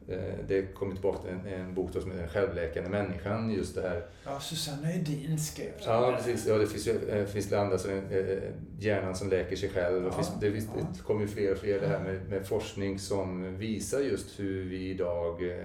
mm. 0.07 0.19
eh, 0.19 0.35
det 0.47 0.73
kommer 0.73 0.93
tillbaka 0.93 1.19
till 1.19 1.31
en, 1.31 1.61
en 1.61 1.73
bok 1.73 1.91
som 1.91 2.11
heter 2.11 2.21
Den 2.21 2.29
självläkande 2.29 2.89
människan, 2.89 3.51
just 3.51 3.75
det 3.75 3.81
här. 3.81 4.05
Ja, 4.25 4.39
Susanna 4.39 4.93
Edin 4.93 5.39
skrev 5.39 5.71
Ja, 5.85 6.13
precis. 6.17 6.47
Ja, 6.47 6.57
det 6.57 6.67
finns 6.67 6.87
ju 6.87 7.09
eh, 7.09 7.25
finns 7.25 7.49
det 7.49 7.61
andra 7.61 7.77
som 7.77 7.91
eh, 7.91 8.37
hjärnan 8.79 9.15
som 9.15 9.29
läker 9.29 9.55
sig 9.55 9.69
själv. 9.69 10.03
Ja, 10.03 10.11
finns, 10.11 10.31
det, 10.41 10.51
finns, 10.51 10.67
det 10.95 11.03
kommer 11.03 11.21
ju 11.21 11.27
fler 11.27 11.51
och 11.51 11.57
fler 11.57 11.79
det 11.79 11.87
här 11.87 12.03
med, 12.03 12.29
med 12.29 12.47
forskning 12.47 12.99
som 12.99 13.57
visar 13.57 13.99
just 13.99 14.39
hur 14.39 14.69
vi 14.69 14.89
idag 14.89 15.51
eh, 15.51 15.57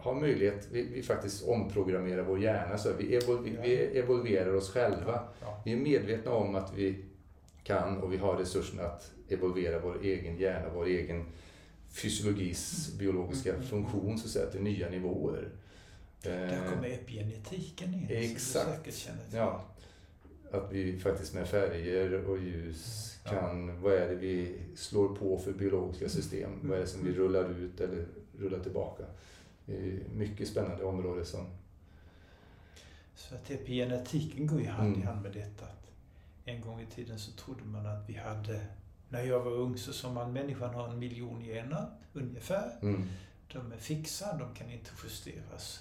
har 0.00 0.14
möjlighet, 0.14 0.68
vi, 0.72 0.82
vi, 0.82 1.02
faktiskt 1.02 1.48
omprogrammerar 1.48 2.22
vår 2.22 2.38
hjärna. 2.38 2.78
Så 2.78 2.88
vi, 2.98 3.16
evol, 3.16 3.48
vi 3.62 3.76
evolverar 3.98 4.54
oss 4.54 4.72
själva. 4.72 5.20
Vi 5.64 5.72
är 5.72 5.76
medvetna 5.76 6.32
om 6.32 6.54
att 6.54 6.72
vi 6.76 7.04
kan 7.62 7.98
och 7.98 8.12
vi 8.12 8.16
har 8.16 8.36
resurserna 8.36 8.82
att 8.82 9.10
evolvera 9.32 9.80
vår 9.80 10.02
egen 10.02 10.36
hjärna, 10.36 10.68
vår 10.74 10.86
egen 10.86 11.24
fysiologis 11.90 12.92
biologiska 12.98 13.54
mm. 13.54 13.66
funktion 13.66 14.18
så 14.18 14.24
att 14.24 14.30
säga, 14.30 14.50
till 14.50 14.62
nya 14.62 14.88
nivåer. 14.88 15.48
Där 16.22 16.70
kommer 16.74 16.88
epigenetiken 16.88 17.94
in. 17.94 18.06
Exakt. 18.10 19.08
Ja. 19.32 19.64
Att 20.52 20.72
vi 20.72 20.98
faktiskt 20.98 21.34
med 21.34 21.48
färger 21.48 22.24
och 22.24 22.38
ljus 22.38 23.16
kan, 23.24 23.68
ja. 23.68 23.74
vad 23.82 23.92
är 23.92 24.08
det 24.08 24.14
vi 24.14 24.58
slår 24.74 25.16
på 25.16 25.38
för 25.38 25.52
biologiska 25.52 26.04
mm. 26.04 26.10
system? 26.10 26.52
Mm. 26.52 26.68
Vad 26.68 26.78
är 26.78 26.82
det 26.82 26.88
som 26.88 27.04
vi 27.04 27.12
rullar 27.12 27.50
ut 27.50 27.80
eller 27.80 28.06
rullar 28.38 28.58
tillbaka? 28.58 29.04
Mycket 30.14 30.48
spännande 30.48 30.84
område 30.84 31.24
som... 31.24 31.46
Så 33.14 33.34
att 33.34 33.50
epigenetiken 33.50 34.46
går 34.46 34.60
ju 34.60 34.66
hand 34.66 34.88
mm. 34.88 35.02
i 35.02 35.04
hand 35.04 35.22
med 35.22 35.32
detta. 35.32 35.66
En 36.44 36.60
gång 36.60 36.80
i 36.80 36.86
tiden 36.86 37.18
så 37.18 37.32
trodde 37.32 37.64
man 37.64 37.86
att 37.86 38.08
vi 38.08 38.14
hade 38.14 38.60
när 39.10 39.22
jag 39.22 39.40
var 39.40 39.52
ung 39.52 39.78
så 39.78 39.92
sa 39.92 40.12
man 40.12 40.32
människan 40.32 40.74
har 40.74 40.88
en 40.88 40.98
miljon 40.98 41.44
gener, 41.44 41.86
ungefär. 42.12 42.78
Mm. 42.82 43.08
De 43.52 43.72
är 43.72 43.76
fixa, 43.76 44.36
de 44.36 44.54
kan 44.54 44.70
inte 44.70 44.90
justeras. 45.04 45.80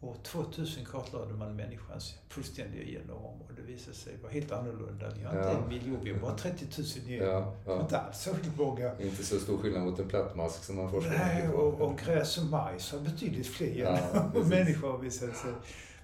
År 0.00 0.16
2000 0.22 0.84
kartlade 0.84 1.34
man 1.34 1.56
människans 1.56 2.14
fullständiga 2.28 2.82
genom 2.82 3.16
och 3.16 3.50
det 3.56 3.62
visade 3.62 3.96
sig 3.96 4.16
vara 4.22 4.32
helt 4.32 4.52
annorlunda. 4.52 5.10
Vi 5.16 5.24
har 5.24 5.36
inte 5.36 5.48
ja. 5.48 5.62
en 5.62 5.68
miljon, 5.68 6.04
vi 6.04 6.12
har 6.12 6.18
bara 6.18 6.36
30 6.36 6.66
000 6.78 6.86
gener. 6.86 7.26
Ja, 7.26 7.54
ja. 7.66 7.80
Inte 7.80 7.98
alls 7.98 8.18
särskilt 8.18 8.56
många. 8.56 8.98
Inte 9.00 9.24
så 9.24 9.38
stor 9.38 9.58
skillnad 9.58 9.82
mot 9.82 9.98
en 9.98 10.08
plattmask 10.08 10.64
som 10.64 10.76
man 10.76 10.90
forskar 10.90 11.18
Nej, 11.18 11.48
och, 11.48 11.80
och 11.80 11.98
gräs 11.98 12.38
och 12.38 12.44
majs 12.44 12.92
har 12.92 13.00
betydligt 13.00 13.46
fler 13.46 13.74
gener 13.74 14.08
ja, 14.14 14.40
än 14.40 14.48
människor 14.48 14.90
har 14.92 14.98
visat 14.98 15.36
sig. 15.36 15.52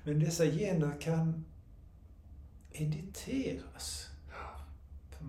Men 0.04 0.20
dessa 0.20 0.44
gener 0.44 1.00
kan 1.00 1.44
editeras. 2.72 4.13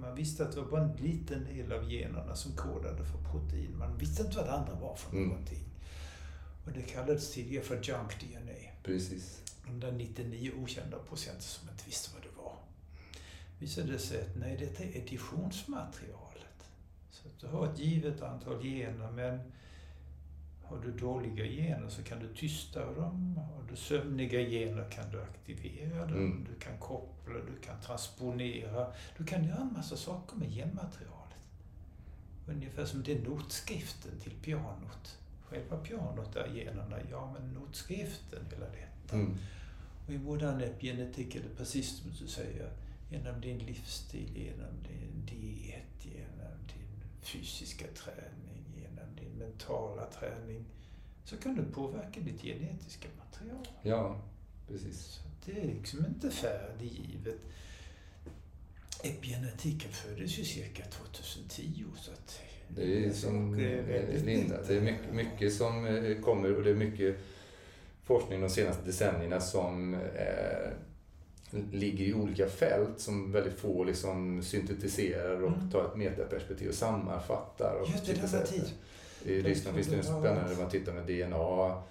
Man 0.02 0.16
visste 0.16 0.44
att 0.44 0.52
det 0.52 0.62
var 0.62 0.72
bara 0.72 0.84
en 0.84 0.96
liten 0.96 1.44
del 1.46 1.72
av 1.72 1.92
generna 1.92 2.36
som 2.36 2.56
kodade 2.56 3.06
för 3.06 3.32
protein. 3.32 3.78
Man 3.78 3.98
visste 3.98 4.24
inte 4.24 4.38
vad 4.38 4.46
det 4.46 4.54
andra 4.54 4.74
var 4.74 4.96
för 4.96 5.12
mm. 5.12 5.30
någonting. 5.30 5.64
Och 6.66 6.72
det 6.72 6.82
kallades 6.82 7.34
tidigare 7.34 7.64
för 7.64 7.76
junk 7.76 8.20
DNA. 8.20 8.72
Precis. 8.84 9.42
De 9.66 9.80
där 9.80 9.92
99 9.92 10.52
okända 10.64 10.98
procenten 10.98 11.42
som 11.42 11.70
inte 11.70 11.84
visste 11.86 12.10
vad 12.14 12.24
det 12.24 12.42
var. 12.44 12.56
Visade 13.60 13.92
det 13.92 14.00
sig 14.00 14.22
att 14.22 14.36
nej, 14.36 14.58
detta 14.60 14.84
är 14.84 14.98
editionsmaterialet. 14.98 16.70
Så 17.12 17.28
att 17.28 17.40
du 17.40 17.48
har 17.48 17.68
ett 17.68 17.80
givet 17.80 18.22
antal 18.22 18.64
gener 18.64 19.12
men 19.12 19.40
har 20.68 20.78
du 20.78 20.92
dåliga 20.92 21.46
gener 21.46 21.90
så 21.90 22.04
kan 22.04 22.20
du 22.20 22.34
tysta 22.34 22.94
dem. 22.94 23.38
Har 23.38 23.64
du 23.70 23.76
sömniga 23.76 24.40
gener 24.40 24.90
kan 24.90 25.12
du 25.12 25.22
aktivera 25.22 26.06
dem. 26.06 26.18
Mm. 26.18 26.48
Du 26.50 26.60
kan 26.60 26.78
koppla, 26.78 27.34
du 27.34 27.62
kan 27.62 27.82
transponera. 27.82 28.94
Du 29.18 29.26
kan 29.26 29.44
göra 29.44 29.62
en 29.62 29.74
massa 29.74 29.98
saker 29.98 30.38
med 30.38 30.52
genmaterialet. 30.52 31.16
Ungefär 32.48 32.86
som 32.86 33.04
det 33.04 33.12
är 33.12 33.22
notskriften 33.22 34.20
till 34.20 34.32
pianot. 34.32 35.18
Själva 35.46 35.78
pianot 35.78 36.36
är 36.36 36.48
generna, 36.56 36.98
ja 37.12 37.34
men 37.34 37.54
notskriften, 37.54 38.46
hela 38.52 38.66
detta. 38.66 39.16
Mm. 39.16 39.38
Och 40.08 40.14
i 40.14 40.18
modern 40.18 40.62
epigenetik 40.62 41.36
är 41.36 41.40
det 41.40 41.56
precis 41.58 41.98
som 41.98 42.12
du 42.20 42.28
säger. 42.28 42.70
Genom 43.10 43.42
din 43.42 43.58
livsstil, 43.58 44.38
genom 44.38 44.84
din 44.84 45.26
diet, 45.26 46.06
genom 46.06 46.58
din 46.68 47.22
fysiska 47.22 47.86
träning 47.96 48.45
mentala 49.40 50.06
träning. 50.06 50.66
så 51.24 51.38
kan 51.38 51.56
du 51.56 51.64
påverka 51.64 52.20
ditt 52.20 52.42
genetiska 52.42 53.08
material. 53.18 53.68
Ja, 53.82 54.22
precis. 54.68 55.02
Så 55.02 55.22
det 55.46 55.62
är 55.62 55.68
liksom 55.68 56.06
inte 56.06 56.32
färdiggivet. 56.32 57.40
Epigenetiken 59.04 59.92
föddes 59.92 60.40
ju 60.40 60.44
cirka 60.44 60.84
2010 60.86 61.84
så 61.96 62.12
att 62.12 62.40
det 62.68 63.06
är 63.06 63.14
som 63.14 63.56
Linda, 64.26 64.62
det 64.68 64.76
är 64.78 64.82
mycket, 64.82 65.14
mycket 65.14 65.54
som 65.54 65.86
eh, 65.86 66.22
kommer 66.22 66.56
och 66.56 66.64
det 66.64 66.70
är 66.70 66.76
mycket 66.76 67.16
forskning 68.04 68.42
de 68.42 68.50
senaste 68.50 68.86
decennierna 68.86 69.40
som 69.40 69.94
eh, 69.94 70.72
ligger 71.72 72.06
i 72.06 72.14
olika 72.14 72.48
fält 72.48 73.00
som 73.00 73.32
väldigt 73.32 73.60
få 73.60 73.84
liksom 73.84 74.44
syntetiserar 74.44 75.44
och 75.44 75.54
mm. 75.54 75.72
tar 75.72 75.86
ett 75.86 75.96
metaperspektiv 75.96 76.70
och 76.70 76.76
sammanfattar. 76.76 77.76
Och 77.82 77.90
Just 77.90 78.06
det, 78.06 78.14
denna 78.14 78.46
tid. 78.46 78.72
I 79.26 79.42
Ryssland 79.42 79.76
finns 79.76 79.88
det 79.88 80.04
spännande 80.04 80.50
när 80.50 80.62
man 80.62 80.70
tittar 80.70 80.94
med 80.94 81.04
DNA, 81.04 81.84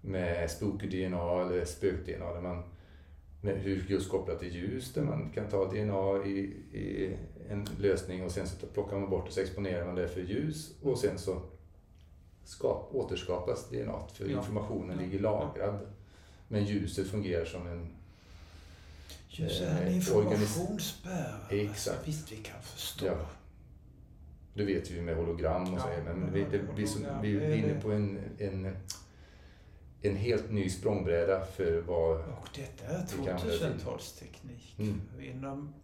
med 0.00 0.50
spooky-DNA 0.50 1.46
eller 1.46 1.64
spök-DNA, 1.64 2.32
där 2.32 2.40
man 2.40 2.62
med 3.40 3.56
hur 3.56 3.84
just 3.88 4.10
kopplat 4.10 4.38
till 4.38 4.54
ljus, 4.54 4.92
där 4.92 5.02
man 5.02 5.30
kan 5.34 5.48
ta 5.48 5.64
DNA 5.64 6.26
i, 6.26 6.38
i 6.72 7.16
en 7.50 7.68
lösning 7.78 8.24
och 8.24 8.30
sen 8.30 8.48
så 8.48 8.66
plockar 8.66 8.98
man 8.98 9.10
bort 9.10 9.26
och 9.26 9.32
så 9.32 9.40
exponerar 9.40 9.86
man 9.86 9.94
det 9.94 10.08
för 10.08 10.20
ljus 10.20 10.74
och 10.82 10.98
sen 10.98 11.18
så 11.18 11.42
skap, 12.44 12.90
återskapas 12.92 13.68
DNA 13.70 14.06
för 14.12 14.30
informationen 14.30 14.96
ja. 14.96 15.04
ligger 15.04 15.18
lagrad. 15.18 15.78
Men 16.48 16.64
ljuset 16.64 17.06
fungerar 17.06 17.44
som 17.44 17.66
en 17.66 17.88
Ljus 19.30 19.60
är 19.60 19.66
en 19.66 19.88
eh, 19.88 19.96
informationsbärare. 19.96 21.46
Exakt. 21.50 22.08
Visst 22.08 22.32
vi 22.32 22.36
kan 22.36 22.62
förstå. 22.62 23.06
Ja. 23.06 23.16
Du 24.58 24.64
vet 24.64 24.90
ju 24.90 25.02
med 25.02 25.16
hologram 25.16 25.74
och 25.74 25.80
så, 25.80 25.88
men 26.04 26.32
vi, 26.32 26.44
det, 26.50 26.60
vi, 26.76 26.86
vi 27.22 27.44
är 27.44 27.54
inne 27.54 27.80
på 27.80 27.92
en, 27.92 28.18
en 28.38 28.76
en 30.02 30.16
helt 30.16 30.50
ny 30.50 30.70
språngbräda 30.70 31.44
för 31.44 31.80
vad 31.80 32.20
Och 32.20 32.48
detta 32.54 32.84
är 32.84 33.06
2000-talsteknik. 33.06 34.78
Mm. 34.78 35.00
Inom 35.20 35.74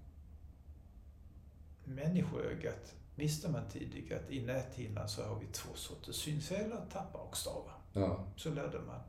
människoögat 1.84 2.94
visste 3.14 3.48
man 3.48 3.62
tidigare 3.72 4.20
att 4.20 4.30
i 4.30 4.42
näthinnan 4.42 5.08
så 5.08 5.22
har 5.22 5.40
vi 5.40 5.46
två 5.46 5.74
sorters 5.74 6.16
synceller, 6.16 6.86
tappar 6.92 7.20
och 7.20 7.36
stavar. 7.36 7.74
Ja. 7.92 8.26
Så 8.36 8.50
lärde 8.50 8.80
man. 8.86 9.00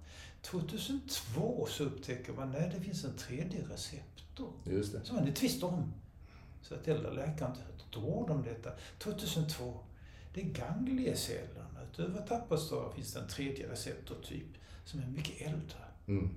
2002 0.42 1.66
så 1.70 1.84
upptäcker 1.84 2.34
man 2.34 2.56
att 2.56 2.72
det 2.72 2.82
finns 2.82 3.04
en 3.04 3.18
tredje 3.18 3.62
receptor. 3.70 4.54
Just 4.64 4.94
det. 4.94 5.06
Som 5.06 5.16
man 5.16 5.28
inte 5.28 5.42
visste 5.42 5.66
om. 5.66 5.94
Så 6.68 6.76
att 6.76 6.88
äldre 6.88 7.14
läkare 7.14 7.50
inte 7.50 7.62
hört 7.62 7.82
ett 7.90 7.98
ord 7.98 8.30
om 8.30 8.44
detta. 8.44 8.70
2002, 8.98 9.80
det 10.34 10.42
är 10.42 10.46
gangliecellerna. 10.46 11.80
Utöver 11.92 12.22
tapparstavar 12.22 12.92
finns 12.92 13.14
det 13.14 13.20
en 13.20 13.28
tredje 13.28 13.72
receptortyp 13.72 14.48
som 14.86 15.00
är 15.00 15.08
mycket 15.08 15.48
äldre. 15.48 15.80
Mm. 16.08 16.30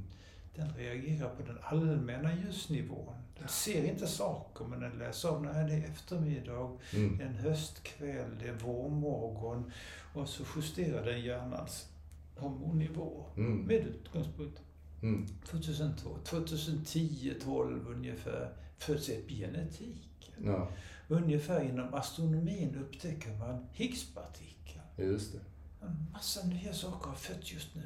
Den 0.54 0.74
reagerar 0.74 1.28
på 1.28 1.42
den 1.42 1.58
allmänna 1.62 2.36
ljusnivån. 2.36 3.14
Den 3.38 3.48
ser 3.48 3.84
inte 3.84 4.06
saker, 4.06 4.64
men 4.64 4.80
den 4.80 4.98
läser 4.98 5.28
av 5.28 5.42
när 5.42 5.68
det 5.68 5.74
är 5.74 5.84
eftermiddag, 5.84 6.78
mm. 6.92 7.20
en 7.20 7.34
höstkväll, 7.34 8.30
det 8.40 8.48
är 8.48 8.54
vårmorgon 8.54 9.72
och 10.14 10.28
så 10.28 10.44
justerar 10.56 11.04
den 11.04 11.20
hjärnans 11.20 11.88
hormonnivåer 12.36 13.26
mm. 13.36 13.58
med 13.58 13.76
utgångspunkt 13.76 14.60
mm. 15.02 15.26
2002. 15.44 16.10
2010, 16.24 17.34
12 17.44 17.88
ungefär 17.88 18.52
föds 18.78 19.08
epigenetik. 19.08 20.07
Ja. 20.44 20.68
Ungefär 21.08 21.64
inom 21.64 21.94
astronomin 21.94 22.76
upptäcker 22.80 23.30
man 23.30 23.66
Higgspartikeln. 23.72 24.84
Just 24.96 25.32
det. 25.32 25.40
En 25.86 26.06
massa 26.12 26.46
nya 26.46 26.72
saker 26.72 27.08
har 27.08 27.16
fötts 27.16 27.52
just 27.52 27.74
nu 27.74 27.82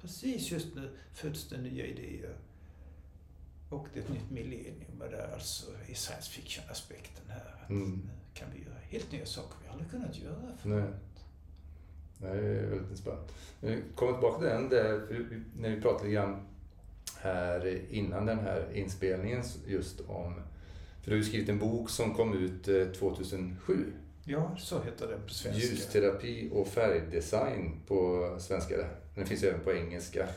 precis 0.00 0.50
just 0.50 0.74
nu 0.74 0.90
föds 1.12 1.48
det 1.48 1.58
nya 1.58 1.86
idéer. 1.86 2.36
Och 3.70 3.86
det 3.94 4.00
är 4.00 4.04
ett 4.04 4.10
nytt 4.10 4.30
millennium 4.30 5.00
och 5.00 5.10
det 5.10 5.16
är 5.16 5.32
alltså 5.32 5.66
i 5.86 5.94
science 5.94 6.30
fiction-aspekten 6.30 7.24
här. 7.28 7.60
Att 7.62 7.70
mm. 7.70 7.90
Nu 7.90 8.10
kan 8.34 8.48
vi 8.54 8.64
göra 8.64 8.78
helt 8.82 9.12
nya 9.12 9.26
saker 9.26 9.56
vi 9.62 9.68
aldrig 9.68 9.90
kunnat 9.90 10.18
göra 10.18 10.56
förut. 10.58 10.60
Nej. 10.64 10.90
Nej, 12.20 12.40
det 12.40 12.48
är 12.48 12.66
väldigt 12.66 12.98
spännande. 12.98 13.32
Vi 13.60 13.82
kommer 13.94 14.12
tillbaka 14.12 14.38
till 14.38 14.48
den 14.48 14.68
där, 14.68 15.06
när 15.56 15.70
vi 15.70 15.80
pratade 15.80 16.04
lite 16.04 16.14
grann 16.14 16.46
här 17.16 17.84
innan 17.90 18.26
den 18.26 18.38
här 18.38 18.72
inspelningen 18.72 19.44
just 19.66 20.00
om, 20.00 20.34
för 21.08 21.14
du 21.14 21.20
har 21.20 21.24
ju 21.24 21.28
skrivit 21.28 21.48
en 21.48 21.58
bok 21.58 21.90
som 21.90 22.14
kom 22.14 22.34
ut 22.34 22.64
2007 22.98 23.56
eh, 23.68 23.78
Ja, 24.24 24.56
så 24.58 24.82
heter 24.82 25.06
den 25.06 25.22
på 25.26 25.34
svenska. 25.34 25.62
Ljusterapi 25.62 26.50
och 26.52 26.68
färgdesign 26.68 27.80
på 27.86 28.36
svenska. 28.40 28.74
Den 29.14 29.26
finns 29.26 29.42
även 29.42 29.60
på 29.60 29.72
engelska. 29.72 30.28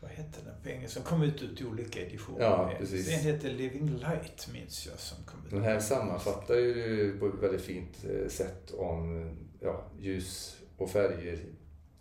Vad 0.00 0.10
heter 0.10 0.40
den 0.44 0.54
på 0.62 0.68
engelska? 0.68 1.00
Den 1.00 1.08
kom 1.08 1.22
ut, 1.22 1.42
ut 1.42 1.60
i 1.60 1.64
olika 1.64 2.00
editioner. 2.00 2.40
Ja, 2.40 2.72
precis. 2.78 3.08
En 3.08 3.18
heter 3.18 3.50
Living 3.50 3.88
Light, 3.88 4.48
minns 4.52 4.86
jag, 4.86 4.98
som 4.98 5.24
kom 5.24 5.40
ut. 5.46 5.50
Den 5.50 5.62
här 5.62 5.80
sammanfattar 5.80 6.54
ju 6.54 7.18
på 7.18 7.26
ett 7.26 7.42
väldigt 7.42 7.62
fint 7.62 8.04
eh, 8.04 8.28
sätt 8.28 8.70
om 8.70 9.30
ja, 9.60 9.84
ljus 10.00 10.56
och 10.76 10.90
färger 10.90 11.38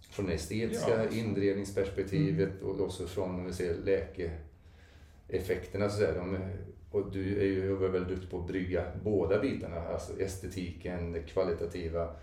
från 0.09 0.25
det 0.25 0.33
estetiska 0.33 1.03
ja, 1.03 1.09
inredningsperspektivet 1.09 2.61
mm. 2.61 2.65
och 2.65 2.81
också 2.81 3.07
från 3.07 3.29
om 3.29 3.45
vi 3.45 3.53
ser 3.53 3.75
läkeeffekterna. 3.75 5.89
Så 5.89 5.99
där, 5.99 6.15
de 6.15 6.37
och 6.91 7.11
du 7.11 7.39
är 7.39 7.45
ju 7.45 7.75
väldigt 7.75 8.07
duktig 8.07 8.29
på 8.29 8.39
att 8.39 8.47
brygga 8.47 8.85
båda 9.03 9.39
bitarna, 9.39 9.81
alltså 9.81 10.19
estetiken, 10.19 11.11
det 11.11 11.19
kvalitativa 11.19 12.15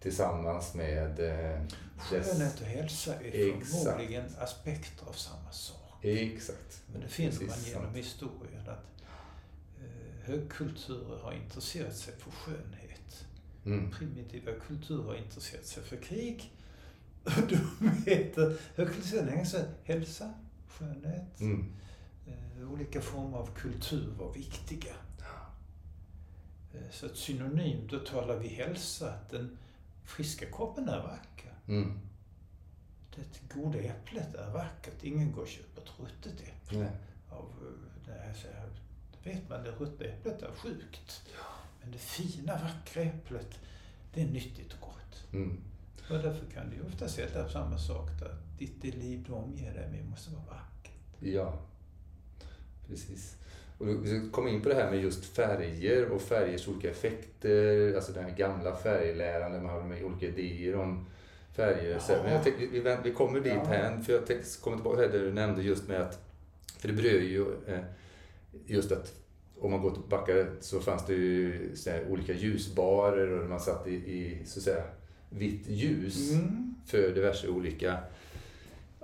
tillsammans 0.00 0.74
med... 0.74 1.20
Eh, 1.20 1.60
Skönhet 1.98 2.60
och 2.60 2.66
hälsa 2.66 3.14
är 3.14 3.64
förmodligen 3.64 4.24
aspekter 4.38 5.06
av 5.06 5.12
samma 5.12 5.50
sak. 5.50 6.04
Exakt. 6.04 6.82
Men 6.92 7.00
det 7.00 7.08
finner 7.08 7.32
man 7.32 7.58
genom 7.66 7.82
sant. 7.82 7.96
historien 7.96 8.68
att 8.68 8.86
eh, 9.78 10.30
högkulturer 10.30 11.18
har 11.22 11.32
intresserat 11.32 11.96
sig 11.96 12.14
för 12.18 12.30
skönhet. 12.30 13.26
Mm. 13.64 13.90
Primitiva 13.90 14.52
kulturer 14.66 15.04
har 15.04 15.14
intresserat 15.14 15.66
sig 15.66 15.82
för 15.82 15.96
krig. 15.96 16.52
De 17.80 17.88
heter 18.06 18.56
högkulturer 18.74 19.44
hälsa, 19.84 20.34
skönhet. 20.68 21.40
Mm 21.40 21.72
olika 22.72 23.00
former 23.00 23.38
av 23.38 23.54
kultur 23.54 24.14
var 24.18 24.32
viktiga. 24.32 24.94
Eh, 26.74 26.90
så 26.90 27.06
att 27.06 27.16
synonymt, 27.16 27.90
då 27.90 27.98
talar 27.98 28.36
vi 28.36 28.48
hälsa, 28.48 29.12
att 29.12 29.30
den 29.30 29.58
friska 30.04 30.46
kroppen 30.46 30.88
är 30.88 31.02
vacker. 31.02 31.54
Mm. 31.68 32.00
Det 33.16 33.54
goda 33.54 33.78
äpplet 33.78 34.34
är 34.34 34.50
vackert. 34.50 35.04
Ingen 35.04 35.32
går 35.32 35.42
och 35.42 35.48
köper 35.48 35.82
ett 35.82 35.92
ruttet 35.98 36.40
äpple. 36.40 36.78
Nej. 36.78 36.90
Av, 37.30 37.44
eh, 37.44 38.06
det, 38.06 38.34
så 38.34 38.48
här, 38.48 38.70
det 39.12 39.30
vet 39.30 39.48
man, 39.48 39.64
det 39.64 39.70
rutna 39.70 40.06
äpplet 40.06 40.42
är 40.42 40.52
sjukt. 40.52 41.22
Ja. 41.38 41.46
Men 41.82 41.90
det 41.92 41.98
fina, 41.98 42.52
vackra 42.52 43.02
äpplet, 43.02 43.58
det 44.14 44.22
är 44.22 44.26
nyttigt 44.26 44.72
och 44.72 44.80
gott. 44.80 45.32
Mm. 45.32 45.60
Och 46.10 46.18
därför 46.18 46.46
kan 46.50 46.70
du 46.70 46.82
ofta 46.82 47.08
säga 47.08 47.48
samma 47.48 47.78
sak 47.78 48.10
där. 48.20 48.36
Ditt 48.58 48.84
liv 48.84 49.24
du 49.26 49.32
omger 49.32 49.74
dig 49.74 49.90
med 49.90 50.08
måste 50.08 50.30
vara 50.30 50.44
vackert. 50.44 50.92
Ja, 51.20 51.58
Precis. 52.88 53.36
Och 53.78 53.88
vi 53.88 54.08
ska 54.08 54.30
komma 54.30 54.48
in 54.48 54.62
på 54.62 54.68
det 54.68 54.74
här 54.74 54.90
med 54.90 55.02
just 55.02 55.24
färger 55.24 56.10
och 56.10 56.22
färgers 56.22 56.68
olika 56.68 56.90
effekter, 56.90 57.94
alltså 57.94 58.12
den 58.12 58.24
här 58.24 58.36
gamla 58.36 58.76
färgläran 58.76 59.52
där 59.52 59.60
man 59.60 59.70
har 59.70 59.82
med 59.82 60.04
olika 60.04 60.26
idéer 60.26 60.76
om 60.76 61.06
färger. 61.56 62.00
Ja. 62.08 62.22
Men 62.22 62.32
jag 62.32 62.44
tänkte, 62.44 62.66
vi, 62.66 62.96
vi 63.04 63.12
kommer 63.12 63.40
dit 63.40 63.52
ja. 63.52 63.64
här, 63.64 64.00
för 64.00 64.12
jag 64.12 64.26
tänkte 64.26 64.48
komma 64.60 64.76
tillbaka 64.76 65.02
till 65.02 65.10
det 65.10 65.26
du 65.26 65.32
nämnde 65.32 65.62
just 65.62 65.88
med 65.88 66.00
att, 66.00 66.18
för 66.78 66.88
det 66.88 66.94
berör 66.94 67.20
ju 67.20 67.46
eh, 67.66 67.80
just 68.66 68.92
att 68.92 69.14
om 69.60 69.70
man 69.70 69.82
går 69.82 69.90
tillbaka 69.90 70.46
så 70.60 70.80
fanns 70.80 71.06
det 71.06 71.14
ju 71.14 71.70
olika 72.08 72.32
ljusbarer 72.32 73.40
och 73.40 73.50
man 73.50 73.60
satt 73.60 73.86
i, 73.86 73.94
i 73.94 74.42
så 74.44 74.58
att 74.58 74.64
säga 74.64 74.84
vitt 75.30 75.68
ljus 75.68 76.32
mm. 76.32 76.74
för 76.86 77.14
diverse 77.14 77.48
olika 77.48 77.98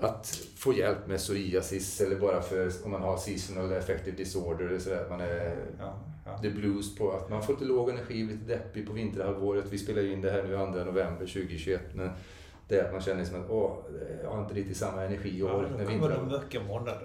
att 0.04 0.26
få 0.56 0.72
hjälp 0.72 1.06
med 1.06 1.18
psoriasis 1.18 2.00
eller 2.00 2.16
bara 2.16 2.42
för 2.42 2.70
om 2.84 2.90
man 2.90 3.02
har 3.02 3.16
seasonal 3.16 3.72
affective 3.72 4.16
disorder 4.16 4.64
eller 4.64 4.78
sådär. 4.78 5.06
Man 5.10 5.20
är 5.20 5.56
ja, 5.78 5.98
ja. 6.26 6.38
the 6.38 6.50
blues 6.50 6.96
på 6.96 7.12
att 7.12 7.30
man 7.30 7.42
får 7.42 7.52
lite 7.52 7.64
låg 7.64 7.90
energi, 7.90 8.24
lite 8.24 8.44
deppig 8.44 8.86
på 8.86 8.92
vinterhalvåret. 8.92 9.64
Vi 9.70 9.78
spelar 9.78 10.02
ju 10.02 10.12
in 10.12 10.20
det 10.20 10.30
här 10.30 10.42
nu 10.42 10.56
2 10.56 10.84
november 10.84 11.26
2021. 11.26 11.80
Men 11.94 12.10
det 12.68 12.78
är 12.78 12.84
att 12.84 12.92
man 12.92 13.00
känner 13.00 13.24
som 13.24 13.40
att 13.40 13.50
åh, 13.50 13.76
jag 14.22 14.30
har 14.30 14.42
inte 14.42 14.54
riktigt 14.54 14.76
samma 14.76 15.02
energi 15.02 15.42
och 15.42 15.50
ork 15.50 15.70
med 15.70 15.86
vinterhalvåret. 15.86 16.20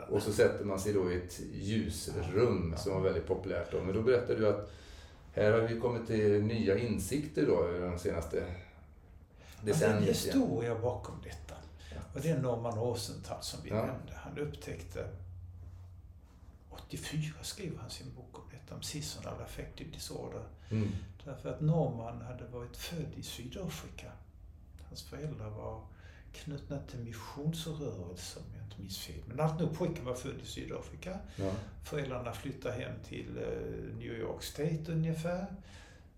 Och 0.10 0.22
så 0.22 0.32
sätter 0.32 0.66
man 0.66 0.80
sig 0.80 0.94
då 0.94 1.12
i 1.12 1.16
ett 1.18 1.40
ljusrum 1.54 2.74
ja, 2.76 2.78
som 2.78 2.94
var 2.94 3.02
väldigt 3.02 3.28
populärt 3.28 3.72
då. 3.72 3.82
Men 3.82 3.96
då 3.96 4.02
berättar 4.02 4.36
du 4.36 4.48
att 4.48 4.72
här 5.34 5.52
har 5.52 5.60
vi 5.60 5.80
kommit 5.80 6.08
till 6.08 6.44
nya 6.44 6.78
insikter 6.78 7.46
då 7.46 7.68
de 7.80 8.00
senaste 8.00 8.44
decennierna. 9.62 10.00
det 10.02 10.08
är 10.08 10.14
historia 10.14 10.76
bakom 10.76 11.16
detta. 11.24 11.47
Och 12.18 12.24
det 12.24 12.30
är 12.30 12.38
Norman 12.38 12.80
Rosenthal 12.80 13.44
som 13.44 13.64
vi 13.64 13.70
ja. 13.70 13.76
nämnde. 13.76 14.14
Han 14.16 14.38
upptäckte 14.38 15.08
84 16.70 17.34
skrev 17.42 17.78
han 17.78 17.90
sin 17.90 18.14
bok 18.16 18.40
om 18.40 18.44
detta, 18.52 18.76
om 18.76 18.82
seasonal 18.82 19.42
affective 19.42 19.92
disorder. 19.92 20.44
Mm. 20.70 20.92
Därför 21.26 21.50
att 21.50 21.62
Norman 21.62 22.22
hade 22.22 22.46
varit 22.46 22.78
född 22.78 23.14
i 23.16 23.24
Sydafrika. 23.24 24.12
Hans 24.88 25.04
föräldrar 25.04 25.50
var 25.50 25.82
knutna 26.34 26.80
till 26.80 27.00
missionsrörelser 27.00 28.42
om 28.42 28.56
jag 28.56 28.64
inte 28.64 28.82
minns 28.82 28.98
fel. 28.98 29.22
Men 29.28 29.40
allt 29.40 29.60
nog 29.60 29.78
pojken 29.78 30.06
var 30.06 30.16
född 30.16 30.42
i 30.44 30.46
Sydafrika. 30.46 31.20
Ja. 31.36 31.52
Föräldrarna 31.84 32.34
flyttade 32.34 32.76
hem 32.76 32.96
till 33.04 33.38
eh, 33.38 33.98
New 33.98 34.14
York 34.14 34.44
State 34.44 34.84
ungefär. 34.88 35.48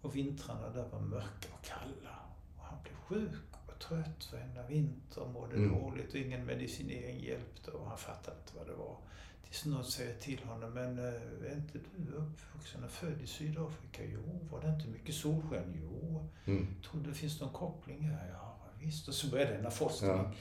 Och 0.02 0.16
vintrarna 0.16 0.70
där 0.70 0.86
var 0.92 1.00
mörka 1.00 1.48
och 1.60 1.66
kalla. 1.66 2.16
Och 2.58 2.64
han 2.64 2.78
blev 2.84 2.94
sjuk 2.94 3.49
trött 3.80 4.34
varenda 4.34 4.68
vinter, 4.68 5.26
mådde 5.34 5.56
mm. 5.56 5.80
dåligt 5.80 6.10
och 6.10 6.20
ingen 6.20 6.46
medicinering 6.46 7.20
hjälpte 7.20 7.72
och 7.72 7.90
han 7.90 7.98
fattade 7.98 8.38
inte 8.38 8.58
vad 8.58 8.68
det 8.68 8.74
var. 8.74 8.98
Tills 9.44 9.66
någon 9.66 9.86
säger 9.86 10.16
till 10.16 10.40
honom, 10.44 10.74
men 10.74 11.00
äh, 11.00 11.06
är 11.52 11.56
inte 11.56 11.80
du 11.98 12.12
uppvuxen 12.14 12.84
och 12.84 12.92
född 12.92 13.22
i 13.22 13.28
Sydafrika? 13.28 14.04
Jo. 14.06 14.40
Var 14.52 14.62
det 14.62 14.70
inte 14.70 14.88
mycket 14.88 15.16
solsken? 15.16 15.78
Jo. 15.82 16.30
Mm. 16.46 16.68
Tror 16.84 17.02
du 17.02 17.10
det 17.10 17.16
finns 17.16 17.42
någon 17.42 17.54
koppling 17.54 18.02
här? 18.02 18.30
Ja, 18.34 18.58
visst. 18.80 19.08
Och 19.08 19.14
så 19.14 19.28
började 19.28 19.54
denna 19.54 19.72
forskning. 19.72 20.12
Ja. 20.12 20.32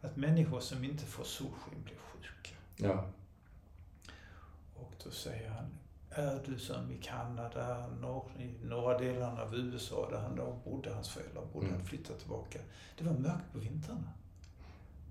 Att 0.00 0.16
människor 0.16 0.60
som 0.60 0.84
inte 0.84 1.04
får 1.04 1.24
solsken 1.24 1.82
blir 1.84 1.96
sjuka. 1.96 2.56
Ja. 2.76 3.06
Och 4.74 4.92
då 5.04 5.10
säger 5.10 5.50
han, 5.50 5.78
är 6.10 6.42
du 6.46 6.58
som 6.58 6.92
i 6.92 6.98
Kanada, 7.02 7.86
norr, 8.00 8.30
i 8.38 8.66
norra 8.66 8.98
delarna 8.98 9.42
av 9.42 9.54
USA 9.54 10.10
där 10.10 10.18
han 10.18 10.36
då 10.36 10.60
bodde, 10.64 10.94
hans 10.94 11.08
föräldrar 11.08 11.44
bodde, 11.52 11.66
mm. 11.66 11.78
hade 11.78 11.88
flyttat 11.88 12.18
tillbaka. 12.18 12.58
Det 12.98 13.04
var 13.04 13.12
mörkt 13.12 13.52
på 13.52 13.58
vintrarna. 13.58 14.12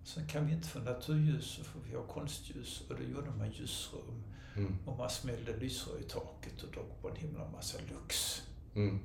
Sen 0.03 0.27
kan 0.27 0.47
vi 0.47 0.53
inte 0.53 0.67
få 0.67 0.79
naturljus 0.79 1.45
så 1.45 1.63
får 1.63 1.79
vi 1.89 1.95
ha 1.95 2.03
konstljus 2.03 2.83
och 2.89 2.95
då 2.95 3.03
gjorde 3.03 3.31
man 3.31 3.51
ljusrum. 3.51 4.23
Mm. 4.55 4.77
Och 4.85 4.97
man 4.97 5.09
smällde 5.09 5.57
lysrör 5.57 5.99
i 5.99 6.03
taket 6.03 6.63
och 6.63 6.71
drog 6.71 7.01
på 7.01 7.09
en 7.09 7.15
himla 7.15 7.51
massa 7.51 7.77
lux. 7.89 8.41
Mm. 8.75 8.99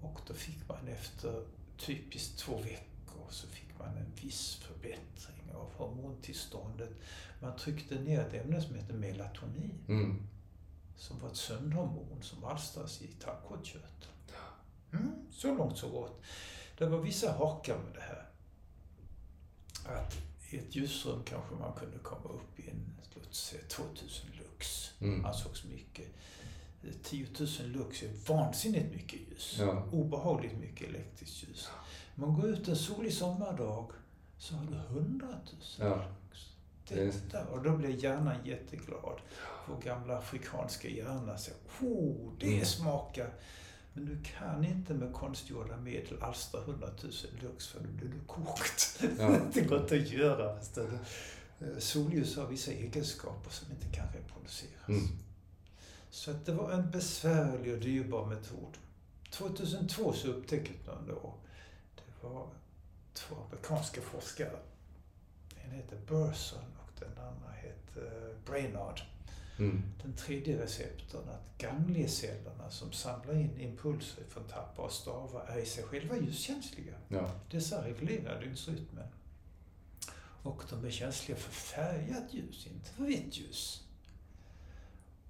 Och 0.00 0.20
då 0.26 0.34
fick 0.34 0.68
man 0.68 0.88
efter 0.88 1.44
typiskt 1.76 2.38
två 2.38 2.56
veckor 2.56 3.26
så 3.30 3.46
fick 3.46 3.78
man 3.78 3.96
en 3.96 4.12
viss 4.22 4.54
förbättring 4.54 5.54
av 5.54 5.72
hormontillståndet. 5.76 6.90
Man 7.40 7.56
tryckte 7.56 7.94
ner 7.94 8.20
ett 8.20 8.34
ämne 8.34 8.62
som 8.62 8.74
heter 8.74 8.94
melatonin. 8.94 9.78
Mm. 9.88 10.22
Som 11.00 11.18
var 11.18 11.28
ett 11.28 11.36
sömnhormon 11.36 12.22
som 12.22 12.44
alstras 12.44 13.02
i 13.02 13.06
tandkottkörteln. 13.06 14.12
Mm, 14.92 15.12
så 15.30 15.54
långt 15.54 15.78
så 15.78 15.88
gott. 15.88 16.22
Det 16.78 16.86
var 16.86 16.98
vissa 16.98 17.32
hakar 17.32 17.78
med 17.78 17.94
det 17.94 18.00
här 18.00 18.30
att 19.84 20.16
i 20.50 20.58
ett 20.58 20.76
ljusrum 20.76 21.22
kanske 21.24 21.54
man 21.54 21.72
kunde 21.72 21.98
komma 21.98 22.28
upp 22.28 22.60
i 22.60 22.70
en, 22.70 22.92
låt 23.14 23.34
säga 23.34 23.62
2000 23.68 24.30
lux. 24.38 24.90
Mm. 25.00 25.24
Ansågs 25.24 25.64
mycket. 25.64 26.06
10 27.02 27.26
000 27.38 27.48
lux 27.64 28.02
är 28.02 28.10
vansinnigt 28.28 28.94
mycket 28.94 29.20
ljus. 29.20 29.56
Ja. 29.58 29.84
Obehagligt 29.92 30.58
mycket 30.58 30.88
elektriskt 30.88 31.42
ljus. 31.42 31.68
Man 32.14 32.34
går 32.34 32.46
ut 32.48 32.68
en 32.68 32.76
solig 32.76 33.12
sommardag 33.12 33.90
så 34.38 34.54
har 34.54 34.66
du 34.66 34.76
100 34.76 35.26
000 35.28 35.38
ja. 35.78 35.96
lux. 35.96 36.49
Detta, 36.94 37.44
och 37.44 37.62
då 37.62 37.76
blir 37.76 38.04
hjärnan 38.04 38.36
jätteglad. 38.44 39.20
Vår 39.68 39.80
gamla 39.84 40.18
afrikanska 40.18 40.88
hjärna 40.88 41.38
säger, 41.38 41.58
oh, 41.80 42.32
det 42.38 42.52
mm. 42.54 42.64
smakar 42.64 43.30
men 43.92 44.04
du 44.04 44.22
kan 44.22 44.64
inte 44.64 44.94
med 44.94 45.12
konstgjorda 45.12 45.76
medel 45.76 46.22
alstra 46.22 46.60
100 46.60 46.88
000 47.02 47.12
lux 47.42 47.66
för 47.66 47.80
då 47.80 47.88
blir 47.88 48.08
du 48.08 48.20
kokt. 48.26 49.02
Ja. 49.18 49.38
det 49.54 49.60
går 49.60 49.80
inte 49.80 49.94
att 49.94 50.10
göra. 50.10 50.56
Eh, 51.60 51.78
solljus 51.78 52.36
har 52.36 52.46
vissa 52.46 52.70
egenskaper 52.70 53.50
som 53.50 53.72
inte 53.72 53.96
kan 53.96 54.06
reproduceras. 54.12 54.88
Mm. 54.88 55.08
Så 56.10 56.30
att 56.30 56.46
det 56.46 56.52
var 56.52 56.70
en 56.70 56.90
besvärlig 56.90 57.74
och 57.74 57.80
dyrbar 57.80 58.26
metod. 58.26 58.78
2002 59.30 60.12
så 60.12 60.28
upptäckte 60.28 60.72
man 60.86 61.06
då, 61.06 61.34
det 61.94 62.26
var 62.26 62.48
två 63.12 63.36
amerikanska 63.46 64.00
forskare. 64.00 64.58
En 65.64 65.70
heter 65.70 65.98
Burson 66.06 66.64
den 67.00 67.18
andra 67.18 67.50
heter 67.62 68.34
Brainard. 68.46 69.00
Mm. 69.58 69.82
Den 70.02 70.12
tredje 70.12 70.62
receptorn, 70.62 71.28
att 71.28 71.58
gangliecellerna 71.58 72.70
som 72.70 72.92
samlar 72.92 73.34
in 73.34 73.60
impulser 73.60 74.22
från 74.28 74.44
tappar 74.44 74.82
och 74.82 74.92
stavar 74.92 75.46
är 75.46 75.58
i 75.58 75.66
sig 75.66 75.84
själva 75.84 76.16
ljuskänsliga. 76.16 76.94
Ja. 77.08 77.30
Dessa 77.50 77.84
reglerar 77.84 78.40
dygnsrytmen. 78.40 79.06
Och 80.42 80.62
de 80.70 80.84
är 80.84 80.90
känsliga 80.90 81.38
för 81.38 81.52
färgat 81.52 82.34
ljus, 82.34 82.66
inte 82.66 82.90
för 82.90 83.04
vitt 83.04 83.38
ljus. 83.38 83.84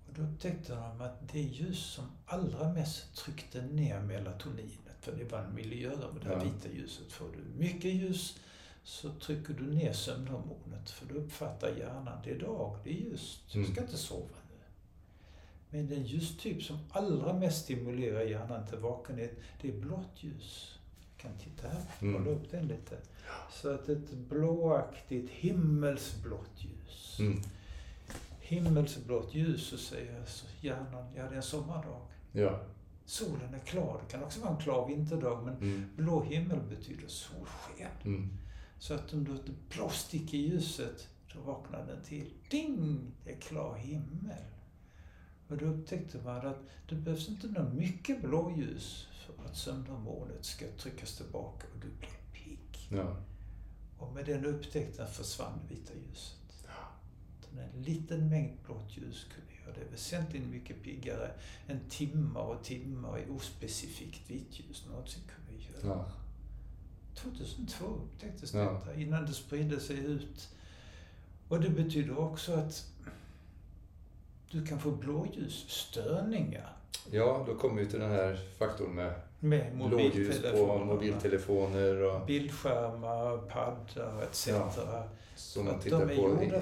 Och 0.08 0.14
då 0.14 0.22
upptäckte 0.22 0.74
de 0.74 1.00
att 1.00 1.28
det 1.32 1.40
ljus 1.40 1.78
som 1.78 2.04
allra 2.26 2.72
mest 2.72 3.16
tryckte 3.16 3.62
ner 3.62 4.00
melatoninet, 4.00 4.96
för 5.00 5.12
det 5.12 5.24
var 5.24 5.38
en 5.38 5.54
miljö 5.54 5.88
med 5.88 6.22
det 6.22 6.32
ja. 6.32 6.44
vita 6.44 6.68
ljuset, 6.76 7.12
får 7.12 7.28
du 7.28 7.58
mycket 7.58 7.92
ljus 7.94 8.38
så 8.82 9.12
trycker 9.12 9.54
du 9.54 9.74
ner 9.74 9.92
sömnhormonet 9.92 10.90
för 10.90 11.06
då 11.06 11.14
uppfattar 11.14 11.68
hjärnan 11.68 12.18
det 12.24 12.30
är 12.30 12.38
dag, 12.38 12.76
det 12.84 12.90
är 12.90 12.94
ljust, 12.94 13.40
du 13.52 13.64
ska 13.64 13.72
mm. 13.72 13.84
inte 13.84 13.96
sova 13.96 14.36
nu. 14.50 14.56
Men 15.70 15.88
den 15.88 16.02
ljustyp 16.02 16.62
som 16.62 16.78
allra 16.90 17.32
mest 17.32 17.64
stimulerar 17.64 18.22
hjärnan 18.22 18.66
till 18.66 18.78
vakenhet, 18.78 19.32
det 19.62 19.68
är 19.68 19.80
blått 19.80 20.14
ljus. 20.16 20.78
Du 21.00 21.22
kan 21.22 21.38
titta 21.38 21.68
här, 21.68 21.82
mm. 22.00 22.14
kolla 22.14 22.36
upp 22.36 22.50
den 22.50 22.68
lite. 22.68 22.96
Så 23.52 23.74
att 23.74 23.88
ett 23.88 24.12
blåaktigt 24.12 25.30
himmelsblått 25.30 26.50
ljus. 26.56 27.16
Mm. 27.20 27.42
Himmelsblått 28.40 29.34
ljus, 29.34 29.66
så 29.66 29.76
säger 29.76 30.24
hjärnan, 30.60 31.04
ja 31.16 31.22
det 31.22 31.32
är 31.32 31.36
en 31.36 31.42
sommardag. 31.42 32.00
Ja. 32.32 32.60
Solen 33.04 33.54
är 33.54 33.58
klar, 33.58 34.00
det 34.04 34.12
kan 34.12 34.24
också 34.24 34.40
vara 34.40 34.50
en 34.50 34.60
klar 34.60 34.88
vinterdag, 34.88 35.44
men 35.44 35.56
mm. 35.56 35.90
blå 35.96 36.22
himmel 36.22 36.60
betyder 36.68 37.08
solsken. 37.08 37.90
Mm. 38.04 38.30
Så 38.80 38.94
att 38.94 39.12
om 39.12 39.24
du 39.24 39.34
ett 39.34 39.68
blåstick 39.68 40.34
i 40.34 40.38
ljuset, 40.38 41.08
då 41.34 41.40
vaknar 41.40 41.86
den 41.86 42.02
till. 42.02 42.30
Ding! 42.50 43.12
Det 43.24 43.32
är 43.32 43.40
klar 43.40 43.74
himmel. 43.74 44.44
Och 45.48 45.56
då 45.56 45.66
upptäckte 45.66 46.18
man 46.24 46.46
att 46.46 46.58
det 46.88 46.94
behövs 46.94 47.28
inte 47.28 47.46
något 47.46 47.74
mycket 47.74 48.22
blåljus 48.22 49.08
för 49.26 49.44
att 49.44 49.56
sömnhormonet 49.56 50.44
ska 50.44 50.66
tryckas 50.78 51.16
tillbaka 51.16 51.66
och 51.74 51.80
du 51.80 51.88
blir 51.88 52.08
pigg. 52.32 52.88
Ja. 52.90 53.16
Och 53.98 54.12
med 54.12 54.26
den 54.26 54.44
upptäckten 54.44 55.06
försvann 55.06 55.58
det 55.68 55.74
vita 55.74 55.92
ljuset. 55.94 56.64
Ja. 56.66 57.60
En 57.74 57.82
liten 57.82 58.28
mängd 58.28 58.58
blått 58.64 58.96
ljus 58.96 59.26
kunde 59.34 59.62
göra 59.64 59.84
det 59.84 59.90
väsentligt 59.90 60.46
mycket 60.46 60.82
piggare 60.82 61.30
än 61.66 61.80
timmar 61.88 62.40
och 62.40 62.64
timmar 62.64 63.18
i 63.18 63.30
ospecifikt 63.30 64.30
vitt 64.30 64.60
ljus 64.60 64.86
någonsin 64.88 65.22
kunde 65.36 65.62
göra. 65.62 65.96
Ja. 65.96 66.19
2002 67.14 67.84
upptäcktes 67.84 68.54
ja. 68.54 68.60
detta, 68.60 69.00
innan 69.00 69.26
det 69.26 69.32
spridde 69.32 69.80
sig 69.80 69.98
ut. 69.98 70.48
Och 71.48 71.60
det 71.60 71.70
betyder 71.70 72.18
också 72.18 72.52
att 72.52 72.86
du 74.50 74.66
kan 74.66 74.80
få 74.80 74.90
blåljusstörningar. 74.90 76.76
Ja, 77.10 77.44
då 77.46 77.54
kommer 77.54 77.82
vi 77.82 77.88
till 77.88 78.00
den 78.00 78.10
här 78.10 78.38
faktorn 78.58 78.94
med, 78.94 79.12
med 79.40 79.76
blåljus 79.76 80.42
på 80.42 80.78
mobiltelefoner 80.84 82.02
och 82.02 82.26
bildskärmar, 82.26 83.38
paddar 83.38 84.22
etc. 84.22 84.48
Ja. 84.48 85.04
Som 85.36 85.64
man 85.64 85.80
tittar 85.80 86.06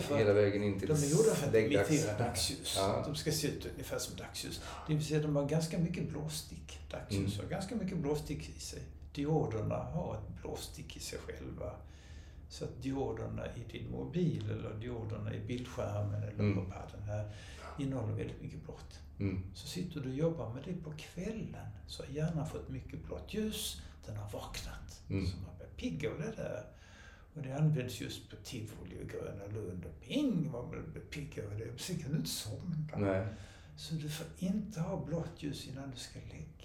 på 0.08 0.16
hela 0.16 0.32
vägen 0.32 0.62
in 0.62 0.80
till 0.80 0.88
De 0.88 0.94
är 0.94 1.06
gjorda 1.06 1.34
för 1.34 1.48
att 1.48 1.54
imitera 1.54 2.18
dagsljus. 2.18 2.74
Ja. 2.78 3.02
De 3.06 3.14
ska 3.14 3.32
se 3.32 3.48
ut 3.48 3.66
ungefär 3.72 3.98
som 3.98 4.16
dagsljus. 4.16 4.60
Det 4.86 4.94
vill 4.94 5.06
säga 5.06 5.20
de 5.20 5.36
har 5.36 5.48
ganska 5.48 5.78
mycket 5.78 6.08
blåstick. 6.08 6.78
Dagsljus 6.90 7.34
mm. 7.34 7.44
har 7.44 7.50
ganska 7.50 7.76
mycket 7.76 7.98
blåstick 7.98 8.50
i 8.56 8.60
sig 8.60 8.82
dioderna 9.18 9.74
har 9.74 10.14
ett 10.14 10.42
blåstick 10.42 10.96
i 10.96 11.00
sig 11.00 11.18
själva. 11.18 11.72
Så 12.48 12.64
att 12.64 12.82
dioderna 12.82 13.46
i 13.46 13.64
din 13.72 13.90
mobil 13.90 14.50
eller 14.50 14.74
dioderna 14.74 15.34
i 15.34 15.40
bildskärmen 15.40 16.22
eller 16.22 16.38
mm. 16.38 16.54
på 16.54 16.70
padden 16.70 17.02
här 17.02 17.30
innehåller 17.78 18.14
väldigt 18.14 18.42
mycket 18.42 18.64
blått. 18.64 19.00
Mm. 19.18 19.42
Så 19.54 19.66
sitter 19.66 20.00
du 20.00 20.08
och 20.08 20.14
jobbar 20.14 20.54
med 20.54 20.62
det 20.64 20.84
på 20.84 20.92
kvällen 20.92 21.66
så 21.86 22.02
har 22.02 22.10
hjärnan 22.10 22.46
fått 22.46 22.68
mycket 22.68 23.04
blått 23.04 23.34
ljus. 23.34 23.80
Den 24.06 24.16
har 24.16 24.30
vaknat. 24.30 25.02
Mm. 25.10 25.26
Så 25.26 25.36
man 25.36 25.56
blir 25.56 25.68
pigg 25.76 26.06
av 26.06 26.18
det 26.18 26.32
där. 26.36 26.64
Och 27.34 27.42
det 27.42 27.52
används 27.52 28.00
just 28.00 28.30
på 28.30 28.36
tivoli 28.36 29.02
och 29.02 29.08
Gröna 29.08 29.46
Lund. 29.46 29.84
Och 29.84 30.00
ping 30.00 30.50
vad 30.52 30.64
man 30.64 30.92
blir 30.92 31.02
pigg 31.02 31.40
av 31.44 31.58
det. 31.58 31.78
Sen 31.78 31.98
kan 31.98 32.10
du 32.10 32.16
inte 32.16 32.30
somna. 32.30 33.26
Så 33.76 33.94
du 33.94 34.08
får 34.08 34.26
inte 34.38 34.80
ha 34.80 35.04
blått 35.04 35.42
ljus 35.42 35.68
innan 35.68 35.90
du 35.90 35.96
ska 35.96 36.18
lägga 36.18 36.57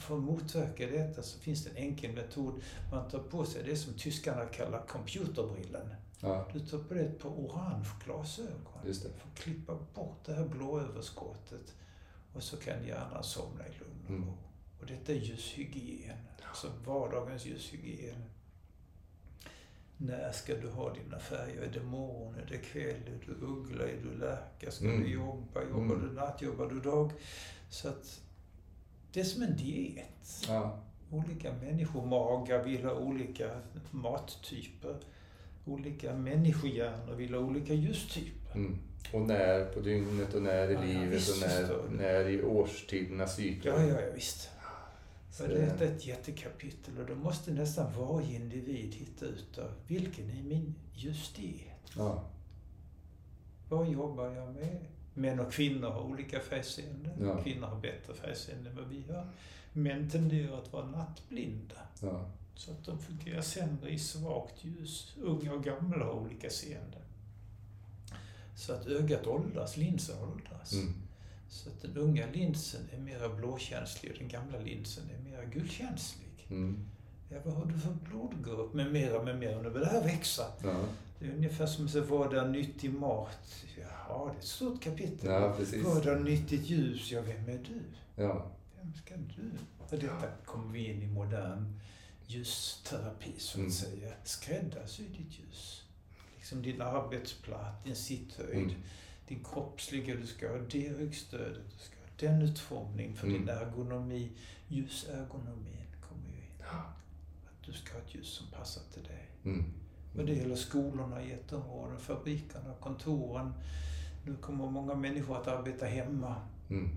för 0.00 0.16
att 0.16 0.22
motverka 0.22 0.86
detta 0.86 1.22
så 1.22 1.38
finns 1.38 1.64
det 1.64 1.70
en 1.70 1.76
enkel 1.76 2.12
metod. 2.12 2.54
Man 2.92 3.08
tar 3.08 3.18
på 3.18 3.44
sig 3.44 3.62
det 3.62 3.76
som 3.76 3.94
tyskarna 3.94 4.44
kallar 4.44 4.86
computerbrillen. 4.86 5.94
Ja. 6.20 6.48
Du 6.52 6.60
tar 6.60 6.78
på 6.78 6.94
dig 6.94 7.06
ett 7.06 7.18
par 7.18 7.28
orange 7.28 7.88
glasögon 8.04 8.86
Just 8.86 9.02
det. 9.02 9.08
för 9.08 9.28
att 9.28 9.34
klippa 9.34 9.78
bort 9.94 10.24
det 10.24 10.32
här 10.32 10.44
blåöverskottet. 10.44 11.74
Och 12.32 12.42
så 12.42 12.56
kan 12.56 12.86
hjärnan 12.86 13.24
somna 13.24 13.66
i 13.66 13.70
lugn 13.78 14.04
och 14.04 14.10
mm. 14.10 14.22
ro. 14.22 14.28
Mm. 14.28 14.38
Och 14.80 14.86
detta 14.86 15.12
är 15.12 15.16
ljushygien, 15.16 16.18
alltså 16.48 16.72
vardagens 16.84 17.46
ljushygien. 17.46 18.24
När 19.96 20.32
ska 20.32 20.56
du 20.56 20.70
ha 20.70 20.94
dina 20.94 21.18
färger? 21.18 21.62
Är 21.62 21.72
det 21.72 21.82
morgon? 21.82 22.34
Är 22.34 22.46
det 22.50 22.58
kväll? 22.58 23.02
Är 23.06 23.24
du 23.26 23.46
uggla? 23.46 23.84
Är 23.84 24.00
du 24.02 24.18
lärka? 24.18 24.70
Ska 24.70 24.84
mm. 24.84 25.00
du 25.00 25.08
jobba? 25.10 25.62
Jobbar 25.62 25.94
mm. 25.94 26.08
du 26.08 26.12
natt? 26.12 26.42
Jobbar 26.42 26.66
du 26.66 26.80
dag? 26.80 27.12
Så 27.70 27.88
att 27.88 28.20
det 29.16 29.20
är 29.22 29.24
som 29.24 29.42
en 29.42 29.56
diet. 29.56 30.44
Ja. 30.48 30.78
Olika 31.10 31.52
människomagar 31.52 32.64
vill 32.64 32.84
ha 32.84 32.94
olika 32.94 33.60
mattyper. 33.90 34.96
Olika 35.64 36.14
människohjärnor 36.14 37.14
vill 37.14 37.34
ha 37.34 37.40
olika 37.40 37.74
ljustyper. 37.74 38.54
Mm. 38.54 38.78
Och 39.12 39.20
när 39.20 39.64
på 39.64 39.80
dygnet 39.80 40.34
och 40.34 40.42
när 40.42 40.70
i 40.70 40.74
ja, 40.74 40.80
livet 40.80 41.12
visst, 41.12 41.42
och 41.42 41.48
när, 41.48 41.88
när 41.98 42.28
i 42.28 42.42
årstidernas 42.42 43.36
cykler. 43.36 43.72
Ja, 43.72 43.82
ja, 43.82 44.00
ja 44.00 44.12
visst. 44.14 44.50
Så 45.30 45.46
det 45.46 45.58
är 45.58 45.82
ett 45.82 46.06
jättekapitel 46.06 46.98
och 46.98 47.06
då 47.06 47.14
måste 47.14 47.50
nästan 47.50 47.92
varje 47.98 48.36
individ 48.36 48.94
hitta 48.94 49.26
ut 49.26 49.58
av 49.58 49.70
vilken 49.86 50.30
är 50.30 50.42
min 50.42 50.74
justighet? 50.94 51.92
Ja. 51.96 52.24
Vad 53.68 53.88
jobbar 53.88 54.30
jag 54.30 54.54
med? 54.54 54.86
Män 55.16 55.40
och 55.40 55.52
kvinnor 55.52 55.90
har 55.90 56.02
olika 56.02 56.40
färgseende. 56.40 57.10
Ja. 57.20 57.42
Kvinnor 57.42 57.66
har 57.66 57.80
bättre 57.80 58.14
färgseende 58.14 58.70
än 58.70 58.76
vad 58.76 58.88
vi 58.88 59.04
har. 59.12 59.28
Män 59.72 60.10
tenderar 60.10 60.58
att 60.58 60.72
vara 60.72 60.86
nattblinda. 60.86 61.80
Ja. 62.00 62.30
Så 62.54 62.70
att 62.70 62.84
de 62.84 62.98
fungerar 62.98 63.42
sämre 63.42 63.90
i 63.90 63.98
svagt 63.98 64.64
ljus. 64.64 65.16
Unga 65.22 65.52
och 65.52 65.64
gamla 65.64 66.04
har 66.04 66.12
olika 66.12 66.50
seende. 66.50 66.98
Så 68.56 68.72
att 68.72 68.86
ögat 68.86 69.26
åldras, 69.26 69.76
linsen 69.76 70.16
åldras. 70.22 70.72
Mm. 70.72 70.92
Så 71.48 71.70
att 71.70 71.82
den 71.82 71.96
unga 71.96 72.26
linsen 72.32 72.80
är 72.92 72.98
mer 72.98 73.36
blåkänslig 73.36 74.12
och 74.12 74.18
den 74.18 74.28
gamla 74.28 74.58
linsen 74.58 75.04
är 75.10 75.30
mer 75.30 75.44
gulkänslig. 75.52 76.46
Mm. 76.48 76.84
Ja, 77.28 77.38
vad 77.44 77.54
har 77.54 77.64
du 77.64 77.78
för 77.78 77.92
blodgrupp? 77.92 78.74
Med 78.74 78.92
mera, 78.92 79.22
med 79.22 79.38
mera. 79.38 79.62
Nu 79.62 79.70
börjar 79.70 79.86
det 79.86 79.92
här 79.92 80.04
växa. 80.04 80.44
Ja. 80.62 80.84
Det 81.18 81.26
är 81.26 81.30
ungefär 81.30 81.66
som 81.66 81.86
att 81.86 81.94
vad 81.94 82.34
är 82.34 82.48
nyttig 82.48 82.92
mat? 82.92 83.64
Ja, 84.08 84.30
det 84.30 84.36
är 84.36 84.38
ett 84.38 84.44
stort 84.44 84.82
kapitel. 84.82 85.30
Ja, 85.30 85.56
är 85.56 86.20
nyttigt 86.20 86.66
ljus? 86.66 87.12
Ja, 87.12 87.20
vem 87.20 87.48
är 87.48 87.58
du? 87.58 87.82
Ja. 88.22 88.50
Vem 88.76 88.94
ska 88.94 89.16
du? 89.16 89.50
Och 89.78 89.98
detta 89.98 90.28
kommer 90.44 90.72
vi 90.72 90.90
in 90.90 91.02
i 91.02 91.06
modern 91.06 91.80
ljusterapi, 92.26 93.34
så 93.38 93.52
att 93.52 93.60
mm. 93.60 93.70
säga. 93.70 94.12
Skräddarsy 94.24 95.02
ditt 95.02 95.38
ljus. 95.38 95.82
Liksom 96.36 96.62
din 96.62 96.82
arbetsplats, 96.82 97.84
din 97.84 97.96
sitthöjd. 97.96 98.58
Mm 98.58 98.82
din 99.28 99.44
kroppsliga, 99.44 100.14
du 100.14 100.26
ska 100.26 100.48
ha 100.48 100.58
det 100.58 100.92
ryggstödet, 100.92 101.64
du 101.72 101.84
ska 101.84 101.96
ha 101.96 102.32
den 102.32 102.42
utformning 102.42 103.14
för 103.14 103.26
mm. 103.26 103.38
din 103.38 103.48
ergonomi. 103.48 104.32
Ljusergonomin 104.68 105.86
kommer 106.00 106.28
ju 106.28 106.36
in. 106.36 106.64
Att 106.70 107.62
du 107.66 107.72
ska 107.72 107.92
ha 107.92 108.00
ett 108.00 108.14
ljus 108.14 108.28
som 108.28 108.46
passar 108.46 108.82
till 108.94 109.02
dig. 109.02 109.28
Mm. 109.44 109.64
Men 110.16 110.26
det 110.26 110.32
gäller 110.32 110.56
skolorna 110.56 111.22
i 111.22 111.32
ett 111.32 111.52
område, 111.52 111.98
fabrikerna, 111.98 112.74
kontoren. 112.80 113.52
Nu 114.24 114.36
kommer 114.36 114.70
många 114.70 114.94
människor 114.94 115.36
att 115.36 115.48
arbeta 115.48 115.86
hemma. 115.86 116.34
Mm. 116.70 116.90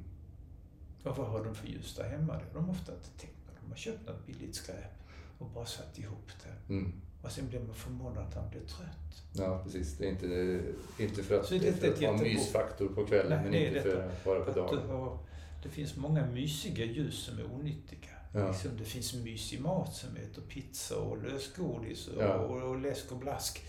Och 1.03 1.17
vad 1.17 1.27
har 1.27 1.43
de 1.43 1.55
för 1.55 1.67
ljus 1.67 1.95
där 1.95 2.09
hemma? 2.09 2.33
Det 2.33 2.45
har 2.53 2.61
de 2.61 2.69
ofta 2.69 2.93
inte 2.93 3.09
tänkt 3.09 3.45
på. 3.45 3.51
De 3.63 3.69
har 3.69 3.77
köpt 3.77 4.07
något 4.07 4.25
billigt 4.27 4.55
skräp 4.55 4.99
och 5.39 5.49
bara 5.49 5.65
satt 5.65 5.99
ihop 5.99 6.31
det. 6.43 6.73
Mm. 6.73 6.93
Och 7.21 7.31
sen 7.31 7.49
blir 7.49 7.59
man 7.59 7.75
förvånad 7.75 8.27
att 8.27 8.33
han 8.35 8.49
blir 8.49 8.61
trött. 8.61 9.23
Ja, 9.33 9.61
precis. 9.63 9.97
Det 9.97 10.05
är 10.05 10.09
inte, 10.09 10.61
inte 11.03 11.23
för 11.23 11.39
att, 11.39 11.45
så 11.45 11.53
det, 11.53 11.73
för 11.73 11.87
att 11.87 12.01
vara 12.01 12.11
en 12.11 12.23
mysfaktor 12.23 12.87
på 12.87 13.05
kvällen, 13.05 13.51
Nej, 13.51 13.51
men 13.51 13.75
inte 13.75 13.81
för 13.81 14.09
att 14.09 14.25
vara 14.25 14.45
på 14.45 14.51
dagen. 14.51 14.89
Har, 14.89 15.17
det 15.63 15.69
finns 15.69 15.97
många 15.97 16.25
mysiga 16.25 16.85
ljus 16.85 17.23
som 17.23 17.39
är 17.39 17.53
onyttiga. 17.53 18.18
Ja. 18.31 18.47
Liksom 18.47 18.77
det 18.77 18.85
finns 18.85 19.13
mysig 19.13 19.61
mat 19.61 19.95
som 19.95 20.15
heter 20.15 20.41
pizza 20.41 20.97
och 20.97 21.23
lösgodis 21.23 22.07
och, 22.07 22.23
ja. 22.23 22.33
och, 22.33 22.69
och 22.69 22.79
läsk 22.79 23.11
och 23.11 23.17
blask. 23.17 23.63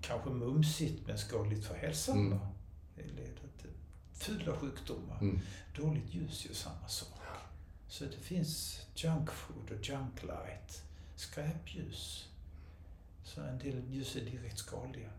Kanske 0.00 0.30
mumsigt 0.30 1.06
men 1.06 1.18
skadligt 1.18 1.64
för 1.64 1.74
hälsan. 1.74 2.18
Mm. 2.18 2.38
Det 2.96 3.02
leder 3.02 3.48
till 3.60 3.70
fula 4.12 4.56
sjukdomar. 4.56 5.18
Mm. 5.20 5.40
Dåligt 5.76 6.14
ljus 6.14 6.46
gör 6.46 6.54
samma 6.54 6.88
sak. 6.88 7.18
Så 7.88 8.04
det 8.04 8.20
finns 8.20 8.80
junk 8.94 9.30
food 9.30 9.70
och 9.70 9.88
junk 9.88 10.22
light, 10.22 10.82
skräpljus. 11.16 12.28
Så 13.24 13.40
en 13.40 13.58
del 13.58 13.82
ljus 13.90 14.16
är 14.16 14.20
direkt 14.20 14.58
skadliga. 14.58 15.10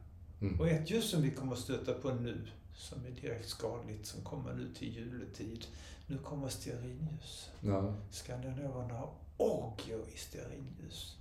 Mm. 0.42 0.60
Och 0.60 0.68
ett 0.68 0.90
ljus 0.90 1.10
som 1.10 1.22
vi 1.22 1.32
kommer 1.32 1.54
att 1.54 1.60
stöta 1.60 1.94
på 1.94 2.14
nu, 2.14 2.48
som 2.80 3.06
är 3.06 3.22
direkt 3.22 3.50
skadligt, 3.50 4.06
som 4.06 4.22
kommer 4.22 4.54
nu 4.54 4.74
till 4.74 4.96
juletid. 4.96 5.66
Nu 6.08 6.18
kommer 6.18 6.50
stearinljus. 6.50 7.50
Ja. 7.62 7.94
Skandinaverna 8.12 8.94
har 8.94 9.14
orgier 9.38 10.04
i 10.14 10.18
stearinljus. 10.18 11.18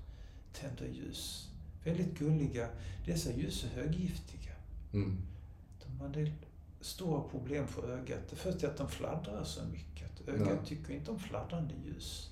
Tänder 0.53 0.87
ljus. 0.87 1.51
Väldigt 1.85 2.19
gulliga. 2.19 2.69
Dessa 3.07 3.33
ljus 3.33 3.65
är 3.65 3.69
höggiftiga. 3.69 4.53
Mm. 4.93 5.19
De 5.85 5.99
har 6.01 6.07
en 6.07 6.13
del 6.13 6.33
stora 6.81 7.29
problem 7.29 7.67
för 7.67 7.91
ögat. 7.91 8.29
Det 8.31 8.37
första 8.37 8.67
är 8.67 8.71
att 8.71 8.77
de 8.77 8.89
fladdrar 8.89 9.45
så 9.45 9.65
mycket. 9.65 10.29
Ögat 10.29 10.59
ja. 10.61 10.67
tycker 10.67 10.93
inte 10.93 11.11
om 11.11 11.19
fladdrande 11.19 11.75
ljus. 11.85 12.31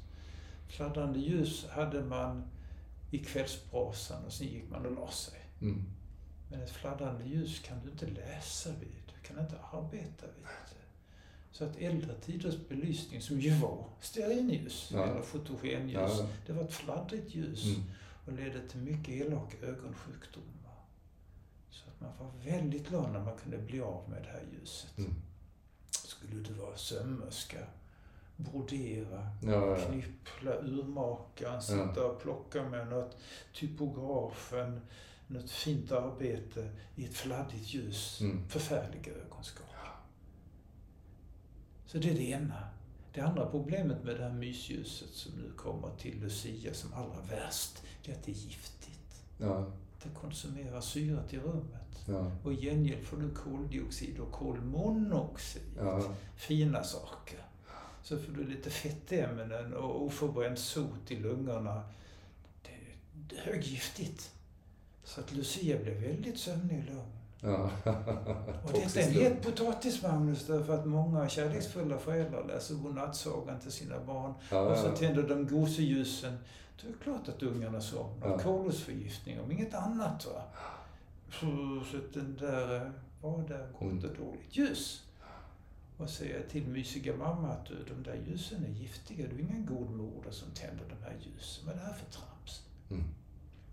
Fladdrande 0.68 1.18
ljus 1.18 1.66
hade 1.70 2.04
man 2.04 2.42
i 3.10 3.18
kvällsbrasan 3.18 4.24
och 4.24 4.32
sen 4.32 4.46
gick 4.46 4.70
man 4.70 4.86
och 4.86 4.92
la 4.92 5.10
sig. 5.10 5.40
Mm. 5.60 5.84
Men 6.50 6.62
ett 6.62 6.70
fladdrande 6.70 7.24
ljus 7.24 7.60
kan 7.60 7.80
du 7.84 7.90
inte 7.90 8.06
läsa 8.06 8.70
vid, 8.80 9.05
kan 9.26 9.38
inte 9.38 9.58
arbeta 9.72 10.26
vid. 10.26 10.46
Så 11.50 11.64
att 11.64 11.76
äldre 11.76 12.14
tiders 12.14 12.68
belysning, 12.68 13.22
som 13.22 13.40
ju 13.40 13.54
var 13.54 13.84
stearinljus 14.00 14.90
ja. 14.92 15.04
eller 15.04 15.22
fotogenljus, 15.22 16.12
ja. 16.18 16.26
det 16.46 16.52
var 16.52 16.62
ett 16.62 16.72
fladdrigt 16.72 17.34
ljus 17.34 17.64
mm. 17.64 17.82
och 18.26 18.32
ledde 18.32 18.68
till 18.68 18.80
mycket 18.80 19.08
elaka 19.08 19.66
ögonsjukdomar. 19.66 20.76
Så 21.70 21.84
att 21.88 22.00
man 22.00 22.10
var 22.18 22.52
väldigt 22.52 22.88
glad 22.88 23.12
när 23.12 23.20
man 23.20 23.38
kunde 23.38 23.58
bli 23.58 23.80
av 23.80 24.10
med 24.10 24.22
det 24.22 24.28
här 24.28 24.42
ljuset. 24.52 24.98
Mm. 24.98 25.14
Skulle 25.90 26.42
du 26.42 26.52
vara 26.52 26.76
sömmerska 26.76 27.58
brodera, 28.36 29.30
ja, 29.42 29.76
knyppla, 29.76 30.60
urmakaren, 30.60 31.62
sitta 31.62 32.06
och 32.06 32.22
plocka 32.22 32.62
med 32.62 32.88
något, 32.88 33.16
typografen, 33.52 34.80
något 35.26 35.50
fint 35.50 35.92
arbete 35.92 36.70
i 36.96 37.04
ett 37.04 37.14
fladdigt 37.14 37.74
ljus. 37.74 38.20
Mm. 38.20 38.48
Förfärliga 38.48 39.12
ögonskak. 39.12 39.66
Så 41.86 41.98
det 41.98 42.10
är 42.10 42.14
det 42.14 42.30
ena. 42.30 42.68
Det 43.12 43.20
andra 43.20 43.46
problemet 43.46 44.04
med 44.04 44.16
det 44.16 44.22
här 44.22 44.32
mysljuset 44.32 45.08
som 45.08 45.32
nu 45.32 45.52
kommer 45.56 45.96
till 45.98 46.20
Lucia 46.20 46.74
som 46.74 46.94
allra 46.94 47.20
värst, 47.30 47.82
det 48.04 48.12
är 48.12 48.16
att 48.16 48.24
det 48.24 48.32
är 48.32 48.34
giftigt. 48.34 49.22
Ja. 49.38 49.72
Det 50.02 50.08
konsumerar 50.20 50.80
syret 50.80 51.34
i 51.34 51.38
rummet. 51.38 52.04
Ja. 52.08 52.32
Och 52.44 52.52
i 52.52 52.56
gengäld 52.56 53.04
får 53.04 53.16
du 53.16 53.30
koldioxid 53.30 54.18
och 54.18 54.32
kolmonoxid. 54.32 55.62
Ja. 55.78 56.14
Fina 56.36 56.84
saker 56.84 57.46
så 58.02 58.18
får 58.18 58.32
du 58.32 58.44
lite 58.44 58.70
fettämnen 58.70 59.74
och 59.74 60.02
oförbränt 60.02 60.58
sot 60.58 61.10
i 61.10 61.16
lungorna. 61.16 61.82
Det, 62.62 62.70
det 63.14 63.36
är 63.36 63.52
höggiftigt. 63.52 64.32
Så 65.06 65.20
att 65.20 65.32
Lucia 65.32 65.78
blev 65.78 65.94
väldigt 65.94 66.38
sömnig 66.38 66.78
och 66.78 66.94
lugn. 66.94 67.16
Ja. 67.40 67.70
och 68.64 68.72
detta 68.74 69.00
är 69.00 69.06
en 69.06 69.12
het 69.12 69.42
potatis, 69.42 70.02
Magnus, 70.02 70.46
därför 70.46 70.74
att 70.74 70.86
många 70.86 71.28
kärleksfulla 71.28 71.98
föräldrar 71.98 72.46
läser 72.46 72.74
godnattsagan 72.74 73.60
till 73.60 73.72
sina 73.72 74.00
barn. 74.00 74.34
Ja, 74.50 74.60
och 74.60 74.78
så 74.78 74.90
tänder 74.90 75.22
de 75.22 75.46
goseljusen. 75.46 76.38
Då 76.82 76.88
är 76.88 76.92
det 76.92 76.98
klart 76.98 77.28
att 77.28 77.42
ungarna 77.42 77.80
somnar. 77.80 78.28
Ja. 78.28 78.38
Kolosförgiftning, 78.38 79.40
om 79.40 79.52
inget 79.52 79.74
annat. 79.74 80.26
Va? 80.26 80.42
Så, 81.30 81.46
så 81.90 82.18
den 82.20 82.36
där, 82.36 82.92
vad 83.20 83.48
där 83.48 83.68
gott 83.72 83.80
och 83.80 83.90
mm. 83.90 84.00
dåligt 84.00 84.56
ljus 84.56 85.02
och 85.96 86.10
säga 86.10 86.42
till 86.50 86.66
mysiga 86.66 87.16
mamma 87.16 87.48
att 87.48 87.66
du, 87.66 87.74
de 87.94 88.10
där 88.10 88.22
ljusen 88.28 88.64
är 88.64 88.68
giftiga. 88.68 89.26
Du 89.28 89.36
är 89.36 89.40
ingen 89.40 89.66
god 89.66 89.90
moder 89.90 90.30
som 90.30 90.50
tänder 90.50 90.84
de 90.88 91.04
här 91.04 91.16
ljusen. 91.20 91.66
Vad 91.66 91.74
är 91.74 91.78
det 91.78 91.84
här 91.84 91.94
för 91.94 92.12
trams? 92.12 92.62
Mm. 92.90 93.04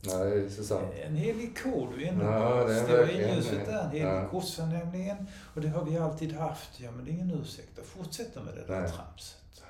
Ja, 0.06 0.18
det 0.24 0.46
är 0.46 0.50
så 0.50 0.64
sant. 0.64 0.94
En 1.04 1.16
helig 1.16 1.58
ko 1.64 1.88
du 1.92 2.04
är 2.04 2.12
inne 2.12 2.24
ja. 2.24 2.84
Stearinljuset 2.84 3.68
är 3.68 3.84
en 3.84 3.90
helig 3.90 4.06
ja. 4.06 4.28
kossa 4.30 4.66
nämligen. 4.66 5.28
Och 5.56 5.62
det 5.62 5.68
har 5.68 5.86
vi 5.86 5.98
alltid 5.98 6.34
haft. 6.34 6.80
Ja, 6.80 6.92
men 6.92 7.06
det 7.06 7.12
är 7.12 7.14
ingen 7.14 7.32
ursäkt 7.32 7.80
att 7.80 7.86
fortsätta 7.86 8.44
med 8.44 8.56
det 8.56 8.66
där 8.68 8.82
Nej. 8.82 8.92
tramset. 8.92 9.64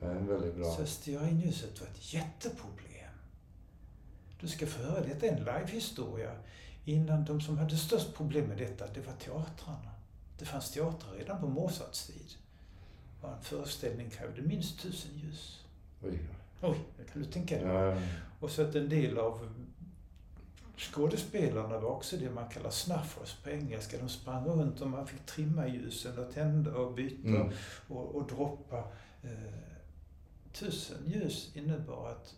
Det 0.00 0.06
är 0.06 0.14
väldigt 0.14 0.56
bra. 0.56 0.76
Så 0.76 0.86
stearinljuset 0.86 1.80
var 1.80 1.86
ett 1.86 2.14
jätteproblem. 2.14 3.12
Du 4.40 4.48
ska 4.48 4.66
få 4.66 4.82
höra, 4.82 5.00
detta 5.00 5.26
är 5.26 5.30
en 5.30 5.38
live-historia. 5.38 6.30
Innan 6.84 7.24
de 7.24 7.40
som 7.40 7.58
hade 7.58 7.76
störst 7.76 8.14
problem 8.14 8.44
med 8.44 8.58
detta, 8.58 8.86
det 8.94 9.00
var 9.00 9.12
teatrarna. 9.12 9.90
Det 10.38 10.44
fanns 10.44 10.70
teatrar 10.70 11.12
redan 11.18 11.40
på 11.40 11.46
Mozarts 11.46 12.06
tid. 12.06 12.34
Och 13.20 13.28
en 13.28 13.40
föreställning 13.42 14.10
krävde 14.10 14.42
minst 14.42 14.80
tusen 14.80 15.10
ljus. 15.14 15.64
Oj. 16.02 16.18
Oj, 16.62 16.78
det 16.98 17.12
kan 17.12 17.22
du 17.22 17.28
tänka 17.28 17.54
dig. 17.54 17.66
Ja. 17.66 17.96
Och 18.40 18.50
så 18.50 18.62
att 18.62 18.74
en 18.74 18.88
del 18.88 19.18
av 19.18 19.48
skådespelarna 20.78 21.78
var 21.78 21.90
också 21.90 22.16
det 22.16 22.30
man 22.30 22.48
kallar 22.48 22.70
snuffers 22.70 23.34
på 23.42 23.50
engelska. 23.50 23.98
De 23.98 24.08
sprang 24.08 24.44
runt 24.44 24.80
och 24.80 24.88
man 24.88 25.06
fick 25.06 25.26
trimma 25.26 25.68
ljusen 25.68 26.18
och 26.18 26.32
tända 26.34 26.76
och 26.76 26.94
byta 26.94 27.28
mm. 27.28 27.52
och, 27.88 28.14
och, 28.14 28.26
droppa. 28.26 28.78
Eh, 29.22 29.30
tusen 30.52 30.98
ljus 31.06 31.56
innebar 31.56 32.10
att 32.10 32.34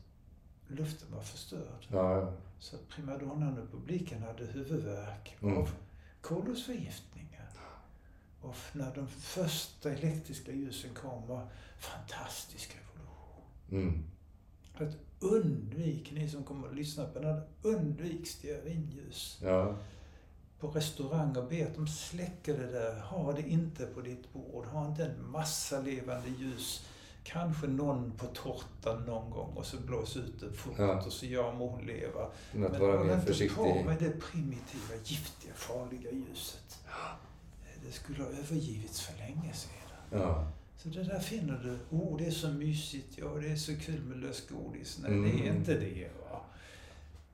luften 0.69 1.09
var 1.15 1.23
förstörd. 1.23 1.87
Ja, 1.89 2.33
så 2.59 2.77
att 2.77 2.89
primadonnan 2.89 3.59
och 3.59 3.71
publiken 3.71 4.23
hade 4.23 4.45
huvudvärk 4.45 5.37
mm. 5.43 5.57
av 5.57 5.71
kolosförgiftning. 6.21 7.21
Och 8.41 8.57
när 8.73 8.95
de 8.95 9.09
första 9.09 9.93
elektriska 9.93 10.53
ljusen 10.53 10.95
kom 10.95 11.27
var 11.27 11.49
fantastisk 11.79 12.77
revolution. 12.77 13.45
Mm. 13.71 14.05
Att 14.83 14.97
undvik, 15.21 16.13
ni 16.13 16.29
som 16.29 16.45
kommer 16.45 16.69
att 16.69 16.75
lyssna 16.75 17.05
på 17.05 17.19
den 17.19 17.35
här, 17.35 17.43
undvik 17.63 18.27
stearinljus. 18.27 19.39
Ja. 19.43 19.75
På 20.61 20.69
restauranger, 20.69 21.43
be 21.43 21.67
att 21.67 21.75
de 21.75 21.87
släcker 21.87 22.59
det 22.59 22.67
där. 22.67 23.01
Ha 23.01 23.33
det 23.33 23.43
inte 23.43 23.87
på 23.87 24.01
ditt 24.01 24.33
bord. 24.33 24.67
Ha 24.67 24.87
inte 24.87 25.05
en 25.05 25.31
massa 25.31 25.81
levande 25.81 26.29
ljus. 26.39 26.87
Kanske 27.23 27.67
någon 27.67 28.13
på 28.17 28.27
tårtan 28.27 29.05
någon 29.05 29.31
gång 29.31 29.57
och 29.57 29.67
så 29.67 29.77
blås 29.77 30.17
ut 30.17 30.41
det 30.41 30.53
fort 30.53 30.75
ja. 30.79 31.07
och 31.07 31.13
så 31.13 31.27
gör 31.27 31.53
må 31.53 31.69
hon 31.69 31.87
leva. 31.87 32.29
Men 32.53 32.75
att 32.75 32.81
vara 32.81 33.21
försiktig. 33.21 33.57
håll 33.57 33.69
inte 33.69 33.83
på 33.83 33.89
med 33.89 33.99
det 33.99 34.21
primitiva, 34.21 34.95
giftiga, 35.05 35.55
farliga 35.55 36.11
ljuset. 36.11 36.79
Det 37.87 37.93
skulle 37.93 38.23
ha 38.23 38.31
övergivits 38.31 39.01
för 39.01 39.19
länge 39.19 39.53
sedan. 39.53 40.21
Ja. 40.21 40.47
Så 40.83 40.89
det 40.89 41.03
där 41.03 41.19
finner 41.19 41.61
du. 41.65 41.97
Oh, 41.97 42.19
det 42.19 42.27
är 42.27 42.31
så 42.31 42.49
mysigt. 42.49 43.19
Ja, 43.19 43.27
det 43.43 43.49
är 43.49 43.57
så 43.57 43.73
kul 43.77 44.01
med 44.01 44.19
lösgodis. 44.19 44.99
Nej, 45.03 45.13
mm. 45.13 45.31
det 45.31 45.49
är 45.49 45.53
inte 45.53 45.75
det. 45.75 46.09
Va? 46.31 46.41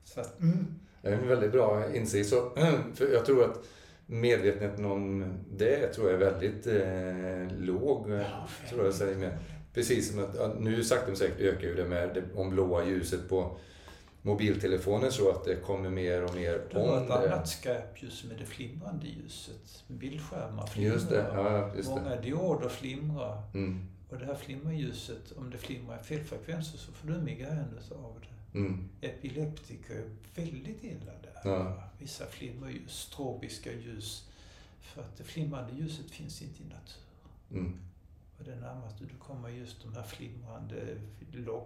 Så 0.03 0.19
att, 0.21 0.39
mm. 0.39 0.65
Det 1.01 1.07
är 1.07 1.13
en 1.13 1.27
väldigt 1.27 1.51
bra 1.51 1.95
insikt. 1.95 2.29
Så, 2.29 2.51
för 2.93 3.13
jag 3.13 3.25
tror 3.25 3.43
att 3.43 3.65
medvetenheten 4.05 4.85
om 4.85 5.33
det 5.57 5.87
tror 5.87 6.11
jag 6.11 6.21
är 6.21 6.31
väldigt 6.31 6.67
eh, 6.67 7.57
låg. 7.59 8.09
Ja, 8.09 8.47
tror 8.69 8.85
jag 8.85 8.93
säger 8.93 9.17
med. 9.17 9.37
Precis 9.73 10.11
som 10.11 10.19
att, 10.19 10.61
nu 10.61 10.83
sakta 10.83 11.07
men 11.07 11.15
säkert 11.15 11.39
ökar 11.39 11.67
ju 11.67 11.75
det 11.75 11.85
med 11.85 12.13
det 12.13 12.23
om 12.35 12.49
blåa 12.49 12.85
ljuset 12.85 13.29
på 13.29 13.57
mobiltelefoner 14.21 15.09
så 15.09 15.31
att 15.31 15.45
det 15.45 15.55
kommer 15.55 15.89
mer 15.89 16.23
och 16.23 16.35
mer 16.35 16.51
det 16.51 16.57
om 16.57 16.69
det. 16.69 16.79
Det 16.79 16.87
var 16.87 17.03
ett 17.03 17.31
annat 17.31 17.49
skräpljus 17.49 18.23
med 18.23 18.37
det 18.37 18.45
flimrande 18.45 19.07
ljuset. 19.07 19.83
Bildskärmar 19.87 20.67
flimrar. 20.67 20.93
Just 20.93 21.09
det, 21.09 21.25
ja, 21.33 21.75
just 21.75 21.89
Många 21.89 22.15
det. 22.15 22.21
dioder 22.21 22.69
flimrar. 22.69 23.43
Mm. 23.53 23.87
Och 24.09 24.17
det 24.17 24.25
här 24.25 24.35
flimmerljuset, 24.35 25.31
om 25.37 25.49
det 25.49 25.57
flimrar 25.57 25.99
i 26.01 26.03
fel 26.03 26.23
frekvenser 26.23 26.77
så 26.77 26.91
får 26.91 27.07
du 27.07 27.17
migrän 27.17 27.79
av 27.91 28.19
det. 28.21 28.59
Mm. 28.59 28.89
Epileptiker 29.01 29.95
är 29.95 30.09
väldigt 30.35 30.83
illa 30.83 31.11
där. 31.21 31.51
Ja. 31.51 31.83
Vissa 31.99 32.25
flimmerljus, 32.25 32.91
strobiska 32.91 33.73
ljus. 33.73 34.27
För 34.81 35.01
att 35.01 35.17
det 35.17 35.23
flimrande 35.23 35.73
ljuset 35.75 36.11
finns 36.11 36.41
inte 36.41 36.63
i 36.63 36.65
naturen. 36.65 37.65
Mm. 37.65 37.79
Och 38.37 38.43
det 38.43 38.55
närmaste 38.55 39.03
du 39.03 39.17
kommer 39.19 39.49
just 39.49 39.83
de 39.83 39.93
här 39.93 40.03
flimrande 40.03 40.97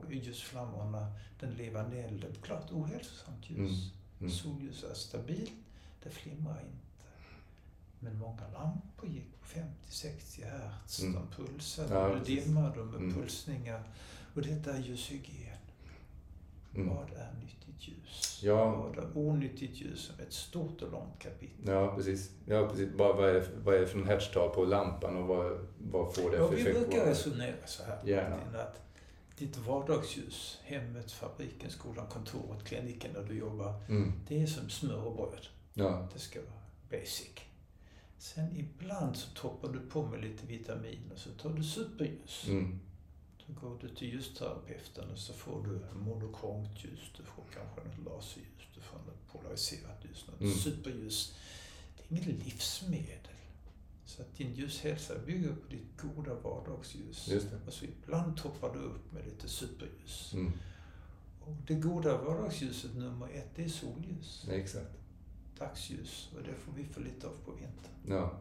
ljusflammorna, 0.09 1.11
den 1.39 1.53
levande 1.53 1.97
elden. 1.97 2.35
Klart 2.41 2.71
ohälsosamt 2.71 3.49
ljus. 3.49 3.57
Mm. 3.57 3.91
Mm. 4.19 4.31
Solljus 4.31 4.83
är 4.83 4.93
stabilt, 4.93 5.53
det 6.03 6.09
flimrar 6.09 6.59
inte. 6.59 6.81
Men 7.99 8.17
många 8.17 8.47
lampor 8.53 9.09
gick 9.09 9.41
på 9.41 9.47
50-60 9.89 10.43
hertz. 10.43 11.01
Mm. 11.01 11.13
De 11.13 11.27
pulsade, 11.27 11.93
ja, 11.93 12.15
du 12.15 12.35
dimmade 12.35 12.83
med 12.83 13.01
mm. 13.01 13.13
pulsningar. 13.13 13.83
Och 14.35 14.41
detta 14.41 14.73
är 14.73 14.81
ljushygien. 14.81 15.50
Mm. 16.75 16.95
Vad 16.95 17.09
är 17.09 17.33
nyttigt 17.39 17.87
ljus? 17.87 18.39
Ja. 18.43 18.65
Vad 18.65 18.97
är 18.97 19.17
onyttigt 19.17 19.81
ljus? 19.81 19.99
Som 19.99 20.19
ett 20.19 20.33
stort 20.33 20.81
och 20.81 20.91
långt 20.91 21.19
kapitel. 21.19 21.65
Ja, 21.65 21.95
precis. 21.95 22.31
Ja, 22.45 22.67
precis. 22.67 22.89
Vad, 22.95 23.17
vad, 23.17 23.29
är, 23.29 23.43
vad 23.63 23.75
är 23.75 23.79
det 23.79 23.87
för 23.87 24.03
hertztal 24.03 24.49
på 24.49 24.65
lampan 24.65 25.17
och 25.17 25.27
vad, 25.27 25.67
vad 25.77 26.15
får 26.15 26.31
det 26.31 26.37
ja, 26.37 26.47
för 26.47 26.55
effekt? 26.55 26.77
Vi 26.77 26.79
brukar 26.79 27.05
resonera 27.05 27.67
så 27.67 27.83
här. 27.83 27.99
Gärna. 28.05 28.35
Att 28.35 28.81
ditt 29.37 29.57
vardagsljus, 29.57 30.59
hemmet, 30.63 31.11
fabriken, 31.11 31.69
skolan, 31.69 32.07
kontoret, 32.09 32.63
kliniken 32.63 33.13
där 33.13 33.23
du 33.23 33.37
jobbar. 33.37 33.73
Mm. 33.89 34.13
Det 34.27 34.41
är 34.41 34.45
som 34.45 34.69
smör 34.69 35.03
och 35.03 35.15
bröd. 35.15 35.47
Ja. 35.73 36.07
Det 36.13 36.19
ska 36.19 36.39
vara 36.39 36.99
basic. 37.01 37.31
Sen 38.17 38.57
ibland 38.57 39.15
så 39.15 39.29
toppar 39.35 39.69
du 39.69 39.79
på 39.79 40.05
med 40.05 40.21
lite 40.21 40.45
vitaminer 40.45 41.15
så 41.15 41.29
tar 41.29 41.49
du 41.49 41.63
superljus. 41.63 42.47
Mm. 42.47 42.79
Går 43.61 43.77
du 43.81 43.89
till 43.95 44.07
ljusterapeuten 44.13 45.17
så 45.17 45.33
får 45.33 45.63
du 45.67 45.95
monokromt 45.99 46.83
ljus, 46.83 47.11
du 47.17 47.23
får 47.23 47.43
kanske 47.53 47.81
något 47.83 48.05
laserljus, 48.05 48.67
du 48.75 48.81
får 48.81 48.97
något 48.97 49.27
polariserat 49.31 50.05
ljus, 50.05 50.25
något 50.27 50.41
Mm. 50.41 50.53
superljus. 50.53 51.35
Det 51.97 52.03
är 52.03 52.17
inget 52.17 52.45
livsmedel. 52.45 53.17
Så 54.05 54.21
att 54.21 54.35
din 54.37 54.53
ljushälsa 54.53 55.13
bygger 55.25 55.49
på 55.55 55.67
ditt 55.69 56.01
goda 56.01 56.33
vardagsljus. 56.33 57.29
Och 57.67 57.73
så 57.73 57.85
ibland 57.85 58.37
toppar 58.37 58.73
du 58.73 58.79
upp 58.79 59.11
med 59.11 59.25
lite 59.25 59.47
superljus. 59.49 60.33
Mm. 60.33 60.51
Och 61.41 61.55
det 61.67 61.73
goda 61.75 62.17
vardagsljuset 62.21 62.95
nummer 62.95 63.29
ett, 63.29 63.49
det 63.55 63.63
är 63.63 63.69
solljus. 63.69 64.43
Ja, 64.47 64.53
exakt. 64.53 64.91
Dagsljus. 65.59 66.29
Och 66.35 66.43
det 66.43 66.53
får 66.55 66.73
vi 66.73 66.85
för 66.85 67.01
lite 67.01 67.27
av 67.27 67.33
på 67.45 67.51
vintern. 67.51 67.91
Ja. 68.07 68.37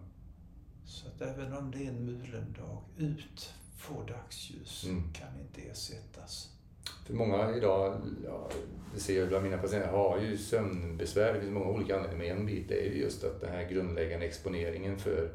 Så 0.84 1.08
att 1.08 1.20
även 1.20 1.52
om 1.52 1.70
det 1.70 1.84
är 1.84 1.88
en 1.88 2.04
mulen 2.04 2.52
dag, 2.58 2.82
ut, 2.96 3.54
få 3.80 4.02
dagsljus, 4.02 4.84
Mm. 4.84 5.02
kan 5.12 5.28
inte 5.40 5.70
ersättas. 5.70 6.48
För 7.06 7.14
många 7.14 7.56
idag, 7.56 8.00
ja, 8.24 8.48
det 8.94 9.00
ser 9.00 9.18
jag 9.18 9.28
bland 9.28 9.44
mina 9.44 9.58
patienter, 9.58 9.88
har 9.90 10.20
ju 10.20 10.38
sömnbesvär. 10.38 11.34
Det 11.34 11.40
finns 11.40 11.52
många 11.52 11.66
olika 11.66 11.96
anledningar. 11.96 12.34
Men 12.34 12.40
en 12.40 12.46
bit 12.46 12.70
är 12.70 12.84
ju 12.84 13.00
just 13.00 13.24
att 13.24 13.40
den 13.40 13.50
här 13.50 13.68
grundläggande 13.70 14.26
exponeringen 14.26 14.98
för 14.98 15.30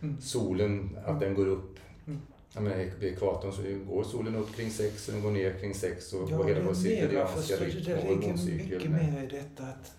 Mm. 0.00 0.20
solen, 0.20 0.98
att 1.04 1.20
den 1.20 1.34
går 1.34 1.46
upp. 1.46 1.78
Mm. 2.06 2.20
Jag 2.54 2.62
menar, 2.62 2.76
vid 3.00 3.12
ekvatorn 3.12 3.52
så 3.52 3.62
går 3.94 4.04
solen 4.04 4.36
upp 4.36 4.54
kring 4.56 4.70
sex 4.70 5.08
och 5.08 5.14
den 5.14 5.22
går 5.22 5.30
ner 5.30 5.58
kring 5.60 5.74
sex 5.74 6.12
och, 6.12 6.30
Ja, 6.30 6.38
och 6.38 6.48
hela 6.48 6.58
det 6.60 6.64
vår 6.66 6.74
cirkadianska 6.74 7.54
rytm 7.56 7.82
det 7.84 7.96
och 7.96 8.02
ligger 8.04 8.14
hormoncykel. 8.20 8.68
mycket 8.68 8.90
mer 8.90 9.22
i 9.22 9.26
detta 9.26 9.62
att 9.62 9.92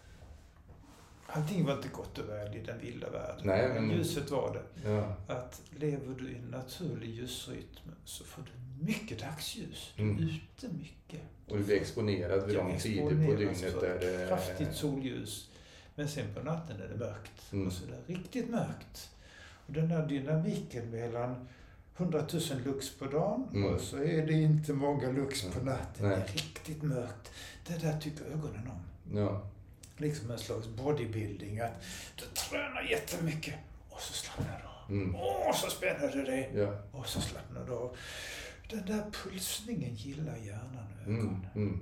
allting 1.33 1.65
var 1.65 1.73
inte 1.75 1.87
gott 1.87 2.17
och 2.17 2.29
väl 2.29 2.55
i 2.55 2.59
den 2.61 2.79
vilda 2.79 3.09
världen. 3.09 3.41
Nej, 3.47 3.69
men- 3.73 3.91
ljuset 3.91 4.31
var 4.31 4.53
det. 4.83 4.89
Ja, 4.89 5.15
Att 5.27 5.61
lever 5.79 6.15
du 6.19 6.29
i 6.31 6.35
en 6.35 6.45
naturlig 6.51 7.09
ljusrytm 7.09 7.91
så 8.05 8.23
får 8.23 8.41
du 8.43 8.85
mycket 8.85 9.19
dagsljus. 9.19 9.93
Du 9.95 10.03
är 10.03 10.07
Mm. 10.09 10.23
ute 10.23 10.67
mycket. 10.77 11.21
och 11.49 11.57
du 11.57 11.63
blir 11.63 11.75
exponerad 11.75 12.45
vid 12.47 12.55
de 12.55 12.77
tider 12.79 13.27
på 13.27 13.33
dygnet 13.33 13.81
där 13.81 13.99
det 13.99 14.27
Kraftigt 14.27 14.75
solljus. 14.75 15.49
Men 15.95 16.07
sen 16.07 16.33
på 16.33 16.41
natten 16.43 16.81
är 16.81 16.87
det 16.87 16.95
mörkt. 16.97 17.51
Mm. 17.53 17.67
Och 17.67 17.73
så 17.73 17.83
är 17.85 17.89
det 17.89 18.13
riktigt 18.13 18.49
mörkt. 18.49 19.09
Och 19.67 19.73
den 19.73 19.87
här 19.91 20.07
dynamiken 20.07 20.89
mellan 20.91 21.47
100 21.97 22.25
000 22.33 22.41
lux 22.65 22.89
på 22.97 23.05
dagen 23.05 23.47
Mm. 23.53 23.73
och 23.73 23.81
så 23.81 23.97
är 23.97 24.27
det 24.27 24.33
inte 24.33 24.73
många 24.73 25.11
lux 25.11 25.41
på 25.41 25.65
natten. 25.65 26.07
Nej. 26.09 26.15
Det 26.17 26.23
är 26.23 26.33
riktigt 26.33 26.83
mörkt. 26.83 27.31
Det 27.67 27.81
där 27.81 27.99
tycker 27.99 28.25
ögonen 28.25 28.69
om. 28.71 29.17
Ja, 29.17 29.49
Liksom 30.03 30.31
en 30.31 30.37
slags 30.39 30.67
bodybuilding. 30.67 31.59
Att 31.59 31.83
du 32.15 32.25
tränar 32.25 32.81
jättemycket 32.89 33.55
och 33.89 34.01
så 34.01 34.13
slappnar 34.13 34.59
du 34.59 34.67
av. 34.67 35.01
mm. 35.01 35.15
Och 35.15 35.55
så 35.55 35.69
spänner 35.69 36.11
du 36.11 36.23
dig 36.23 36.51
ja. 36.55 36.79
och 36.91 37.07
så 37.07 37.21
slappnar 37.21 37.65
du 37.65 37.71
av. 37.73 37.95
Den 38.69 38.85
där 38.85 39.03
pulsningen 39.11 39.95
gillar 39.95 40.37
hjärnan 40.37 40.87
och 41.01 41.07
Mm. 41.07 41.19
ögonen. 41.19 41.47
Mm. 41.55 41.79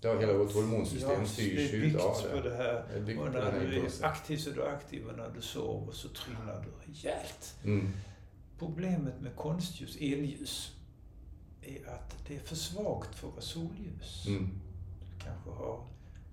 Ja, 0.00 0.18
hela 0.20 0.32
vårt 0.32 0.52
hormonsystem 0.52 1.10
Ja, 1.20 1.26
styrs 1.26 1.70
det 1.70 1.76
ju 1.76 1.84
utav 1.84 2.22
på 2.30 2.36
det. 2.40 2.48
det 2.50 2.56
här. 2.56 3.02
Det 3.06 3.16
Och 3.18 3.32
när 3.32 3.60
du 3.60 3.76
är 3.86 4.04
aktiv 4.04 4.36
så 4.36 4.50
är 4.50 4.54
du 4.54 4.66
aktiv 4.66 5.06
och 5.06 5.16
när 5.16 5.30
du 5.34 5.40
sover 5.42 5.92
så 5.92 6.08
trynar 6.08 6.64
du 6.64 6.92
rejält. 6.92 7.54
Mm. 7.64 7.92
Problemet 8.58 9.20
med 9.20 9.36
konstljus, 9.36 9.96
elljus, 9.96 10.72
är 11.62 11.88
att 11.88 12.16
det 12.28 12.36
är 12.36 12.40
för 12.40 12.56
svagt 12.56 13.14
för 13.14 13.28
att 13.28 13.32
vara 13.34 13.42
solljus. 13.44 14.24
Mm. 14.26 14.50
Du 15.00 15.24
kanske 15.24 15.50
har 15.50 15.84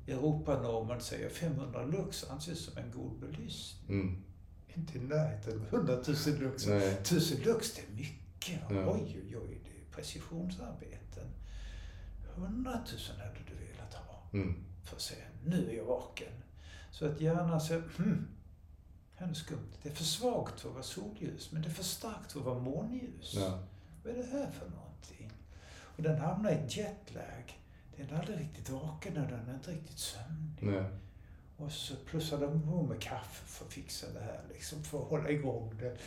Europanormen 0.08 1.02
säger 1.02 1.30
500 1.30 1.86
lux 1.86 2.30
anses 2.30 2.60
som 2.66 2.78
en 2.78 2.92
god 2.92 3.20
belysning. 3.20 3.90
Mm. 4.02 4.24
Inte 4.76 4.98
i 4.98 5.02
närheten 5.02 5.62
av 5.62 5.68
100 5.68 5.94
000 6.28 6.40
lux. 6.40 6.68
Nej. 6.68 6.88
1000 6.94 7.42
lux, 7.42 7.74
det 7.76 7.82
är 7.82 7.96
mycket. 7.96 8.60
Ja. 8.70 8.94
Oj, 8.94 9.22
oj, 9.28 9.38
oj, 9.38 9.62
det 9.64 9.70
är 9.70 9.96
precisionsarbeten. 9.96 11.28
100 12.36 12.72
000 12.72 12.82
hade 13.18 13.40
du 13.48 13.66
velat 13.66 13.94
ha 13.94 14.30
Mm. 14.34 14.64
för 14.84 14.96
att 14.96 15.02
säga 15.02 15.26
nu 15.46 15.70
är 15.70 15.74
jag 15.78 15.86
vaken. 15.86 16.32
Så 16.92 17.06
att 17.06 17.22
hjärnan 17.22 17.62
säger, 17.62 17.82
hmm, 17.98 18.28
här 19.16 19.30
är 19.30 19.34
skumt. 19.34 19.72
Det 19.84 19.90
är 19.90 19.94
för 19.94 20.04
svagt 20.04 20.60
för 20.60 20.70
att 20.70 20.74
vara 20.76 20.84
solljus, 20.84 21.52
men 21.52 21.62
det 21.62 21.68
är 21.68 21.74
för 21.74 21.84
starkt 21.84 22.32
för 22.32 22.40
att 22.40 22.46
vara 22.46 22.60
månljus. 22.60 23.34
Ja. 23.36 23.60
Vad 24.04 24.14
är 24.14 24.18
det 24.18 24.24
här 24.32 24.52
för 24.52 24.70
någonting? 24.70 25.32
Och 25.98 26.04
den 26.04 26.20
hamnar 26.20 26.52
i 26.52 26.58
jetlag. 26.68 27.60
Den 28.08 28.16
är 28.16 28.20
aldrig 28.20 28.40
riktigt 28.40 28.70
vaken 28.70 29.18
och 29.18 29.28
den 29.28 29.50
är 29.50 29.54
inte 29.54 29.72
riktigt 29.72 29.98
sömnig. 30.00 30.58
Nej. 30.62 30.86
Och 31.58 31.72
så 31.72 31.96
plussar 32.06 32.40
de 32.42 32.62
på 32.62 32.84
med 32.84 33.02
kaffe 33.02 33.46
för 33.46 33.66
att 33.66 33.74
fixa 33.74 34.08
det 34.14 34.20
här, 34.20 34.42
liksom, 34.54 34.84
för 34.84 35.02
att 35.04 35.08
hålla 35.10 35.30
igång 35.30 35.74
det. 35.80 35.98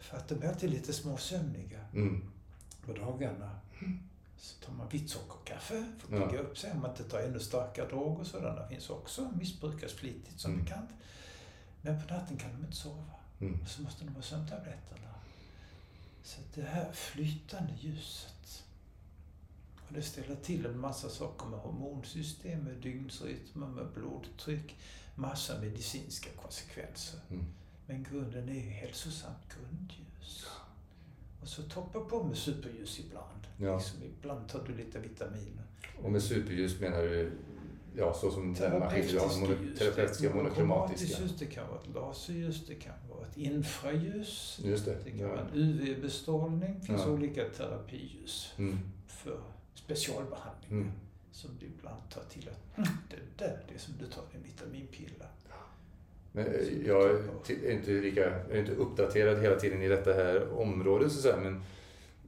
För 0.00 0.16
att 0.16 0.28
de 0.28 0.42
är 0.42 0.48
alltid 0.48 0.70
lite 0.70 0.92
småsömniga 0.92 1.78
Mm. 1.94 2.30
på 2.86 2.92
dagarna. 2.92 3.60
Så 4.38 4.64
tar 4.66 4.72
man 4.72 4.88
vitt 4.88 5.10
sockerkaffe 5.10 5.92
för 5.98 6.16
Ja. 6.16 6.24
att 6.24 6.30
pigga 6.30 6.42
upp 6.42 6.58
sig 6.58 6.72
om 6.72 6.80
man 6.80 6.90
inte 6.90 7.04
tar 7.04 7.18
ännu 7.20 7.40
starkare 7.40 7.88
droger. 7.88 8.24
Sådana 8.24 8.68
finns 8.68 8.90
också, 8.90 9.30
missbrukas 9.38 9.92
flitigt 9.92 10.40
som 10.40 10.52
Mm. 10.52 10.64
bekant. 10.64 10.90
Men 11.82 12.02
på 12.06 12.14
natten 12.14 12.36
kan 12.36 12.50
de 12.52 12.64
inte 12.64 12.76
sova. 12.76 13.04
Mm. 13.40 13.66
Så 13.66 13.82
måste 13.82 14.04
de 14.04 14.14
ha 14.14 14.22
sömntabletterna. 14.22 15.14
Så 16.22 16.40
det 16.54 16.62
här 16.62 16.92
flytande 16.92 17.72
ljuset. 17.80 18.34
Och 19.88 19.94
det 19.94 20.02
ställer 20.02 20.36
till 20.36 20.66
en 20.66 20.80
massa 20.80 21.08
saker 21.08 21.46
med 21.46 21.58
hormonsystem, 21.58 22.64
med 22.64 22.74
dygnsrytmer, 22.74 23.66
med 23.66 23.86
blodtryck. 23.94 24.76
Massa 25.14 25.60
medicinska 25.60 26.30
konsekvenser. 26.42 27.20
Mm. 27.30 27.44
Men 27.86 28.06
grunden 28.10 28.48
är 28.48 28.54
ju 28.54 28.60
hälsosamt 28.60 29.54
grundljus. 29.54 30.46
Och 31.42 31.48
så 31.48 31.62
toppa 31.62 32.00
på 32.00 32.24
med 32.24 32.36
superljus 32.36 33.00
ibland. 33.00 33.46
Ja. 33.56 33.76
Liksom, 33.76 34.02
ibland 34.02 34.48
tar 34.48 34.64
du 34.66 34.74
lite 34.74 34.98
vitaminer. 34.98 35.64
Och 36.02 36.12
med 36.12 36.22
superljus 36.22 36.80
menar 36.80 37.02
du 37.02 37.32
ja, 37.96 38.14
så 38.14 38.30
som. 38.30 38.54
Terapeutiska 38.54 40.34
monokromatiska. 40.34 41.22
ljus, 41.22 41.32
det 41.38 41.46
kan 41.46 41.68
vara 41.68 41.80
ett 41.80 41.94
laserljus, 41.94 42.66
det 42.66 42.74
kan 42.74 42.94
vara 43.10 43.26
ett 43.26 43.36
infraljus. 43.36 44.60
Just 44.64 44.84
det. 44.84 44.96
det 45.04 45.10
kan 45.10 45.20
ja. 45.20 45.28
vara 45.28 45.40
en 45.40 45.50
UV-bestrålning. 45.54 46.76
Det 46.80 46.86
finns 46.86 47.02
ja. 47.06 47.10
olika 47.10 47.44
terapiljus 47.44 48.52
mm. 48.58 48.78
för 49.06 49.40
specialbehandling. 49.84 50.70
Mm. 50.70 50.92
Som 51.32 51.50
du 51.60 51.66
ibland 51.66 52.10
tar 52.10 52.22
till 52.22 52.48
att 52.48 52.78
mm, 52.78 52.88
det 53.10 53.44
där 53.44 53.58
det 53.68 53.74
är 53.74 53.78
som 53.78 53.94
du 53.98 54.06
tar 54.06 54.22
en 54.34 54.42
vitaminpilla. 54.42 55.26
Men 56.32 56.46
eh, 56.46 56.86
jag 56.86 57.10
är 57.10 57.70
inte, 57.70 57.90
lika, 57.90 58.20
jag 58.20 58.50
är 58.50 58.60
inte 58.60 58.72
uppdaterad 58.72 59.42
hela 59.42 59.56
tiden 59.56 59.82
i 59.82 59.88
detta 59.88 60.12
här 60.12 60.58
området 60.58 61.12
så 61.12 61.18
att 61.18 61.22
säga, 61.22 61.50
men 61.50 61.62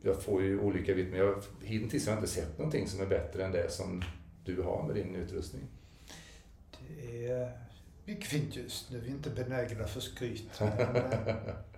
jag 0.03 0.23
får 0.23 0.43
ju 0.43 0.61
olika 0.61 0.95
vitaminer. 0.95 1.25
Jag, 1.25 1.43
hittills 1.63 2.07
har 2.07 2.13
jag 2.13 2.19
inte 2.19 2.33
sett 2.33 2.59
någonting 2.59 2.89
som 2.89 3.01
är 3.01 3.07
bättre 3.07 3.45
än 3.45 3.53
det 3.53 3.73
som 3.73 4.03
du 4.45 4.63
har 4.63 4.87
med 4.87 4.97
din 4.97 5.15
utrustning. 5.15 5.63
Det 6.79 7.27
är 7.27 7.59
mycket 8.05 8.27
fint 8.27 8.57
just 8.57 8.91
nu. 8.91 9.01
Vi 9.01 9.09
är 9.09 9.15
inte 9.15 9.31
benägna 9.31 9.85
för 9.85 10.01
skryt. 10.01 10.61
Men, 10.61 10.77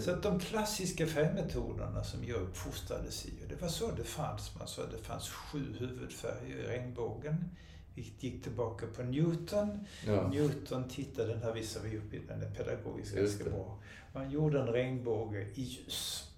så 0.00 0.10
att 0.10 0.22
de 0.22 0.40
klassiska 0.40 1.06
färgmetoderna 1.06 2.04
som 2.04 2.24
jag 2.24 2.40
uppfostrades 2.40 3.26
i, 3.26 3.44
och 3.44 3.48
det 3.48 3.62
var 3.62 3.68
så 3.68 3.90
det 3.90 4.04
fanns. 4.04 4.58
Man 4.58 4.68
sa 4.68 4.82
att 4.82 4.90
det 4.90 4.98
fanns 4.98 5.28
sju 5.28 5.74
huvudfärger 5.78 6.56
i 6.56 6.62
regnbågen. 6.62 7.50
Vi 7.94 8.12
gick 8.18 8.42
tillbaka 8.42 8.86
på 8.86 9.02
Newton. 9.02 9.86
Ja. 10.06 10.28
Newton 10.28 10.88
tittade, 10.88 11.28
den 11.28 11.42
här 11.42 11.52
visar 11.52 11.80
vi 11.80 11.98
upp 11.98 12.14
i 12.14 12.18
den 12.28 12.42
är 12.42 12.50
pedagogisk 12.50 13.14
ganska 13.14 13.44
bra. 13.44 13.78
Man 14.12 14.30
gjorde 14.30 14.60
en 14.60 14.66
regnbåge 14.66 15.46
i 15.54 15.62
ljus. 15.62 16.30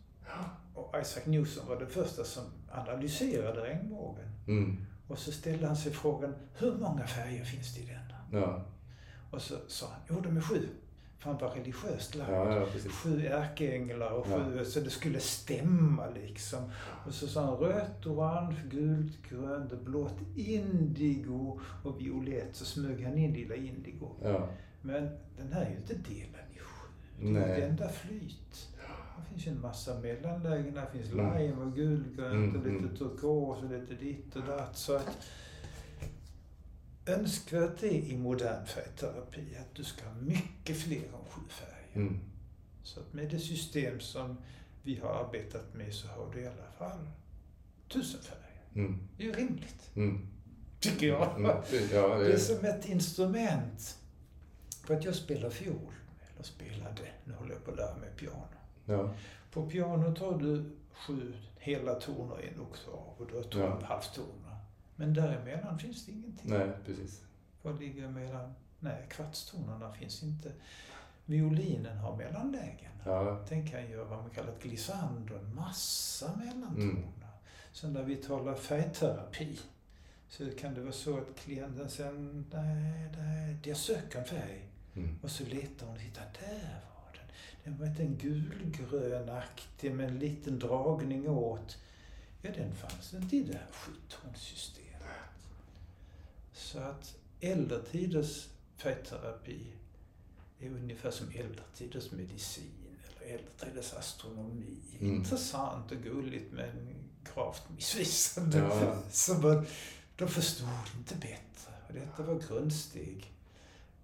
Och 0.74 0.95
Isaac 1.03 1.22
Newton 1.26 1.66
var 1.68 1.78
den 1.78 1.90
första 1.90 2.24
som 2.24 2.45
analyserade 2.70 3.61
regnbågen. 3.61 4.28
Mm. 4.47 4.86
Och 5.09 5.18
så 5.18 5.32
ställde 5.32 5.66
han 5.66 5.76
sig 5.76 5.93
frågan, 5.93 6.34
hur 6.55 6.74
många 6.74 7.07
färger 7.07 7.45
finns 7.45 7.74
det 7.74 7.80
i 7.80 7.86
den? 7.86 8.40
Ja. 8.40 8.64
Och 9.30 9.43
så 9.43 9.55
sa 9.68 9.86
han, 9.86 10.01
jo 10.09 10.20
de 10.20 10.36
är 10.36 10.40
sju. 10.40 10.68
För 11.23 11.31
han 11.31 11.39
var 11.39 11.49
religiöst 11.49 12.14
lagd. 12.14 12.31
Ja, 12.31 12.57
ja, 12.57 12.91
sju 12.91 13.27
ärkeänglar 13.27 14.11
och 14.11 14.27
sju, 14.27 14.57
ja. 14.57 14.64
så 14.64 14.81
det 14.81 14.91
skulle 14.91 15.20
stämma 15.20 16.11
liksom. 16.11 16.70
Och 17.07 17.14
så 17.14 17.27
sa 17.27 17.45
han 17.45 17.57
rött, 17.57 18.07
orange, 18.07 18.57
gult, 18.70 19.29
grönt, 19.29 19.81
blått, 19.81 20.18
indigo 20.37 21.61
och 21.85 22.01
violett. 22.01 22.57
Så 22.57 22.64
smög 22.64 23.05
han 23.05 23.18
in 23.18 23.33
lilla 23.33 23.55
indigo. 23.55 24.11
Men 24.83 25.11
den 25.37 25.53
här 25.53 25.64
är 25.64 25.70
ju 25.70 25.77
inte 25.77 25.95
delad 25.95 26.47
i 26.55 26.59
sju. 26.59 26.89
Det 27.33 27.41
är 27.41 27.59
ett 27.59 27.70
enda 27.70 27.89
flyt. 27.89 28.68
Det 29.16 29.29
finns 29.29 29.47
ju 29.47 29.51
en 29.51 29.61
massa 29.61 30.01
mellanlägen. 30.01 30.75
Det 30.75 30.99
finns 30.99 31.12
mm. 31.12 31.39
lime 31.39 31.62
och 31.62 31.75
gulgrönt 31.75 32.55
mm, 32.55 32.57
och 32.57 32.66
lite 32.66 32.85
mm. 32.85 32.97
turkos 32.97 33.62
och 33.62 33.70
lite 33.70 33.95
ditt 33.95 34.37
och 34.37 34.43
datt. 34.43 34.77
Så 34.77 34.97
att 34.97 35.18
önskvärt 37.07 37.82
är 37.82 37.88
i 37.88 38.16
modern 38.16 38.66
färgterapi 38.66 39.57
att 39.61 39.74
du 39.74 39.84
ska 39.84 40.05
ha 40.05 40.14
mycket 40.14 40.76
fler 40.76 40.96
än 40.96 41.24
sju 41.30 41.40
färger. 41.48 42.07
Mm. 42.07 42.20
Så 42.82 43.00
att 43.00 43.12
med 43.12 43.30
det 43.30 43.38
system 43.38 44.00
som 44.00 44.36
vi 44.82 44.96
har 44.96 45.09
arbetat 45.09 45.74
med 45.74 45.94
så 45.94 46.09
har 46.09 46.30
du 46.34 46.40
i 46.40 46.46
alla 46.46 46.72
fall 46.78 47.11
tusen 47.88 48.20
färger. 48.22 48.86
Mm. 48.86 49.09
Det 49.16 49.22
är 49.22 49.26
ju 49.26 49.32
rimligt. 49.32 49.90
Mm. 49.94 50.26
Tycker 50.80 51.07
jag. 51.07 51.36
Mm. 51.36 51.44
Ja, 51.44 51.64
det... 51.70 52.24
det 52.24 52.32
är 52.32 52.38
som 52.38 52.64
ett 52.64 52.88
instrument. 52.88 53.98
För 54.84 54.96
att 54.96 55.05
jag 55.05 55.14
spelar 55.14 55.50
fiol, 55.50 55.92
eller 56.34 56.42
spelade, 56.42 57.09
nu 57.24 57.34
håller 57.34 57.53
jag 57.53 57.64
på 57.64 57.70
att 57.70 57.76
lära 57.76 57.96
mig 57.96 58.11
piano. 58.16 58.48
Ja. 58.84 59.14
På 59.50 59.66
pianot 59.66 60.18
har 60.18 60.38
du 60.38 60.70
sju 60.92 61.32
hela 61.59 61.94
toner 61.94 62.44
i 62.44 62.48
en 62.48 62.61
oktav 62.61 63.14
och 63.18 63.26
du 63.30 63.36
har 63.36 63.42
tolv 63.42 63.78
ja. 63.80 63.86
halvtoner. 63.86 64.51
Men 64.97 65.14
däremellan 65.14 65.78
finns 65.78 66.07
det 66.07 66.12
ingenting. 66.12 66.51
Nej, 66.51 66.70
precis. 66.86 67.22
Vad 67.62 67.80
ligger 67.80 68.09
mellan? 68.09 68.55
Nej, 68.80 69.07
kvartstonerna 69.11 69.93
finns 69.93 70.22
inte. 70.22 70.53
Violinen 71.24 71.97
har 71.97 72.16
mellanlägen. 72.16 72.93
Ja. 73.05 73.45
Den 73.49 73.68
kan 73.68 73.90
göra 73.90 74.05
vad 74.05 74.18
man 74.18 74.30
kallar 74.30 74.53
ett 74.53 74.62
glissando, 74.62 75.34
en 75.34 75.55
massa 75.55 76.36
mellantoner. 76.36 76.90
Mm. 76.90 77.12
Så 77.72 77.88
när 77.88 78.03
vi 78.03 78.16
talar 78.16 78.55
färgterapi 78.55 79.59
så 80.28 80.51
kan 80.51 80.74
det 80.74 80.80
vara 80.80 80.93
så 80.93 81.18
att 81.18 81.36
klienten 81.36 81.90
sen, 81.90 82.47
nej, 82.53 83.11
nej, 83.18 83.57
jag 83.64 83.76
söker 83.76 84.18
en 84.18 84.24
färg. 84.24 84.68
Mm. 84.95 85.18
Och 85.22 85.30
så 85.30 85.45
letar 85.45 85.86
hon 85.86 85.97
och 85.97 86.03
hittar, 86.03 86.24
där 86.40 86.80
den 87.64 87.78
var 87.78 87.86
inte 87.86 88.03
en 88.03 88.16
gulgrönaktig 88.16 89.95
med 89.95 90.09
en 90.09 90.18
liten 90.18 90.59
dragning 90.59 91.28
åt. 91.28 91.78
Ja, 92.43 92.51
den 92.57 92.74
fanns 92.74 93.14
inte 93.14 93.36
i 93.36 93.43
det 93.43 93.53
här 93.53 93.66
sjuttonsystemet. 93.72 94.82
Så 96.62 96.78
att 96.78 97.16
äldre 97.40 97.82
tiders 97.82 98.48
färgterapi 98.76 99.66
är 100.60 100.68
ungefär 100.68 101.10
som 101.10 101.26
äldre 101.28 101.62
tiders 101.74 102.10
medicin 102.10 102.70
eller 103.06 103.32
äldre 103.34 103.50
tiders 103.58 103.92
astronomi. 103.94 104.78
Mm. 105.00 105.14
Intressant 105.14 105.92
och 105.92 105.98
gulligt 106.02 106.52
men 106.52 106.94
gravt 107.34 107.70
missvisande. 107.76 108.58
Ja. 108.58 108.98
Så 109.10 109.34
man, 109.34 109.66
de 110.16 110.28
förstod 110.28 110.68
inte 110.98 111.14
bättre. 111.14 111.72
Och 111.88 111.94
detta 111.94 112.22
var 112.22 112.40
grundsteg 112.48 113.32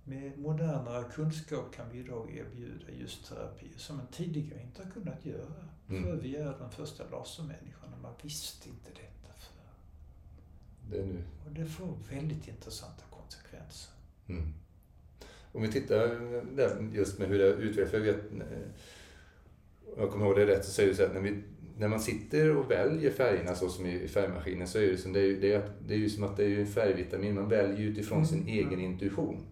med 0.04 0.38
modernare 0.38 1.04
kunskap 1.12 1.74
kan 1.74 1.90
vi 1.90 1.98
idag 1.98 2.36
erbjuda 2.36 2.92
just 3.00 3.28
terapi 3.28 3.70
som 3.76 3.96
man 3.96 4.06
tidigare 4.06 4.62
inte 4.62 4.82
har 4.82 4.90
kunnat 4.90 5.26
göra. 5.26 5.68
Mm. 5.88 6.04
För 6.04 6.16
vi 6.16 6.36
är 6.36 6.58
de 6.58 6.70
första 6.70 7.04
lasermänniskorna. 7.10 7.96
Man 8.02 8.12
visste 8.22 8.68
inte 8.68 8.90
förr. 8.90 9.07
Det 10.90 10.98
är 10.98 11.04
nu. 11.04 11.22
Och 11.46 11.52
det 11.52 11.64
får 11.64 11.98
väldigt 12.10 12.48
intressanta 12.48 13.02
konsekvenser. 13.10 13.92
Mm. 14.28 14.54
Om 15.52 15.62
vi 15.62 15.72
tittar 15.72 16.16
just 16.94 17.18
med 17.18 17.28
hur 17.28 17.38
det 17.38 17.44
har 17.44 17.52
utvecklats. 17.52 17.92
Jag, 17.92 18.00
vet, 18.00 18.22
jag 19.96 20.10
kommer 20.10 20.26
ihåg 20.26 20.36
det 20.36 20.46
rätt 20.46 20.64
så 20.64 20.70
säger 20.70 20.88
du 20.88 20.94
så 20.94 21.02
att 21.04 21.14
när, 21.14 21.20
vi, 21.20 21.42
när 21.76 21.88
man 21.88 22.00
sitter 22.00 22.56
och 22.56 22.70
väljer 22.70 23.10
färgerna 23.10 23.54
så 23.54 23.68
som 23.68 23.86
i 23.86 24.08
färgmaskinen 24.08 24.68
så 24.68 24.78
är 24.78 24.86
det, 24.86 24.98
som, 24.98 25.12
det, 25.12 25.20
är, 25.20 25.40
det, 25.40 25.52
är, 25.52 25.70
det 25.86 25.94
är 25.94 25.98
ju 25.98 26.10
som 26.10 26.24
att 26.24 26.36
det 26.36 26.44
är 26.44 26.58
en 26.58 26.66
färgvitamin. 26.66 27.34
Man 27.34 27.48
väljer 27.48 27.88
utifrån 27.88 28.18
mm. 28.18 28.28
sin 28.28 28.48
egen 28.48 28.80
intuition. 28.80 29.46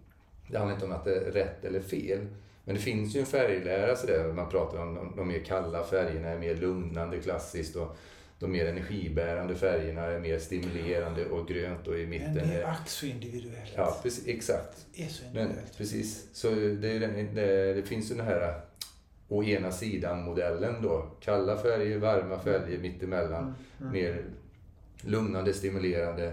Det 0.51 0.59
handlar 0.59 0.74
inte 0.74 0.87
om 0.87 0.93
att 0.93 1.05
det 1.05 1.16
är 1.16 1.32
rätt 1.32 1.64
eller 1.64 1.80
fel. 1.80 2.26
Men 2.64 2.74
det 2.74 2.80
finns 2.80 3.16
ju 3.16 3.20
en 3.20 3.26
färglära 3.26 3.97
så 3.97 4.07
där, 4.07 4.32
man 4.32 4.51
pratar 4.51 4.82
om 4.82 4.95
de, 4.95 5.16
de 5.16 5.28
mer 5.28 5.39
kalla 5.39 5.84
färgerna 5.84 6.28
är 6.28 6.39
mer 6.39 6.55
lugnande 6.55 7.18
klassiskt 7.18 7.76
och 7.76 7.97
de 8.39 8.53
mer 8.53 8.66
energibärande 8.66 9.57
färgerna 9.57 10.03
är 10.03 10.20
mer 10.20 10.39
stimulerande 10.39 11.26
och 11.26 11.49
grönt 11.49 11.87
och 11.87 11.99
i 11.99 12.07
mitten 12.07 12.34
Men 12.34 12.49
det 12.49 12.55
är 12.55 12.64
ack 12.64 12.89
så 12.89 13.07
individuellt. 13.07 13.72
Ja, 13.76 14.01
precis, 14.03 14.26
exakt. 14.26 14.87
Det 14.95 15.03
är 15.03 15.09
så 15.09 15.24
individuellt. 15.24 15.57
Men, 15.57 15.76
precis. 15.76 16.28
Så 16.32 16.51
det, 16.51 16.99
det, 16.99 17.72
det 17.74 17.82
finns 17.82 18.11
ju 18.11 18.14
den 18.14 18.26
här 18.26 18.61
å 19.28 19.45
ena 19.45 19.72
sidan-modellen 19.72 20.82
då. 20.82 21.16
Kalla 21.20 21.57
färger, 21.57 21.99
varma 21.99 22.39
färger, 22.39 22.78
mittemellan. 22.78 23.43
Mm, 23.43 23.55
mm. 23.80 23.93
Mer 23.93 24.24
lugnande, 25.01 25.53
stimulerande, 25.53 26.32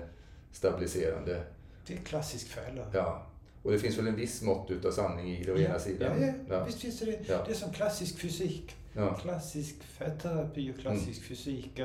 stabiliserande. 0.52 1.44
Det 1.88 1.94
är 1.94 1.98
klassisk 1.98 2.48
färg 2.48 2.82
Ja. 2.94 3.28
Och 3.64 3.72
det 3.72 3.80
finns 3.80 3.98
väl 3.98 4.08
en 4.08 4.16
viss 4.16 4.42
mått 4.42 4.72
utav 4.72 4.92
sanning 4.92 5.38
i 5.38 5.44
det 5.44 5.52
å 5.52 5.58
ena 5.58 5.80
sidan? 5.80 6.22
Ja, 6.22 6.28
ja, 6.28 6.34
ja. 6.50 6.66
visst 6.66 6.80
finns 6.80 7.00
det 7.00 7.06
det. 7.06 7.20
Ja. 7.28 7.44
Det 7.46 7.52
är 7.52 7.56
som 7.56 7.74
klassisk 7.74 8.20
fysik. 8.20 8.76
Ja. 8.94 9.14
Klassisk 9.14 9.84
färgterapi 9.84 10.72
och 10.72 10.80
klassisk 10.80 11.20
mm. 11.20 11.24
fysik. 11.24 11.82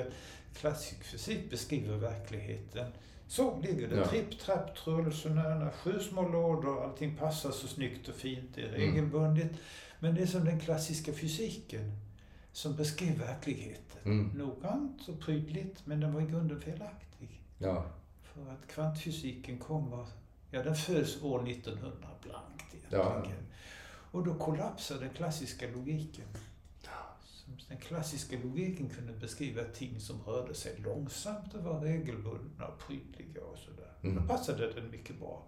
Klassisk 0.55 1.05
fysik 1.05 1.51
beskriver 1.51 1.97
verkligheten. 1.97 2.87
Så 3.29 3.61
ligger 3.61 3.89
det. 3.89 3.97
Ja. 3.97 4.07
Tripp, 4.07 4.39
trapp, 4.39 4.76
trull, 4.76 5.12
sådana 5.12 5.70
sju 5.70 6.01
små 6.01 6.29
lådor. 6.29 6.85
Allting 6.85 7.16
passar 7.16 7.51
så 7.51 7.68
snyggt 7.68 8.09
och 8.09 8.14
fint. 8.14 8.51
Det 8.55 8.62
är 8.62 8.68
mm. 8.68 8.81
regelbundet. 8.81 9.45
Mm. 9.45 9.57
Men 9.99 10.14
det 10.14 10.22
är 10.22 10.26
som 10.26 10.45
den 10.45 10.61
klassiska 10.61 11.12
fysiken 11.12 11.93
som 12.53 12.76
beskrev 12.76 13.18
verkligheten. 13.18 14.01
Mm. 14.05 14.26
Noggrant 14.35 15.09
och 15.09 15.20
prydligt, 15.20 15.87
men 15.87 16.01
den 16.01 16.14
var 16.14 16.20
i 16.20 16.26
grunden 16.26 16.61
felaktig. 16.61 17.43
Ja. 17.59 17.85
För 18.22 18.53
att 18.53 18.74
kvantfysiken 18.74 19.59
kommer 19.59 20.07
Ja, 20.51 20.63
den 20.63 20.75
föds 20.75 21.23
år 21.23 21.49
1900 21.49 22.09
blankt 22.23 22.75
egentligen. 22.75 23.07
Ja. 23.09 23.25
Och 24.11 24.25
då 24.25 24.35
kollapsar 24.35 25.01
den 25.01 25.11
klassiska 25.11 25.67
logiken. 25.69 26.29
Den 27.69 27.79
klassiska 27.79 28.37
logiken 28.43 28.89
kunde 28.89 29.13
beskriva 29.13 29.65
ting 29.65 30.01
som 30.01 30.23
rörde 30.23 30.55
sig 30.55 30.79
långsamt 30.79 31.55
och 31.55 31.65
var 31.65 31.81
regelbundna 31.81 32.67
och 32.67 32.79
prydliga 32.79 33.45
och 33.45 33.59
sådär. 33.59 33.93
Mm. 34.03 34.17
Då 34.17 34.23
passade 34.23 34.73
den 34.73 34.91
mycket 34.91 35.19
bra. 35.19 35.47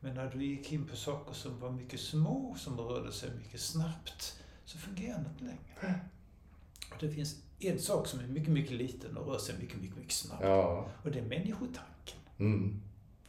Men 0.00 0.14
när 0.14 0.30
du 0.30 0.44
gick 0.44 0.72
in 0.72 0.86
på 0.86 0.96
saker 0.96 1.32
som 1.32 1.60
var 1.60 1.70
mycket 1.70 2.00
små, 2.00 2.54
som 2.58 2.80
rörde 2.80 3.12
sig 3.12 3.30
mycket 3.34 3.60
snabbt, 3.60 4.42
så 4.64 4.78
fungerade 4.78 5.22
det 5.22 5.30
inte 5.30 5.44
längre. 5.44 6.00
Och 6.90 6.96
det 7.00 7.10
finns 7.10 7.42
en 7.58 7.78
sak 7.78 8.06
som 8.06 8.20
är 8.20 8.26
mycket, 8.26 8.52
mycket 8.52 8.72
liten 8.72 9.16
och 9.16 9.26
rör 9.26 9.38
sig 9.38 9.58
mycket, 9.58 9.80
mycket, 9.80 9.96
mycket 9.96 10.12
snabbt. 10.12 10.42
Ja. 10.42 10.88
Och 11.02 11.10
det 11.10 11.18
är 11.18 11.24
människotanken. 11.24 12.18
Mm. 12.38 12.82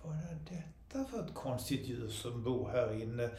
Vad 0.04 0.16
är 0.16 0.38
det? 0.50 0.64
Detta 0.94 1.06
för 1.06 1.26
ett 1.26 1.34
konstigt 1.34 1.88
djur 1.88 2.10
som 2.10 2.44
bor 2.44 2.70
här 2.70 3.02
inne? 3.02 3.30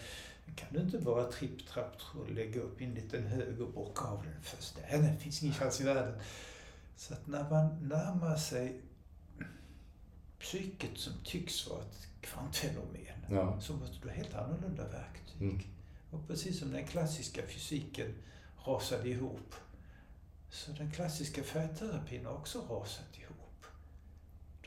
kan 0.57 0.69
du 0.73 0.81
inte 0.81 0.99
bara 0.99 1.33
tripp, 1.33 1.67
trapp, 1.67 1.99
trull 1.99 2.35
lägga 2.35 2.61
upp 2.61 2.81
i 2.81 2.85
en 2.85 2.95
liten 2.95 3.27
hög 3.27 3.61
och 3.61 3.73
bocka 3.73 4.05
av 4.05 4.23
den 4.23 4.43
först. 4.43 4.77
Nej, 4.91 5.03
det 5.03 5.17
finns 5.23 5.43
ingen 5.43 5.55
chans 5.55 5.81
i 5.81 5.85
världen. 5.85 6.21
Så 6.97 7.15
att 7.15 7.27
när 7.27 7.51
man 7.51 7.89
närmar 7.89 8.37
sig 8.37 8.81
psyket 10.41 10.99
som 10.99 11.13
tycks 11.25 11.69
vara 11.71 11.81
ett 11.81 12.09
kvantfenomen 12.21 13.27
ja. 13.31 13.61
så 13.61 13.73
måste 13.73 13.97
du 14.03 14.09
ha 14.09 14.15
helt 14.15 14.35
annorlunda 14.35 14.83
verktyg. 14.83 15.43
Mm. 15.43 15.61
Och 16.11 16.27
precis 16.27 16.59
som 16.59 16.73
den 16.73 16.87
klassiska 16.87 17.43
fysiken 17.47 18.15
rasade 18.67 19.09
ihop 19.09 19.55
så 20.51 20.73
den 20.73 20.91
klassiska 20.91 21.43
färgterapin 21.43 22.27
har 22.27 22.33
också 22.33 22.59
rasat. 22.71 23.14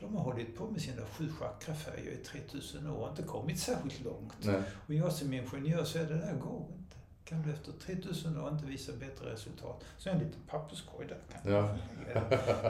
De 0.00 0.16
har 0.16 0.22
hållit 0.22 0.56
på 0.56 0.70
med 0.70 0.82
sina 0.82 1.06
sju 1.06 1.32
chakrafärger 1.32 2.12
i 2.12 2.16
3000 2.16 2.86
år 2.86 2.96
och 2.96 3.10
inte 3.10 3.22
kommit 3.22 3.60
särskilt 3.60 4.04
långt. 4.04 4.34
Nej. 4.40 4.62
Och 4.86 4.94
jag 4.94 5.12
som 5.12 5.32
ingenjör 5.32 5.84
säger 5.84 6.06
det 6.06 6.18
där 6.18 6.34
går 6.34 6.66
inte. 6.78 6.96
Kan 7.24 7.42
du 7.42 7.52
efter 7.52 7.72
3000 7.72 8.38
år 8.38 8.52
inte 8.52 8.66
visa 8.66 8.92
bättre 8.92 9.32
resultat, 9.32 9.84
så 9.98 10.08
är 10.08 10.12
en 10.12 10.18
liten 10.18 10.40
papperskorg 10.48 11.06
där. 11.08 11.20
Kan 11.32 11.52
ja. 11.52 11.76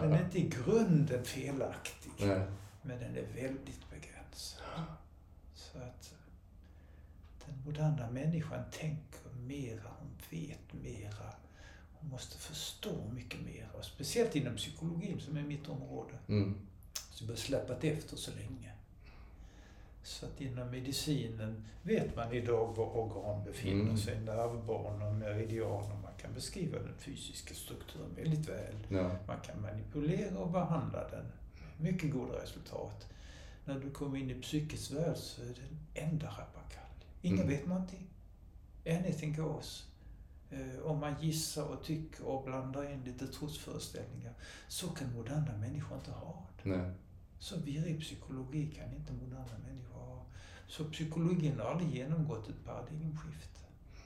Den 0.01 0.13
är 0.13 0.25
inte 0.25 0.39
i 0.39 0.49
grunden 0.49 1.25
felaktig, 1.25 2.13
Nej. 2.19 2.43
men 2.83 2.99
den 2.99 3.17
är 3.17 3.27
väldigt 3.35 3.91
begränsad. 3.91 4.63
Så 5.55 5.79
att 5.79 6.15
den 7.47 7.63
moderna 7.65 8.11
människan 8.11 8.65
tänker 8.71 9.31
mera, 9.47 9.83
hon 9.99 10.11
vet 10.31 10.73
mera. 10.83 11.35
Hon 12.01 12.11
måste 12.11 12.39
förstå 12.39 13.11
mycket 13.15 13.41
mer. 13.41 13.69
Och 13.79 13.85
speciellt 13.85 14.37
inom 14.37 14.57
psykologin 14.57 15.21
som 15.21 15.37
är 15.37 15.43
mitt 15.43 15.69
område. 15.69 16.19
Mm. 16.29 16.55
Så 17.19 17.25
vi 17.25 17.31
har 17.31 17.37
släpat 17.37 17.85
efter 17.85 18.17
så 18.17 18.31
länge. 18.31 18.73
Så 20.03 20.27
att 20.27 20.41
inom 20.41 20.71
medicinen 20.71 21.65
vet 21.83 22.17
man 22.17 22.33
idag 22.33 22.77
var 22.77 22.97
organ 22.97 23.45
befinner 23.45 23.85
mm. 23.85 23.97
sig, 23.97 24.21
nervbanor, 24.21 25.13
meridianer. 25.13 25.97
Man 26.03 26.13
kan 26.21 26.35
beskriva 26.35 26.79
den 26.79 26.95
fysiska 26.99 27.55
strukturen 27.55 28.15
väldigt 28.17 28.49
väl. 28.49 28.75
Ja. 28.89 29.17
Man 29.27 29.41
kan 29.41 29.63
manipulera 29.63 30.39
och 30.39 30.51
behandla 30.51 31.09
den. 31.09 31.27
Mycket 31.79 32.13
goda 32.13 32.43
resultat. 32.43 33.13
När 33.65 33.81
du 33.81 33.91
kommer 33.91 34.19
in 34.19 34.31
i 34.31 34.35
psykets 34.35 34.91
värld 34.91 35.17
så 35.17 35.43
är 35.43 35.47
det 35.47 36.03
en 36.03 36.09
enda 36.09 36.27
rappakalja. 36.27 37.07
Ingen 37.23 37.39
mm. 37.39 37.49
vet 37.49 37.67
någonting. 37.67 38.07
Anything 38.87 39.37
goes. 39.37 39.87
Eh, 40.51 40.83
om 40.83 41.01
man 41.01 41.15
gissar 41.21 41.65
och 41.65 41.85
tycker 41.85 42.25
och 42.25 42.45
blandar 42.45 42.93
in 42.93 43.05
lite 43.05 43.27
trosföreställningar. 43.27 44.33
Så 44.69 44.89
kan 44.89 45.13
moderna 45.13 45.57
människor 45.57 45.99
inte 45.99 46.11
ha 46.11 46.47
det. 46.63 46.69
Nej. 46.71 46.91
Så 47.39 47.57
virrig 47.57 48.01
psykologi 48.01 48.67
kan 48.67 48.95
inte 48.95 49.13
moderna 49.13 49.59
människor 49.67 50.01
ha. 50.01 50.25
Så 50.67 50.85
psykologin 50.85 51.61
har 51.61 51.71
aldrig 51.71 51.95
genomgått 51.95 52.49
ett 52.49 52.65
paradigmskifte. 52.65 53.61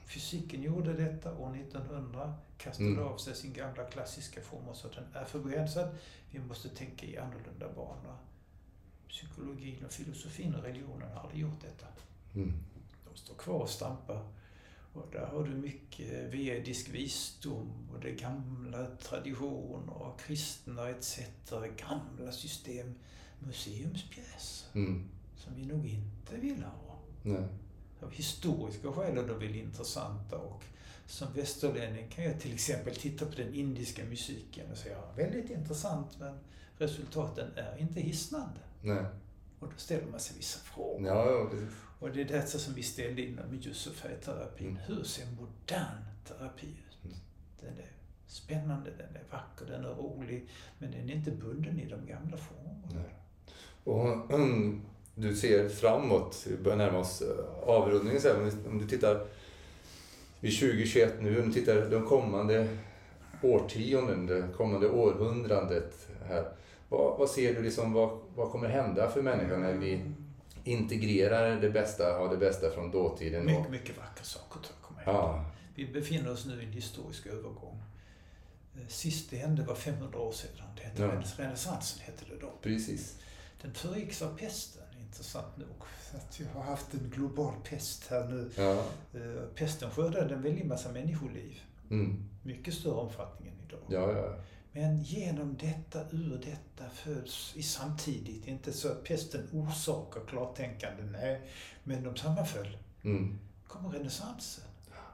Fysiken 0.05 0.63
gjorde 0.63 0.93
detta 0.93 1.37
år 1.37 1.55
1900, 1.55 2.33
kastade 2.57 2.89
mm. 2.89 3.03
av 3.03 3.17
sig 3.17 3.35
sin 3.35 3.53
gamla 3.53 3.83
klassiska 3.83 4.41
form 4.41 4.67
och 4.67 4.75
sa 4.75 4.87
att 4.87 4.95
den 4.95 5.05
är 5.13 5.25
för 5.25 5.39
begränsad. 5.39 5.95
Vi 6.31 6.39
måste 6.39 6.69
tänka 6.69 7.05
i 7.05 7.17
annorlunda 7.17 7.73
banor. 7.75 8.17
Psykologin 9.09 9.85
och 9.85 9.91
filosofin 9.91 10.55
och 10.55 10.63
religionen 10.63 11.11
har 11.11 11.21
aldrig 11.21 11.41
gjort 11.41 11.61
detta. 11.61 11.85
Mm. 12.35 12.53
De 13.09 13.17
står 13.17 13.35
kvar 13.35 13.59
och 13.59 13.69
stampar. 13.69 14.27
Och 14.93 15.07
där 15.11 15.25
har 15.25 15.43
du 15.43 15.51
mycket 15.51 16.33
vedisk 16.33 16.89
visdom 16.89 17.89
och 17.93 17.99
det 17.99 18.11
gamla 18.11 18.85
traditioner 18.85 19.93
och 19.93 20.19
kristna 20.19 20.89
etc. 20.89 21.19
Gamla 21.77 22.31
system 22.31 22.95
museumspjäs. 23.47 24.69
Mm. 24.73 25.09
Som 25.35 25.55
vi 25.55 25.65
nog 25.65 25.85
inte 25.85 26.37
vill 26.37 26.63
ha. 26.63 26.99
Nej. 27.23 27.47
Av 28.01 28.11
historiska 28.11 28.91
skäl 28.91 29.17
är 29.17 29.27
de 29.27 29.39
väl 29.39 29.55
intressanta 29.55 30.37
och 30.37 30.63
som 31.05 31.33
västerlänning 31.33 32.09
kan 32.09 32.23
jag 32.23 32.39
till 32.39 32.53
exempel 32.53 32.95
titta 32.95 33.25
på 33.25 33.31
den 33.35 33.53
indiska 33.53 34.05
musiken 34.05 34.71
och 34.71 34.77
säga 34.77 34.97
väldigt 35.15 35.49
intressant 35.49 36.19
men 36.19 36.39
resultaten 36.77 37.51
är 37.55 37.77
inte 37.77 37.99
hisnande. 37.99 38.59
Nej. 38.81 39.05
Och 39.59 39.67
då 39.67 39.77
ställer 39.77 40.11
man 40.11 40.19
sig 40.19 40.37
vissa 40.37 40.59
frågor. 40.59 41.07
Ja, 41.07 41.31
ja, 41.31 41.49
och 41.99 42.11
det 42.11 42.21
är 42.21 42.25
detta 42.25 42.57
som 42.57 42.73
vi 42.73 42.83
ställde 42.83 43.21
inom 43.21 43.55
Jusufaj-terapin. 43.55 44.67
Mm. 44.67 44.81
Hur 44.87 45.03
ser 45.03 45.25
modern 45.25 46.05
terapi 46.27 46.67
ut? 46.67 47.05
Mm. 47.05 47.17
Den 47.59 47.77
är 47.77 47.91
spännande, 48.27 48.91
den 48.91 49.15
är 49.15 49.23
vacker, 49.31 49.65
den 49.65 49.85
är 49.85 49.89
rolig, 49.89 50.49
men 50.77 50.91
den 50.91 51.09
är 51.09 51.13
inte 51.13 51.31
bunden 51.31 51.79
i 51.79 51.85
de 51.85 52.05
gamla 52.05 52.37
formerna. 52.37 52.87
Nej. 52.93 53.22
Och 53.83 54.07
du 55.15 55.35
ser 55.35 55.69
framåt, 55.69 56.45
vi 56.49 56.57
börjar 56.57 56.77
närma 56.77 56.99
oss 56.99 57.21
eh, 57.21 57.69
avrundningen. 57.69 58.21
Så 58.21 58.35
om 58.69 58.79
du 58.79 58.87
tittar 58.87 59.25
vid 60.39 60.59
2021 60.59 61.13
nu, 61.21 61.41
om 61.41 61.47
du 61.47 61.53
tittar 61.53 61.89
de 61.89 62.05
kommande 62.05 62.67
årtionden, 63.41 64.25
det 64.25 64.47
kommande 64.57 64.89
århundradet 64.89 66.07
här. 66.27 66.45
Vad, 66.89 67.17
vad 67.19 67.29
ser 67.29 67.53
du 67.53 67.61
liksom, 67.61 67.93
vad, 67.93 68.19
vad 68.35 68.51
kommer 68.51 68.67
hända 68.69 69.09
för 69.09 69.21
människan 69.21 69.61
när 69.61 69.73
vi 69.73 70.01
integrerar 70.63 71.61
det 71.61 71.69
bästa, 71.69 72.17
har 72.17 72.29
det 72.29 72.37
bästa 72.37 72.69
från 72.69 72.91
dåtiden? 72.91 73.45
Mycket, 73.45 73.69
mycket 73.69 73.97
vackra 73.97 74.23
saker 74.23 74.59
tror 74.59 74.75
jag 74.79 74.87
kommer 74.87 75.01
hända. 75.01 75.21
Ja. 75.21 75.45
Vi 75.75 75.85
befinner 75.85 76.31
oss 76.31 76.45
nu 76.45 76.61
i 76.61 76.65
en 76.65 76.71
historisk 76.71 77.25
övergång. 77.25 77.83
Eh, 78.75 78.87
sist 78.87 79.31
det 79.31 79.37
hände 79.37 79.63
var 79.63 79.75
500 79.75 80.19
år 80.19 80.31
sedan. 80.31 80.65
Det 80.75 80.83
hette 80.83 81.01
ja. 81.01 81.43
renässansen, 81.43 82.01
hette 82.01 82.25
det 82.29 82.41
då. 82.41 82.51
Precis. 82.61 83.17
Den 83.63 83.73
föregicks 83.73 84.21
av 84.21 84.37
pesten, 84.37 84.83
intressant 84.99 85.57
nog. 85.57 85.83
Att 86.15 86.39
vi 86.39 86.45
har 86.45 86.61
haft 86.61 86.93
en 86.93 87.09
global 87.09 87.53
pest 87.69 88.07
här 88.07 88.27
nu. 88.27 88.51
Ja. 88.57 88.85
Uh, 89.15 89.43
pesten 89.55 89.91
skördade 89.91 90.35
en 90.35 90.41
väldig 90.41 90.65
massa 90.65 90.91
människoliv. 90.91 91.59
Mm. 91.89 92.29
Mycket 92.43 92.73
större 92.73 92.93
omfattning 92.93 93.49
än 93.49 93.67
idag. 93.67 93.79
Ja, 93.89 94.11
ja. 94.11 94.35
Men 94.71 95.03
genom 95.03 95.57
detta, 95.57 96.01
ur 96.11 96.41
detta 96.45 96.89
föds 96.89 97.53
i 97.55 97.63
samtidigt, 97.63 98.47
inte 98.47 98.73
så 98.73 98.91
att 98.91 99.03
pesten 99.03 99.47
orsakar 99.51 100.21
klartänkande, 100.27 101.03
nej, 101.03 101.41
men 101.83 102.03
de 102.03 102.15
sammanföll. 102.15 102.77
Mm. 103.03 103.39
kommer 103.67 103.89
renässansen. 103.89 104.63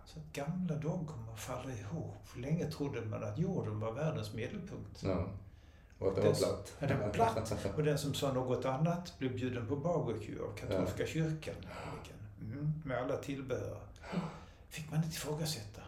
Så 0.06 0.20
att 0.20 0.34
gamla 0.34 0.76
dogmer 0.76 1.36
faller 1.36 1.80
ihop. 1.80 2.38
Länge 2.38 2.72
trodde 2.72 3.02
man 3.02 3.24
att 3.24 3.39
jorden 3.39 3.80
var 3.80 3.91
världens 3.91 4.34
medelpunkt. 4.34 5.04
Ja. 5.04 5.28
Och 6.00 6.08
att 6.08 6.16
den 6.16 6.26
var 6.26 6.34
platt. 6.34 6.74
Den 6.80 7.00
var 7.00 7.10
platt. 7.10 7.66
Och 7.78 7.84
den 7.84 7.97
som 7.97 8.14
sa 8.14 8.34
något 8.34 8.66
annat 8.66 9.20
blev 9.20 9.36
bjuden 9.36 9.68
på 9.68 9.76
barbecue 9.76 10.41
av 10.41 10.58
katolska 10.58 11.04
ja. 11.04 11.08
kyrkan. 11.08 11.56
Mm, 12.41 12.74
med 12.86 12.97
alla 12.97 13.18
tillbehör. 13.18 13.80
Fick 14.70 14.91
man 14.91 15.04
inte 15.04 15.16
ifrågasätta. 15.16 15.82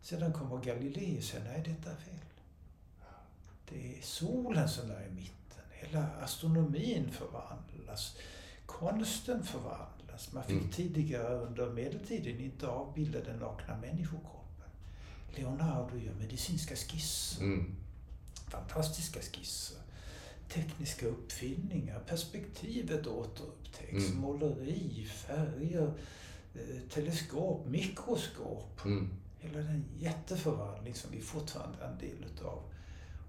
Sedan 0.00 0.32
kommer 0.32 0.64
Galilei 0.64 1.18
och 1.18 1.22
säger, 1.22 1.44
nej 1.44 1.62
detta 1.64 1.90
är 1.90 1.96
fel. 1.96 2.14
Det 3.68 3.98
är 3.98 4.02
solen 4.02 4.68
som 4.68 4.90
är 4.90 5.06
i 5.10 5.14
mitten. 5.14 5.64
Hela 5.70 6.06
astronomin 6.22 7.10
förvandlas. 7.12 8.16
Konsten 8.66 9.42
förvandlas. 9.42 10.32
Man 10.32 10.44
fick 10.44 10.56
mm. 10.56 10.70
tidigare 10.70 11.34
under 11.34 11.70
medeltiden 11.70 12.40
inte 12.40 12.68
avbilda 12.68 13.20
den 13.20 13.38
nakna 13.38 13.76
människokroppen. 13.76 14.70
Leonardo 15.34 15.96
gör 15.96 16.14
medicinska 16.14 16.76
skisser. 16.76 17.44
Mm 17.44 17.76
fantastiska 18.48 19.20
skisser. 19.20 19.78
Tekniska 20.48 21.06
uppfinningar, 21.06 22.00
perspektivet 22.00 23.06
återupptäcks, 23.06 24.08
mm. 24.08 24.18
måleri, 24.18 25.04
färger, 25.04 25.94
eh, 26.54 26.80
teleskop, 26.90 27.66
mikroskop. 27.66 28.84
Mm. 28.84 29.10
Hela 29.38 29.58
den 29.58 29.84
jätteförvandling 29.98 30.94
som 30.94 31.10
vi 31.10 31.20
fortfarande 31.20 31.78
är 31.84 31.88
en 31.88 31.98
del 31.98 32.24
utav. 32.34 32.62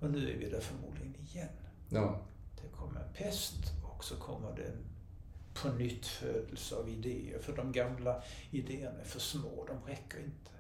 Och 0.02 0.12
nu 0.12 0.32
är 0.32 0.38
vi 0.38 0.50
där 0.50 0.62
förmodligen 0.62 1.16
igen. 1.16 1.50
Ja. 1.90 2.22
Det 2.62 2.78
kommer 2.78 3.00
en 3.00 3.14
pest 3.14 3.74
och 3.84 4.04
så 4.04 4.16
kommer 4.16 4.56
det 4.56 4.64
en 4.64 4.88
på 5.62 5.70
nytt 5.70 6.06
födelse 6.06 6.76
av 6.76 6.90
idéer. 6.90 7.40
För 7.40 7.56
de 7.56 7.72
gamla 7.72 8.24
idéerna 8.52 9.00
är 9.00 9.06
för 9.06 9.20
små, 9.20 9.68
de 9.68 9.92
räcker 9.92 10.20
inte. 10.20 10.52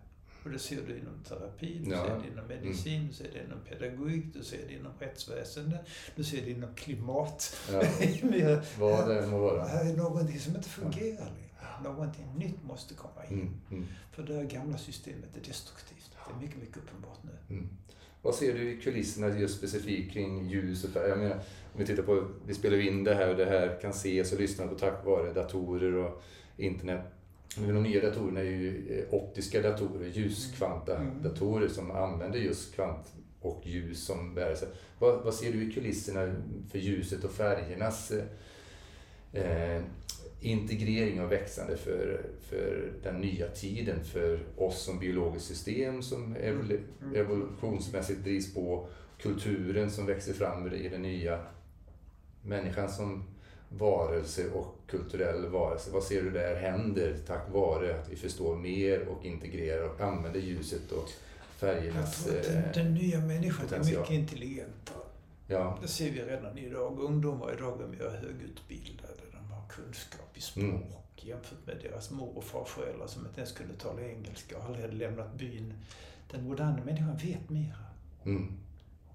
Och 0.47 0.53
det 0.53 0.59
ser 0.59 0.81
du 0.87 0.97
inom 0.97 1.23
terapi, 1.23 1.81
du 1.83 1.91
ja. 1.91 2.05
ser 2.05 2.19
det 2.21 2.27
inom 2.31 2.47
medicin, 2.47 2.95
mm. 2.95 3.07
du 3.07 3.13
ser 3.13 3.31
det 3.33 3.43
inom 3.43 3.59
pedagogik, 3.69 4.25
du 4.33 4.43
ser 4.43 4.67
det 4.67 4.73
inom 4.73 4.91
rättsväsende, 4.99 5.79
du 6.15 6.23
ser 6.23 6.41
det 6.41 6.51
inom 6.51 6.75
klimat. 6.75 7.57
Ja. 7.71 7.81
Vad 8.79 9.09
det 9.09 9.27
må 9.27 9.39
vara. 9.39 9.65
Här 9.65 9.91
är 9.91 9.97
någonting 9.97 10.39
som 10.39 10.55
inte 10.55 10.69
fungerar 10.69 11.25
längre. 11.25 11.83
Någonting 11.83 12.25
nytt 12.37 12.63
måste 12.63 12.93
komma 12.93 13.25
in. 13.29 13.33
Mm. 13.33 13.53
Mm. 13.71 13.85
För 14.11 14.23
det 14.23 14.43
gamla 14.43 14.77
systemet 14.77 15.37
är 15.37 15.47
destruktivt. 15.47 16.11
Det 16.27 16.33
är 16.33 16.41
mycket, 16.41 16.59
mycket 16.59 16.77
uppenbart 16.77 17.19
nu. 17.23 17.55
Mm. 17.55 17.69
Vad 18.21 18.35
ser 18.35 18.53
du 18.53 18.71
i 18.71 18.81
kulisserna 18.81 19.39
just 19.39 19.57
specifikt 19.57 20.13
kring 20.13 20.49
ljus 20.49 20.83
och 20.83 20.89
färg? 20.89 21.09
Jag 21.09 21.19
menar, 21.19 21.35
om 21.73 21.79
vi 21.79 21.85
tittar 21.85 22.03
på, 22.03 22.27
vi 22.45 22.53
spelar 22.53 22.79
in 22.79 23.03
det 23.03 23.15
här 23.15 23.29
och 23.29 23.37
det 23.37 23.45
här 23.45 23.79
kan 23.81 23.91
ses 23.91 24.33
och 24.33 24.39
lyssnas 24.39 24.69
på 24.69 24.75
tack 24.75 25.05
vare 25.05 25.33
datorer 25.33 25.93
och 25.95 26.23
internet. 26.57 27.01
Men 27.61 27.75
de 27.75 27.83
nya 27.83 28.01
datorerna 28.01 28.39
är 28.39 28.43
ju 28.43 28.99
eh, 28.99 29.13
optiska 29.13 29.61
datorer, 29.61 30.07
ljuskvantadatorer 30.07 31.65
mm. 31.65 31.73
som 31.73 31.91
använder 31.91 32.39
just 32.39 32.75
kvant 32.75 33.13
och 33.41 33.61
ljus 33.65 34.05
som 34.05 34.35
bärelse. 34.35 34.67
Vad, 34.99 35.23
vad 35.23 35.33
ser 35.33 35.51
du 35.51 35.69
i 35.69 35.71
kulisserna 35.71 36.35
för 36.71 36.79
ljuset 36.79 37.23
och 37.23 37.31
färgernas 37.31 38.11
eh, 39.33 39.81
integrering 40.41 41.21
och 41.21 41.31
växande 41.31 41.77
för, 41.77 42.25
för 42.49 42.91
den 43.03 43.21
nya 43.21 43.47
tiden, 43.47 44.03
för 44.03 44.39
oss 44.57 44.81
som 44.81 44.99
biologiskt 44.99 45.47
system 45.47 46.01
som 46.01 46.35
evol 46.35 46.71
mm. 46.71 47.15
evolutionsmässigt 47.15 48.23
drivs 48.23 48.53
på, 48.53 48.87
kulturen 49.21 49.91
som 49.91 50.05
växer 50.05 50.33
fram 50.33 50.73
i 50.73 50.89
det 50.89 50.97
nya, 50.97 51.39
människan 52.41 52.89
som 52.89 53.23
varelse 53.69 54.49
och 54.49 54.75
kulturell 54.87 55.45
varelse. 55.45 55.91
Vad 55.91 56.03
ser 56.03 56.21
du 56.21 56.31
där 56.31 56.55
händer 56.55 57.17
tack 57.27 57.53
vare 57.53 57.99
att 57.99 58.09
vi 58.09 58.15
förstår 58.15 58.55
mer 58.55 59.07
och 59.07 59.25
integrerar 59.25 59.89
och 59.89 60.01
använder 60.01 60.39
ljuset 60.39 60.91
och 60.91 61.09
färgernas 61.57 62.27
Jag 62.27 62.43
tror 62.43 62.57
att 62.57 62.73
den, 62.73 62.85
den 62.85 62.93
nya 62.93 63.19
människan 63.19 63.65
är 63.73 63.85
mycket 63.85 64.09
intelligentare. 64.09 64.97
Ja. 65.47 65.77
Det 65.81 65.87
ser 65.87 66.11
vi 66.11 66.21
redan 66.21 66.57
idag. 66.57 66.99
Ungdomar 66.99 67.53
idag 67.53 67.81
är 67.81 67.87
mer 67.87 68.09
högutbildade. 68.09 69.13
De 69.31 69.51
har 69.51 69.67
kunskap 69.69 70.37
i 70.37 70.41
språk 70.41 70.65
mm. 70.65 70.83
jämfört 71.15 71.65
med 71.65 71.77
deras 71.83 72.11
mor 72.11 72.37
och 72.37 72.43
farföräldrar 72.43 73.07
som 73.07 73.25
inte 73.25 73.41
ens 73.41 73.51
kunde 73.51 73.73
tala 73.73 74.01
engelska 74.01 74.57
och 74.57 74.63
aldrig 74.63 74.85
hade 74.85 74.97
lämnat 74.97 75.33
byn. 75.33 75.73
Den 76.31 76.43
moderna 76.43 76.83
människan 76.85 77.17
vet 77.17 77.49
mera. 77.49 77.85
Mm. 78.23 78.51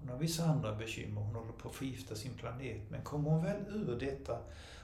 Hon 0.03 0.11
har 0.11 0.19
vissa 0.19 0.45
andra 0.45 0.75
bekymmer. 0.75 1.21
Hon 1.21 1.35
håller 1.35 1.51
på 1.51 1.69
att 1.69 1.75
förgifta 1.75 2.15
sin 2.15 2.33
planet. 2.33 2.81
Men 2.89 3.01
kommer 3.01 3.29
hon 3.29 3.43
väl 3.43 3.61
ur 3.69 3.99
detta, 3.99 4.37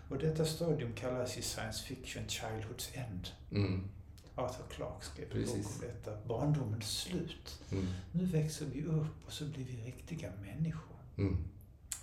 och 0.09 0.17
detta 0.17 0.45
stadium 0.45 0.93
kallas 0.93 1.37
i 1.37 1.41
science 1.41 1.83
fiction 1.83 2.23
Childhood's 2.23 2.89
End. 2.93 3.27
Mm. 3.51 3.89
Arthur 4.35 4.63
Clarke 4.69 5.05
skrev 5.05 5.31
en 5.31 5.45
bok 5.45 5.65
om 5.65 5.81
detta. 5.81 6.27
Barndomens 6.27 6.99
slut. 6.99 7.61
Mm. 7.71 7.85
Nu 8.11 8.25
växer 8.25 8.65
vi 8.65 8.83
upp 8.83 9.25
och 9.25 9.33
så 9.33 9.45
blir 9.45 9.65
vi 9.65 9.81
riktiga 9.85 10.31
människor. 10.41 10.97
Mm. 11.17 11.37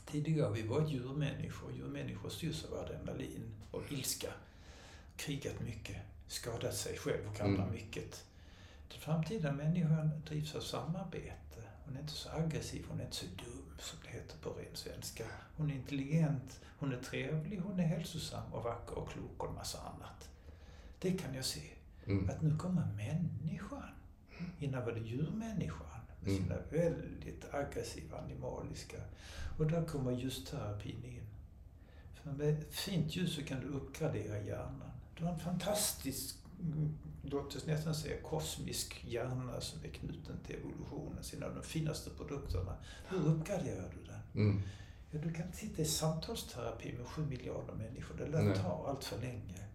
Tidigare 0.07 0.47
har 0.47 0.53
vi 0.53 0.63
varit 0.63 0.91
djurmänniskor. 0.91 1.73
Djurmänniskor 1.73 2.29
styrs 2.29 2.65
av 2.65 2.79
adrenalin 2.79 3.55
och 3.71 3.83
ilska. 3.93 4.29
Krigat 5.17 5.61
mycket, 5.61 5.97
skadat 6.29 6.75
sig 6.75 6.99
själv 6.99 7.29
och 7.35 7.41
andra 7.41 7.63
mm. 7.63 7.75
mycket. 7.75 8.25
Den 8.89 9.01
framtida 9.01 9.53
människan 9.53 10.11
drivs 10.29 10.55
av 10.55 10.61
samarbete. 10.61 11.33
Hon 11.87 11.97
är 11.97 12.01
inte 12.01 12.13
så 12.13 12.31
aggressiv, 12.31 12.87
hon 12.89 13.01
är 13.01 13.05
inte 13.05 13.17
så 13.17 13.27
dum 13.27 13.75
som 13.79 13.99
det 14.03 14.09
heter 14.09 14.39
på 14.39 14.51
ren 14.51 14.75
svenska. 14.77 15.25
Hon 15.57 15.71
är 15.71 15.75
intelligent, 15.75 16.61
hon 16.79 16.93
är 16.93 17.01
trevlig, 17.01 17.61
hon 17.61 17.81
är 17.81 17.87
hälsosam 17.87 18.53
och 18.53 18.63
vacker 18.63 18.99
och 18.99 19.09
klok 19.11 19.43
och 19.43 19.49
en 19.49 19.55
massa 19.55 19.79
annat. 19.79 20.29
Det 20.99 21.13
kan 21.13 21.35
jag 21.35 21.45
se. 21.45 21.63
Mm. 22.07 22.31
Att 22.31 22.43
nu 22.43 22.57
kommer 22.57 22.87
människan. 22.87 23.91
Innan 24.59 24.85
var 24.85 24.93
det 24.93 25.01
djurmänniskan 25.01 26.01
med 26.21 26.31
mm. 26.31 26.43
sina 26.43 26.57
väldigt 26.71 27.55
aggressiva 27.55 28.19
animaliska. 28.19 28.97
Och 29.59 29.67
där 29.67 29.85
kommer 29.85 30.13
ljusterapin 30.13 31.05
in. 31.05 31.27
För 32.15 32.31
med 32.31 32.65
fint 32.71 33.17
ljus 33.17 33.35
så 33.35 33.43
kan 33.43 33.61
du 33.61 33.67
uppgradera 33.67 34.43
hjärnan. 34.43 34.91
Du 35.19 35.25
har 35.25 35.33
en 35.33 35.39
fantastisk, 35.39 36.37
mm, 36.61 36.99
låt 37.31 37.57
oss 37.57 38.03
säga 38.03 38.17
kosmisk 38.23 39.05
hjärna 39.09 39.61
som 39.61 39.85
är 39.85 39.89
knuten 39.89 40.37
till 40.47 40.57
evolutionen, 40.57 41.25
sina 41.25 41.47
av 41.47 41.55
de 41.55 41.63
finaste 41.63 42.11
produkterna. 42.11 42.77
Hur 43.09 43.27
uppgraderar 43.27 43.95
du 43.95 44.05
den? 44.05 44.45
Mm. 44.45 44.63
Ja, 45.11 45.19
du 45.19 45.33
kan 45.33 45.47
inte 45.47 45.59
sitta 45.59 45.83
i 45.83 45.85
samtalsterapi 45.85 46.93
med 46.93 47.07
sju 47.07 47.27
miljarder 47.27 47.75
människor. 47.75 48.17
Det 48.17 48.27
lär 48.27 48.55
ta 48.55 48.87
allt 48.89 49.05
för 49.05 49.19
länge. 49.19 49.67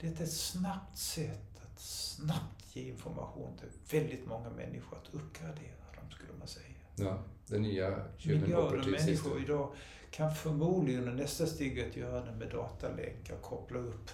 Det 0.00 0.06
är 0.06 0.22
ett 0.22 0.32
snabbt 0.32 0.98
sätt 0.98 1.60
att 1.62 1.80
snabbt 1.80 2.76
ge 2.76 2.88
information 2.88 3.56
till 3.58 3.98
väldigt 3.98 4.26
många 4.26 4.50
människor 4.50 4.98
att 4.98 5.14
uppgradera 5.14 5.78
skulle 6.18 6.38
man 6.38 6.48
säga. 6.48 6.64
Ja, 6.96 7.18
det 7.46 7.58
nya 7.58 8.04
Miljarder 8.24 8.90
människor 8.90 9.42
idag 9.42 9.72
kan 10.10 10.34
förmodligen, 10.34 11.16
nästa 11.16 11.46
steg 11.46 11.80
att 11.80 11.96
göra 11.96 12.24
det 12.24 12.32
med 12.32 12.50
datalänkar, 12.50 13.36
koppla 13.36 13.78
upp 13.78 14.10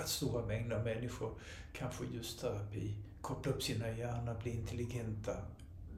att 0.00 0.08
stora 0.08 0.46
mängder 0.46 0.84
människor 0.84 1.32
kan 1.72 1.92
få 1.92 2.04
ljusterapi, 2.04 2.94
koppla 3.20 3.52
upp 3.52 3.62
sina 3.62 3.90
hjärnor, 3.90 4.36
bli 4.42 4.50
intelligenta. 4.50 5.36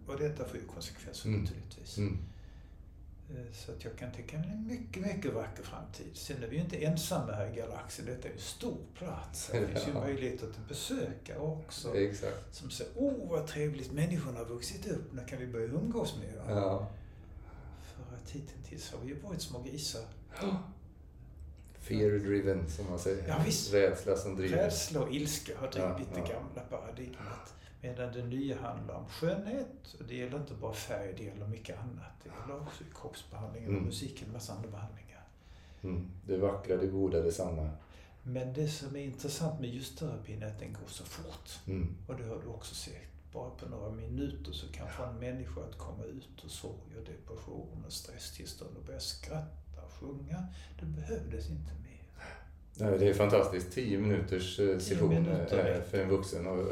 Och 0.06 0.18
detta 0.18 0.44
får 0.44 0.56
ju 0.56 0.66
konsekvenser 0.66 1.28
mm. 1.28 1.40
naturligtvis. 1.40 1.98
Mm. 1.98 2.18
Eh, 3.30 3.52
så 3.52 3.72
att 3.72 3.84
jag 3.84 3.96
kan 3.98 4.12
tänka 4.12 4.38
mig 4.38 4.50
en 4.50 4.66
mycket, 4.66 5.02
mycket 5.02 5.34
vacker 5.34 5.62
framtid. 5.62 6.06
Sen 6.14 6.42
är 6.42 6.46
vi 6.48 6.56
ju 6.56 6.62
inte 6.62 6.84
ensamma 6.84 7.32
här 7.32 7.52
i 7.52 7.56
galaxen. 7.56 8.06
Detta 8.06 8.28
är 8.28 8.28
ju 8.28 8.34
en 8.34 8.40
stor 8.42 8.78
plats. 8.94 9.50
Det 9.52 9.66
finns 9.66 9.88
ju 9.88 9.92
möjligheter 10.00 10.52
till 10.52 10.62
besökare 10.68 11.38
också. 11.38 11.96
Exakt. 11.96 12.54
Som 12.54 12.70
säger, 12.70 12.92
åh 12.96 13.30
vad 13.30 13.46
trevligt, 13.46 13.92
människorna 13.92 14.38
har 14.38 14.46
vuxit 14.46 14.86
upp. 14.86 15.12
När 15.12 15.28
kan 15.28 15.38
vi 15.38 15.46
börja 15.46 15.66
umgås 15.66 16.16
med 16.16 16.36
dem? 16.36 16.56
Ja. 16.56 16.90
För 17.82 18.16
att 18.16 18.30
hittills 18.30 18.92
har 18.92 19.00
vi 19.00 19.08
ju 19.08 19.20
varit 19.20 19.42
små 19.42 19.62
grisar. 19.62 20.04
Fear-driven, 21.90 22.70
som 22.70 22.90
man 22.90 22.98
säger. 22.98 23.28
Ja, 23.28 23.36
visst. 23.44 23.74
Rädsla 23.74 24.16
som 24.16 24.36
driver. 24.36 24.56
Rädsla 24.56 25.00
och 25.00 25.14
ilska 25.14 25.52
har 25.58 25.68
drivit 25.68 26.08
ja, 26.14 26.22
det 26.22 26.32
gamla 26.32 26.60
paradigmet. 26.70 27.54
Medan 27.82 28.12
det 28.12 28.24
nya 28.24 28.60
handlar 28.60 28.94
om 28.94 29.08
skönhet. 29.08 29.94
Och 29.98 30.04
det 30.04 30.14
gäller 30.14 30.36
inte 30.36 30.54
bara 30.54 30.72
färg, 30.72 31.14
det 31.16 31.24
gäller 31.24 31.46
mycket 31.46 31.78
annat. 31.78 32.12
Det 32.22 32.28
gäller 32.28 32.62
också 32.62 32.84
kroppsbehandlingen 33.00 33.68
och 33.68 33.74
mm. 33.74 33.86
musiken, 33.86 34.26
en 34.26 34.32
massa 34.32 34.52
andra 34.52 34.70
behandlingar. 34.70 35.24
Mm. 35.82 36.10
Det 36.26 36.36
vackra, 36.36 36.76
det 36.76 36.86
goda, 36.86 37.20
det 37.20 37.32
sanna. 37.32 37.70
Men 38.22 38.52
det 38.52 38.68
som 38.68 38.96
är 38.96 39.00
intressant 39.00 39.60
med 39.60 39.70
ljusterapin 39.70 40.42
är 40.42 40.46
att 40.46 40.58
den 40.58 40.72
går 40.72 40.88
så 40.88 41.04
fort. 41.04 41.60
Mm. 41.66 41.96
Och 42.06 42.16
det 42.16 42.24
har 42.24 42.38
du 42.42 42.48
också 42.48 42.74
sett. 42.74 42.94
Bara 43.32 43.50
på 43.50 43.68
några 43.68 43.90
minuter 43.90 44.52
så 44.52 44.72
kan 44.72 44.88
få 44.90 45.02
en 45.02 45.18
människa 45.18 45.60
att 45.60 45.78
komma 45.78 46.04
ut 46.04 46.44
ur 46.44 46.48
sorg 46.48 46.96
och 46.98 47.04
depression 47.04 47.84
och 47.86 47.92
stresstillstånd 47.92 48.76
och 48.76 48.84
börja 48.84 49.00
skratta 49.00 49.59
och 49.59 49.59
sjunga. 50.00 50.44
Det 50.80 50.86
behövdes 50.86 51.50
inte 51.50 51.72
mer. 51.72 51.90
Nej, 52.74 52.98
det 52.98 53.08
är 53.08 53.14
fantastiskt. 53.14 53.72
Tio 53.72 53.98
minuters 53.98 54.60
eh, 54.60 54.78
session 54.78 55.08
minuter 55.08 55.82
för 55.90 55.98
en 55.98 56.08
vuxen. 56.08 56.46
Och 56.46 56.66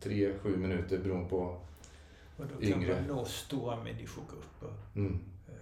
tre, 0.00 0.32
sju 0.42 0.56
minuter 0.56 0.98
beroende 0.98 1.28
på 1.28 1.60
och 2.38 2.44
då 2.46 2.60
kan 2.60 2.82
yngre. 2.82 2.94
man 2.94 3.16
nå 3.16 3.24
stora 3.24 3.82
människogrupper. 3.84 4.72
Mm. 4.94 5.20
Eh, 5.48 5.54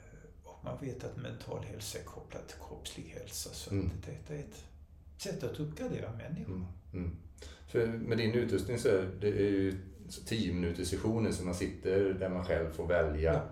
och 0.44 0.64
man 0.64 0.78
vet 0.80 1.04
att 1.04 1.16
mental 1.16 1.64
hälsa 1.64 1.98
är 1.98 2.02
kopplad 2.02 2.46
till 2.46 2.56
kroppslig 2.68 3.04
hälsa. 3.04 3.50
Så 3.52 3.70
mm. 3.70 3.86
att 3.86 4.06
detta 4.06 4.34
är 4.34 4.38
ett 4.38 4.64
sätt 5.18 5.44
att 5.44 5.60
uppgradera 5.60 6.12
människor. 6.12 6.54
Mm. 6.54 6.66
Mm. 6.92 7.16
För 7.68 7.86
med 7.86 8.18
din 8.18 8.34
utrustning 8.34 8.78
så 8.78 8.88
är 8.88 9.08
det 9.20 9.28
ju 9.28 9.78
10 10.26 10.54
minuters 10.54 10.88
sessioner 10.88 11.32
som 11.32 11.46
man 11.46 11.54
sitter 11.54 12.14
där 12.14 12.28
man 12.28 12.44
själv 12.44 12.72
får 12.72 12.86
välja 12.86 13.32
ja. 13.32 13.42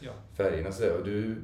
Ja. 0.00 0.12
färgerna. 0.36 0.72
Så 0.72 0.82
där. 0.82 0.98
Och 0.98 1.04
du 1.04 1.36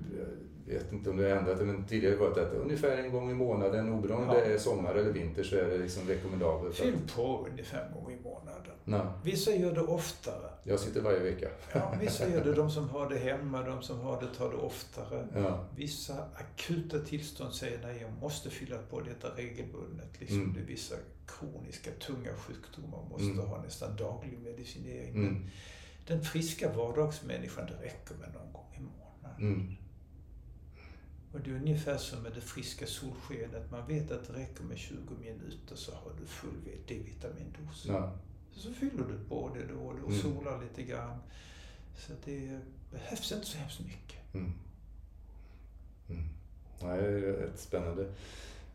vet 0.71 0.93
inte 0.93 1.11
om 1.11 1.17
det 1.17 1.31
har 1.31 1.37
ändrat 1.37 1.67
men 1.67 1.85
tidigare 1.85 2.17
var 2.17 2.35
det 2.35 2.43
att 2.43 2.53
ungefär 2.53 2.97
en 2.97 3.13
gång 3.13 3.31
i 3.31 3.35
månaden, 3.35 3.93
oberoende 3.93 4.29
om 4.29 4.37
ja. 4.37 4.45
det 4.45 4.55
är 4.55 4.59
sommar 4.59 4.95
eller 4.95 5.13
vinter, 5.13 5.43
så 5.43 5.57
är 5.57 5.65
det 5.65 5.79
liksom 5.79 6.09
rekommendabelt. 6.09 6.77
Fyll 6.77 6.99
på 7.15 7.47
ungefär 7.51 7.87
en 7.87 7.95
gång 7.95 8.13
i 8.13 8.23
månaden. 8.23 8.75
Nej. 8.85 9.01
Vissa 9.25 9.51
gör 9.51 9.75
det 9.75 9.81
oftare. 9.81 10.51
Jag 10.63 10.81
sitter 10.81 11.01
varje 11.01 11.19
vecka. 11.19 11.49
Ja, 11.73 11.95
vissa 12.01 12.29
gör 12.29 12.45
det. 12.45 12.55
De 12.55 12.71
som 12.71 12.89
har 12.89 13.09
det 13.09 13.19
hemma, 13.19 13.63
de 13.63 13.83
som 13.83 14.01
har 14.01 14.21
det 14.21 14.35
tar 14.35 14.51
det 14.51 14.57
oftare. 14.57 15.29
Ja. 15.35 15.65
Vissa 15.77 16.15
akuta 16.35 16.99
tillstånd 16.99 17.55
säger 17.55 17.79
nej, 17.83 17.99
jag 18.01 18.23
måste 18.23 18.51
fylla 18.51 18.77
på 18.91 19.01
detta 19.01 19.29
regelbundet. 19.37 20.21
Liksom 20.21 20.41
mm. 20.41 20.55
det 20.55 20.61
är 20.61 20.65
vissa 20.65 20.95
kroniska, 21.27 21.91
tunga 21.91 22.35
sjukdomar 22.37 23.03
måste 23.11 23.33
mm. 23.33 23.47
ha 23.47 23.63
nästan 23.63 23.97
daglig 23.97 24.39
medicinering. 24.39 25.15
Mm. 25.15 25.47
Den 26.07 26.23
friska 26.23 26.73
vardagsmänniskan, 26.73 27.67
det 27.67 27.87
räcker 27.87 28.15
med 28.15 28.33
någon 28.35 28.53
gång 28.53 28.75
i 28.77 28.81
månaden. 28.81 29.77
Och 31.33 31.41
det 31.41 31.51
är 31.51 31.55
ungefär 31.55 31.97
som 31.99 32.23
med 32.23 32.33
det 32.35 32.41
friska 32.41 32.87
solskenet. 32.87 33.71
Man 33.71 33.87
vet 33.87 34.11
att 34.11 34.27
det 34.27 34.33
räcker 34.33 34.65
med 34.65 34.79
20 34.79 34.97
minuter 35.21 35.77
så 35.77 35.93
har 35.93 36.13
du 36.21 36.27
full 36.27 36.61
D-vitamindos. 36.87 37.87
Ja. 37.89 38.13
Så 38.53 38.73
fyller 38.73 39.05
du 39.09 39.29
på 39.29 39.55
det 39.55 39.67
då 39.67 39.81
och 39.81 39.95
då 39.97 40.03
och 40.03 40.11
mm. 40.11 40.23
solar 40.23 40.63
lite 40.63 40.83
grann. 40.83 41.19
Så 41.97 42.13
det 42.25 42.61
behövs 42.91 43.33
inte 43.33 43.47
så 43.47 43.59
hemskt 43.59 43.81
mycket. 43.81 44.35
Mm. 44.35 44.53
Mm. 46.09 46.25
Nej, 46.83 47.03
det 47.03 47.29
är 47.29 47.33
rätt 47.33 47.61
spännande. 47.61 48.13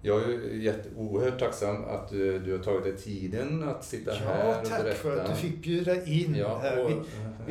Jag 0.06 0.22
är 0.22 0.76
oerhört 0.98 1.40
tacksam 1.40 1.86
att 1.86 2.10
du, 2.10 2.40
du 2.40 2.52
har 2.58 2.64
tagit 2.64 2.84
dig 2.84 2.98
tiden 2.98 3.70
att 3.70 3.86
sitta 3.86 4.12
ja, 4.12 4.18
här 4.18 4.50
och 4.50 4.64
berätta. 4.64 4.84
Tack 4.84 4.98
för 4.98 5.18
att 5.18 5.28
du 5.28 5.36
fick 5.36 5.64
bjuda 5.64 6.06
in 6.06 6.36
ja, 6.36 6.60
här. 6.60 6.86
Vi, 6.88 6.96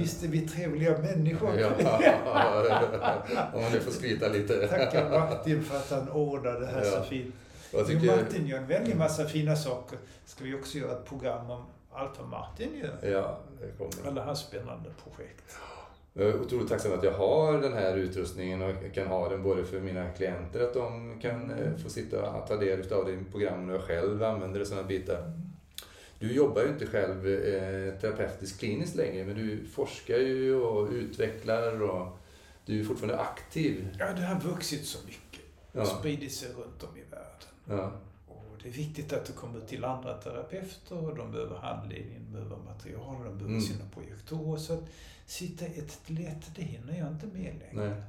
visst 0.02 0.24
är 0.24 0.28
vi 0.28 0.40
trevliga 0.40 0.98
människor? 0.98 1.58
Ja, 1.58 1.68
om 3.54 3.62
man 3.62 3.72
nu 3.72 3.80
får 3.80 3.90
skryta 3.90 4.28
lite. 4.28 4.66
Tackar 4.66 5.10
Martin 5.10 5.64
för 5.64 5.76
att 5.76 5.90
han 5.90 6.08
ordnade 6.08 6.60
det 6.60 6.66
här 6.66 6.84
ja. 6.84 6.90
så 6.90 7.02
fint. 7.02 7.34
Tycker... 7.70 8.00
Jo, 8.02 8.12
Martin 8.16 8.46
gör 8.46 8.58
en 8.58 8.66
väldig 8.66 8.96
massa 8.96 9.24
fina 9.24 9.56
saker. 9.56 9.98
Ska 10.24 10.44
vi 10.44 10.54
också 10.54 10.78
göra 10.78 10.92
ett 10.92 11.08
program 11.08 11.50
om 11.50 11.64
allt 11.92 12.18
vad 12.18 12.28
Martin 12.28 12.74
gör. 12.82 13.10
Ja, 13.10 13.38
det 13.60 13.78
kommer. 13.78 14.08
Alla 14.08 14.24
hans 14.24 14.40
spännande 14.40 14.90
projekt. 15.04 15.56
Jag 16.16 16.26
är 16.26 16.40
otroligt 16.40 16.68
tacksam 16.68 16.92
att 16.92 17.04
jag 17.04 17.12
har 17.12 17.60
den 17.60 17.72
här 17.72 17.96
utrustningen 17.96 18.62
och 18.62 18.94
kan 18.94 19.06
ha 19.06 19.28
den 19.28 19.42
både 19.42 19.64
för 19.64 19.80
mina 19.80 20.10
klienter, 20.10 20.60
att 20.60 20.74
de 20.74 21.18
kan 21.20 21.50
eh, 21.50 21.76
få 21.76 21.88
sitta 21.88 22.30
och 22.30 22.46
ta 22.46 22.56
del 22.56 22.92
av 22.92 23.04
det 23.04 23.12
i 23.12 23.24
programmen 23.32 23.68
och 23.68 23.74
jag 23.74 23.82
själv 23.82 24.22
använder 24.22 24.60
det 24.60 24.66
sådana 24.66 24.88
bitar. 24.88 25.32
Du 26.18 26.32
jobbar 26.32 26.62
ju 26.62 26.68
inte 26.68 26.86
själv 26.86 27.26
eh, 27.26 27.94
terapeutiskt 28.00 28.58
kliniskt 28.58 28.96
längre, 28.96 29.24
men 29.24 29.36
du 29.36 29.66
forskar 29.66 30.18
ju 30.18 30.54
och 30.54 30.90
utvecklar 30.90 31.82
och 31.82 32.18
du 32.66 32.80
är 32.80 32.84
fortfarande 32.84 33.18
aktiv. 33.18 33.96
Ja, 33.98 34.12
det 34.12 34.22
har 34.22 34.40
vuxit 34.40 34.86
så 34.86 34.98
mycket. 35.06 35.40
Ja. 35.72 35.84
Spridit 35.84 36.32
sig 36.32 36.48
runt 36.48 36.82
om 36.82 36.96
i 36.96 37.02
världen. 37.10 37.80
Ja. 37.80 37.92
det 38.62 38.68
är 38.68 38.72
viktigt 38.72 39.12
att 39.12 39.24
det 39.26 39.32
kommer 39.32 39.60
till 39.60 39.84
andra 39.84 40.14
terapeuter 40.14 41.08
och 41.08 41.16
de 41.16 41.32
behöver 41.32 41.56
handledning, 41.56 42.20
de 42.26 42.32
behöver 42.32 42.56
material, 42.56 43.24
de 43.24 43.38
behöver 43.38 43.46
mm. 43.46 43.60
sina 43.60 43.84
projektorer. 43.94 44.58
Så 44.58 44.72
att 44.72 44.84
sitta 45.26 45.64
ett 45.64 46.00
lätt, 46.06 46.54
det 46.56 46.62
hinner 46.62 46.98
jag 46.98 47.08
inte 47.08 47.26
med 47.26 47.54
längre. 47.58 47.88
Nej. 47.88 48.02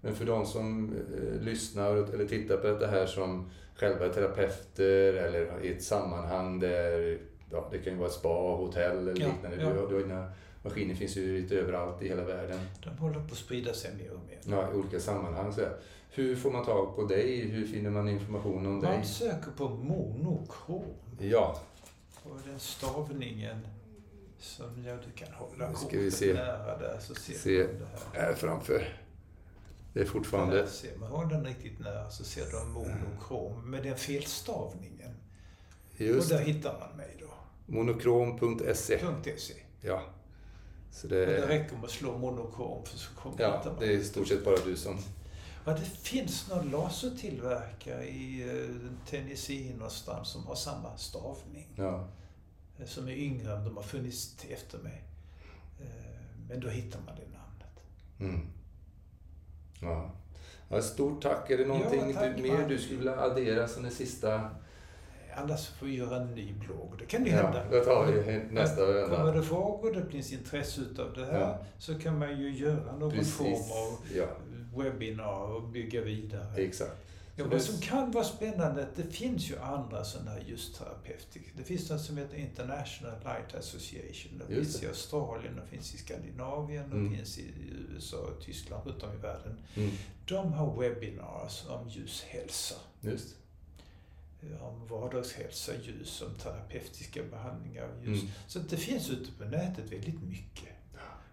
Men 0.00 0.14
för 0.14 0.24
de 0.24 0.46
som 0.46 0.92
eh, 0.92 1.42
lyssnar 1.42 1.96
eller 2.14 2.26
tittar 2.26 2.56
på 2.56 2.66
det 2.66 2.86
här 2.86 3.06
som 3.06 3.50
själva 3.74 4.06
är 4.06 4.12
terapeuter 4.12 5.12
eller 5.12 5.64
i 5.64 5.72
ett 5.72 5.82
sammanhang 5.82 6.60
där 6.60 7.18
ja, 7.50 7.68
det 7.70 7.78
kan 7.78 7.92
ju 7.92 7.98
vara 7.98 8.08
ett 8.08 8.14
spa, 8.14 8.28
hotell 8.28 8.98
eller 8.98 9.20
ja, 9.20 9.26
liknande. 9.26 9.62
Ja. 9.62 9.70
Du, 9.70 9.96
du, 9.96 10.02
dina 10.02 10.32
maskiner 10.62 10.94
finns 10.94 11.16
ju 11.16 11.42
lite 11.42 11.56
överallt 11.56 12.02
i 12.02 12.08
hela 12.08 12.24
världen. 12.24 12.60
De 12.84 12.90
håller 12.90 13.20
på 13.20 13.32
att 13.32 13.38
sprida 13.38 13.72
sig 13.72 13.90
mer 13.94 14.12
och 14.12 14.20
mer. 14.28 14.56
Ja, 14.56 14.72
i 14.72 14.74
olika 14.74 15.00
sammanhang. 15.00 15.52
Så 15.52 15.60
hur 16.10 16.36
får 16.36 16.50
man 16.50 16.64
tag 16.64 16.96
på 16.96 17.02
dig? 17.02 17.48
Hur 17.48 17.66
finner 17.66 17.90
man 17.90 18.08
information 18.08 18.66
om 18.66 18.80
dig? 18.80 18.96
Man 18.96 19.06
söker 19.06 19.50
på 19.50 19.68
monokrom. 19.68 20.94
Ja. 21.20 21.60
Och 22.22 22.38
den 22.46 22.58
stavningen 22.58 23.66
som 24.38 24.84
ja, 24.84 24.96
du 24.96 25.10
kan 25.24 25.34
hålla 25.34 25.70
nu 25.70 25.76
ska 25.76 25.98
vi 25.98 26.10
se. 26.10 26.32
nära 26.32 26.78
där 26.78 26.98
så 27.00 27.14
ser 27.14 27.34
se 27.34 27.50
du 27.50 27.78
det 27.78 27.86
här. 28.14 28.22
här 28.22 28.34
framför. 28.34 29.00
Det 29.92 30.00
är 30.00 30.04
fortfarande... 30.04 30.56
Där 30.56 30.66
ser 30.66 30.96
man 30.96 31.10
har 31.10 31.26
den 31.26 31.44
riktigt 31.44 31.78
nära 31.78 32.10
så 32.10 32.24
ser 32.24 32.44
du 32.46 32.64
monokrom 32.64 33.70
med 33.70 33.82
den 33.82 33.96
felstavningen. 33.96 35.14
Just. 35.96 36.32
Och 36.32 36.38
där 36.38 36.44
hittar 36.44 36.78
man 36.80 36.96
mig 36.96 37.16
då. 37.20 37.34
Monokrom.se. 37.66 39.00
.se. 39.38 39.54
Ja. 39.80 40.02
Så 40.90 41.06
det... 41.06 41.26
Det 41.26 41.48
räcker 41.48 41.76
med 41.76 41.84
att 41.84 41.90
slå 41.90 42.18
monokrom 42.18 42.84
för 42.84 42.98
så 42.98 43.14
kommer 43.14 43.36
Ja, 43.40 43.76
det 43.78 43.86
är 43.86 43.90
i 43.90 44.04
stort 44.04 44.28
sett 44.28 44.44
bara 44.44 44.56
du 44.64 44.76
som... 44.76 44.98
Ja, 45.66 45.72
det 45.72 45.84
finns 45.84 46.48
någon 46.50 46.70
lasertillverkare 46.70 48.04
i 48.04 48.44
uh, 48.50 48.90
Tennessee 49.10 49.74
någonstans 49.74 50.28
som 50.28 50.46
har 50.46 50.54
samma 50.54 50.96
stavning. 50.96 51.68
Ja. 51.76 52.08
Eh, 52.78 52.86
som 52.86 53.08
är 53.08 53.12
yngre, 53.12 53.56
de 53.56 53.76
har 53.76 53.82
funnits 53.82 54.36
efter 54.48 54.78
mig. 54.78 55.04
Uh, 55.80 55.86
men 56.48 56.60
då 56.60 56.68
hittar 56.68 57.00
man 57.00 57.14
det 57.16 57.38
namnet. 57.38 57.80
Mm. 58.20 58.46
Ja. 59.80 60.10
ja. 60.68 60.82
Stort 60.82 61.22
tack. 61.22 61.50
Är 61.50 61.58
det 61.58 61.66
någonting 61.66 62.14
ja, 62.14 62.28
du, 62.36 62.42
mer 62.42 62.68
du 62.68 62.78
skulle 62.78 62.98
vilja 62.98 63.20
addera 63.20 63.68
som 63.68 63.82
det 63.82 63.90
sista? 63.90 64.50
Annars 65.36 65.68
får 65.68 65.86
vi 65.86 65.96
göra 65.96 66.16
en 66.16 66.34
ny 66.34 66.52
blogg. 66.52 66.94
Det 66.98 67.06
kan 67.06 67.24
ju 67.24 67.30
ja, 67.30 67.36
hända. 67.36 67.64
Det 67.70 67.84
tar 67.84 68.06
vi 68.06 68.42
nästa 68.50 68.86
vända. 68.86 69.16
Kommer 69.16 69.34
det 69.34 69.42
frågor, 69.42 69.92
det 69.92 70.10
finns 70.10 70.32
intresse 70.32 70.80
utav 70.80 71.12
det 71.12 71.24
här, 71.24 71.40
ja. 71.40 71.58
så 71.78 71.98
kan 71.98 72.18
man 72.18 72.40
ju 72.40 72.56
göra 72.56 72.96
någon 72.96 73.10
Precis. 73.10 73.36
form 73.36 73.52
av 73.52 73.98
ja. 74.14 74.26
webbinar 74.76 75.54
och 75.54 75.62
bygga 75.62 76.00
vidare. 76.00 76.54
Exakt. 76.56 77.04
Ja, 77.36 77.44
vad 77.46 77.62
som 77.62 77.80
kan 77.80 78.10
vara 78.10 78.24
spännande, 78.24 78.88
det 78.96 79.02
finns 79.02 79.50
ju 79.50 79.58
andra 79.58 80.04
sådana 80.04 80.30
här 80.30 80.44
ljusterapeutiker. 80.46 81.52
Det 81.56 81.64
finns 81.64 81.90
något 81.90 82.00
som 82.00 82.16
heter 82.16 82.36
International 82.36 83.14
Light 83.24 83.54
Association. 83.54 84.42
Det 84.48 84.54
finns 84.54 84.80
det. 84.80 84.86
i 84.86 84.88
Australien, 84.88 85.56
det 85.56 85.76
finns 85.76 85.94
i 85.94 85.98
Skandinavien, 85.98 86.90
det 86.90 86.96
mm. 86.96 87.16
finns 87.16 87.38
i 87.38 87.52
USA 87.94 88.16
och 88.16 88.44
Tyskland, 88.44 88.86
runt 88.86 89.02
om 89.02 89.12
i 89.12 89.16
världen. 89.16 89.56
Mm. 89.74 89.90
De 90.24 90.52
har 90.52 90.80
webinars 90.80 91.64
om 91.68 91.88
ljushälsa. 91.88 92.74
Just 93.00 93.36
om 94.60 94.86
vardagshälsa, 94.86 95.72
ljus, 95.82 96.22
om 96.22 96.34
terapeutiska 96.34 97.22
behandlingar 97.30 97.82
av 97.82 98.04
ljus. 98.04 98.20
Mm. 98.22 98.32
Så 98.46 98.58
det 98.58 98.76
finns 98.76 99.10
ute 99.10 99.32
på 99.32 99.44
nätet 99.44 99.92
väldigt 99.92 100.22
mycket. 100.22 100.68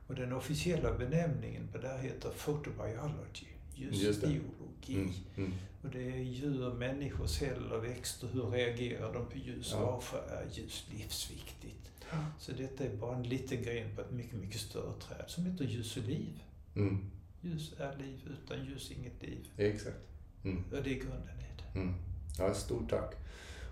Och 0.08 0.16
den 0.16 0.34
officiella 0.34 0.98
benämningen 0.98 1.68
på 1.72 1.78
det 1.78 1.88
här 1.88 1.98
heter 1.98 2.30
photobiology, 2.30 3.48
ljusbiologi. 3.82 4.96
Mm. 4.96 5.12
Mm. 5.38 5.52
Och 5.82 5.90
det 5.90 6.04
är 6.04 6.18
djur, 6.18 6.74
människor, 6.74 7.28
celler, 7.28 7.78
växter, 7.78 8.28
hur 8.34 8.50
reagerar 8.50 9.14
de 9.14 9.26
på 9.26 9.38
ljus? 9.38 9.70
Ja. 9.72 9.92
Varför 9.92 10.18
är 10.18 10.46
ljus 10.52 10.88
livsviktigt? 10.92 11.92
Så 12.40 12.52
detta 12.52 12.84
är 12.84 12.90
bara 12.96 13.16
en 13.16 13.24
liten 13.24 13.64
gren 13.64 13.96
på 13.96 14.02
ett 14.02 14.12
mycket, 14.12 14.40
mycket 14.40 14.62
större 14.62 14.94
träd 15.00 15.26
som 15.28 15.46
heter 15.46 15.66
ljus 15.66 15.98
och 15.98 16.04
liv. 16.04 16.44
Mm. 16.76 17.12
Ljus 17.42 17.74
är 17.80 17.98
liv, 17.98 18.20
utan 18.32 18.66
ljus 18.66 18.92
inget 18.92 19.24
liv. 19.24 19.50
Exakt. 19.58 20.08
Mm. 20.44 20.64
Och 20.72 20.84
det 20.84 20.90
är 20.90 21.00
grunden 21.00 21.40
i 21.40 21.62
det. 21.74 21.80
Mm. 21.80 21.94
Ja, 22.38 22.54
stort 22.54 22.90
tack. 22.90 23.16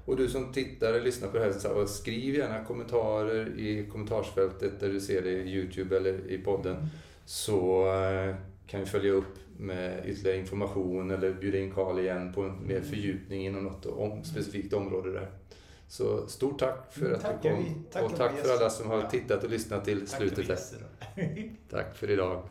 Och 0.06 0.18
du 0.18 0.30
som 0.30 0.54
tittar 0.54 0.88
eller 0.88 1.02
lyssnar 1.02 1.28
på 1.28 1.38
det 1.38 1.44
här, 1.44 1.86
skriv 1.86 2.36
gärna 2.36 2.64
kommentarer 2.64 3.60
i 3.60 3.88
kommentarsfältet 3.92 4.80
där 4.80 4.90
du 4.90 5.00
ser 5.00 5.22
det 5.22 5.32
i 5.32 5.54
Youtube 5.54 5.98
eller 5.98 6.32
i 6.32 6.38
podden. 6.38 6.76
Mm. 6.76 6.88
Så 7.26 7.88
eh, 7.96 8.36
kan 8.70 8.80
vi 8.80 8.86
följa 8.86 9.12
upp 9.12 9.36
med 9.58 10.06
ytterligare 10.06 10.38
information 10.38 11.12
eller 11.12 11.34
bjuda 11.34 11.58
in 11.58 11.72
Karl 11.72 12.00
igen 12.00 12.34
på 12.34 12.42
en 12.42 12.68
mer 12.68 12.76
mm. 12.76 12.90
fördjupning 12.90 13.46
inom 13.46 13.64
något 13.64 13.86
om, 13.86 14.24
specifikt 14.24 14.74
område 14.74 15.12
där. 15.12 15.32
Så 15.88 16.28
stort 16.28 16.60
tack 16.60 16.94
för 16.94 17.12
att 17.12 17.22
tack, 17.22 17.44
du 17.44 17.50
kom. 17.50 17.86
Tack 17.92 18.04
och 18.04 18.16
tack 18.16 18.32
för 18.38 18.54
alla 18.54 18.70
som 18.70 18.90
har 18.90 19.04
tittat 19.04 19.44
och 19.44 19.50
lyssnat 19.50 19.86
till 19.86 20.08
tack 20.08 20.18
slutet. 20.18 20.62
tack 21.70 21.96
för 21.96 22.10
idag. 22.10 22.44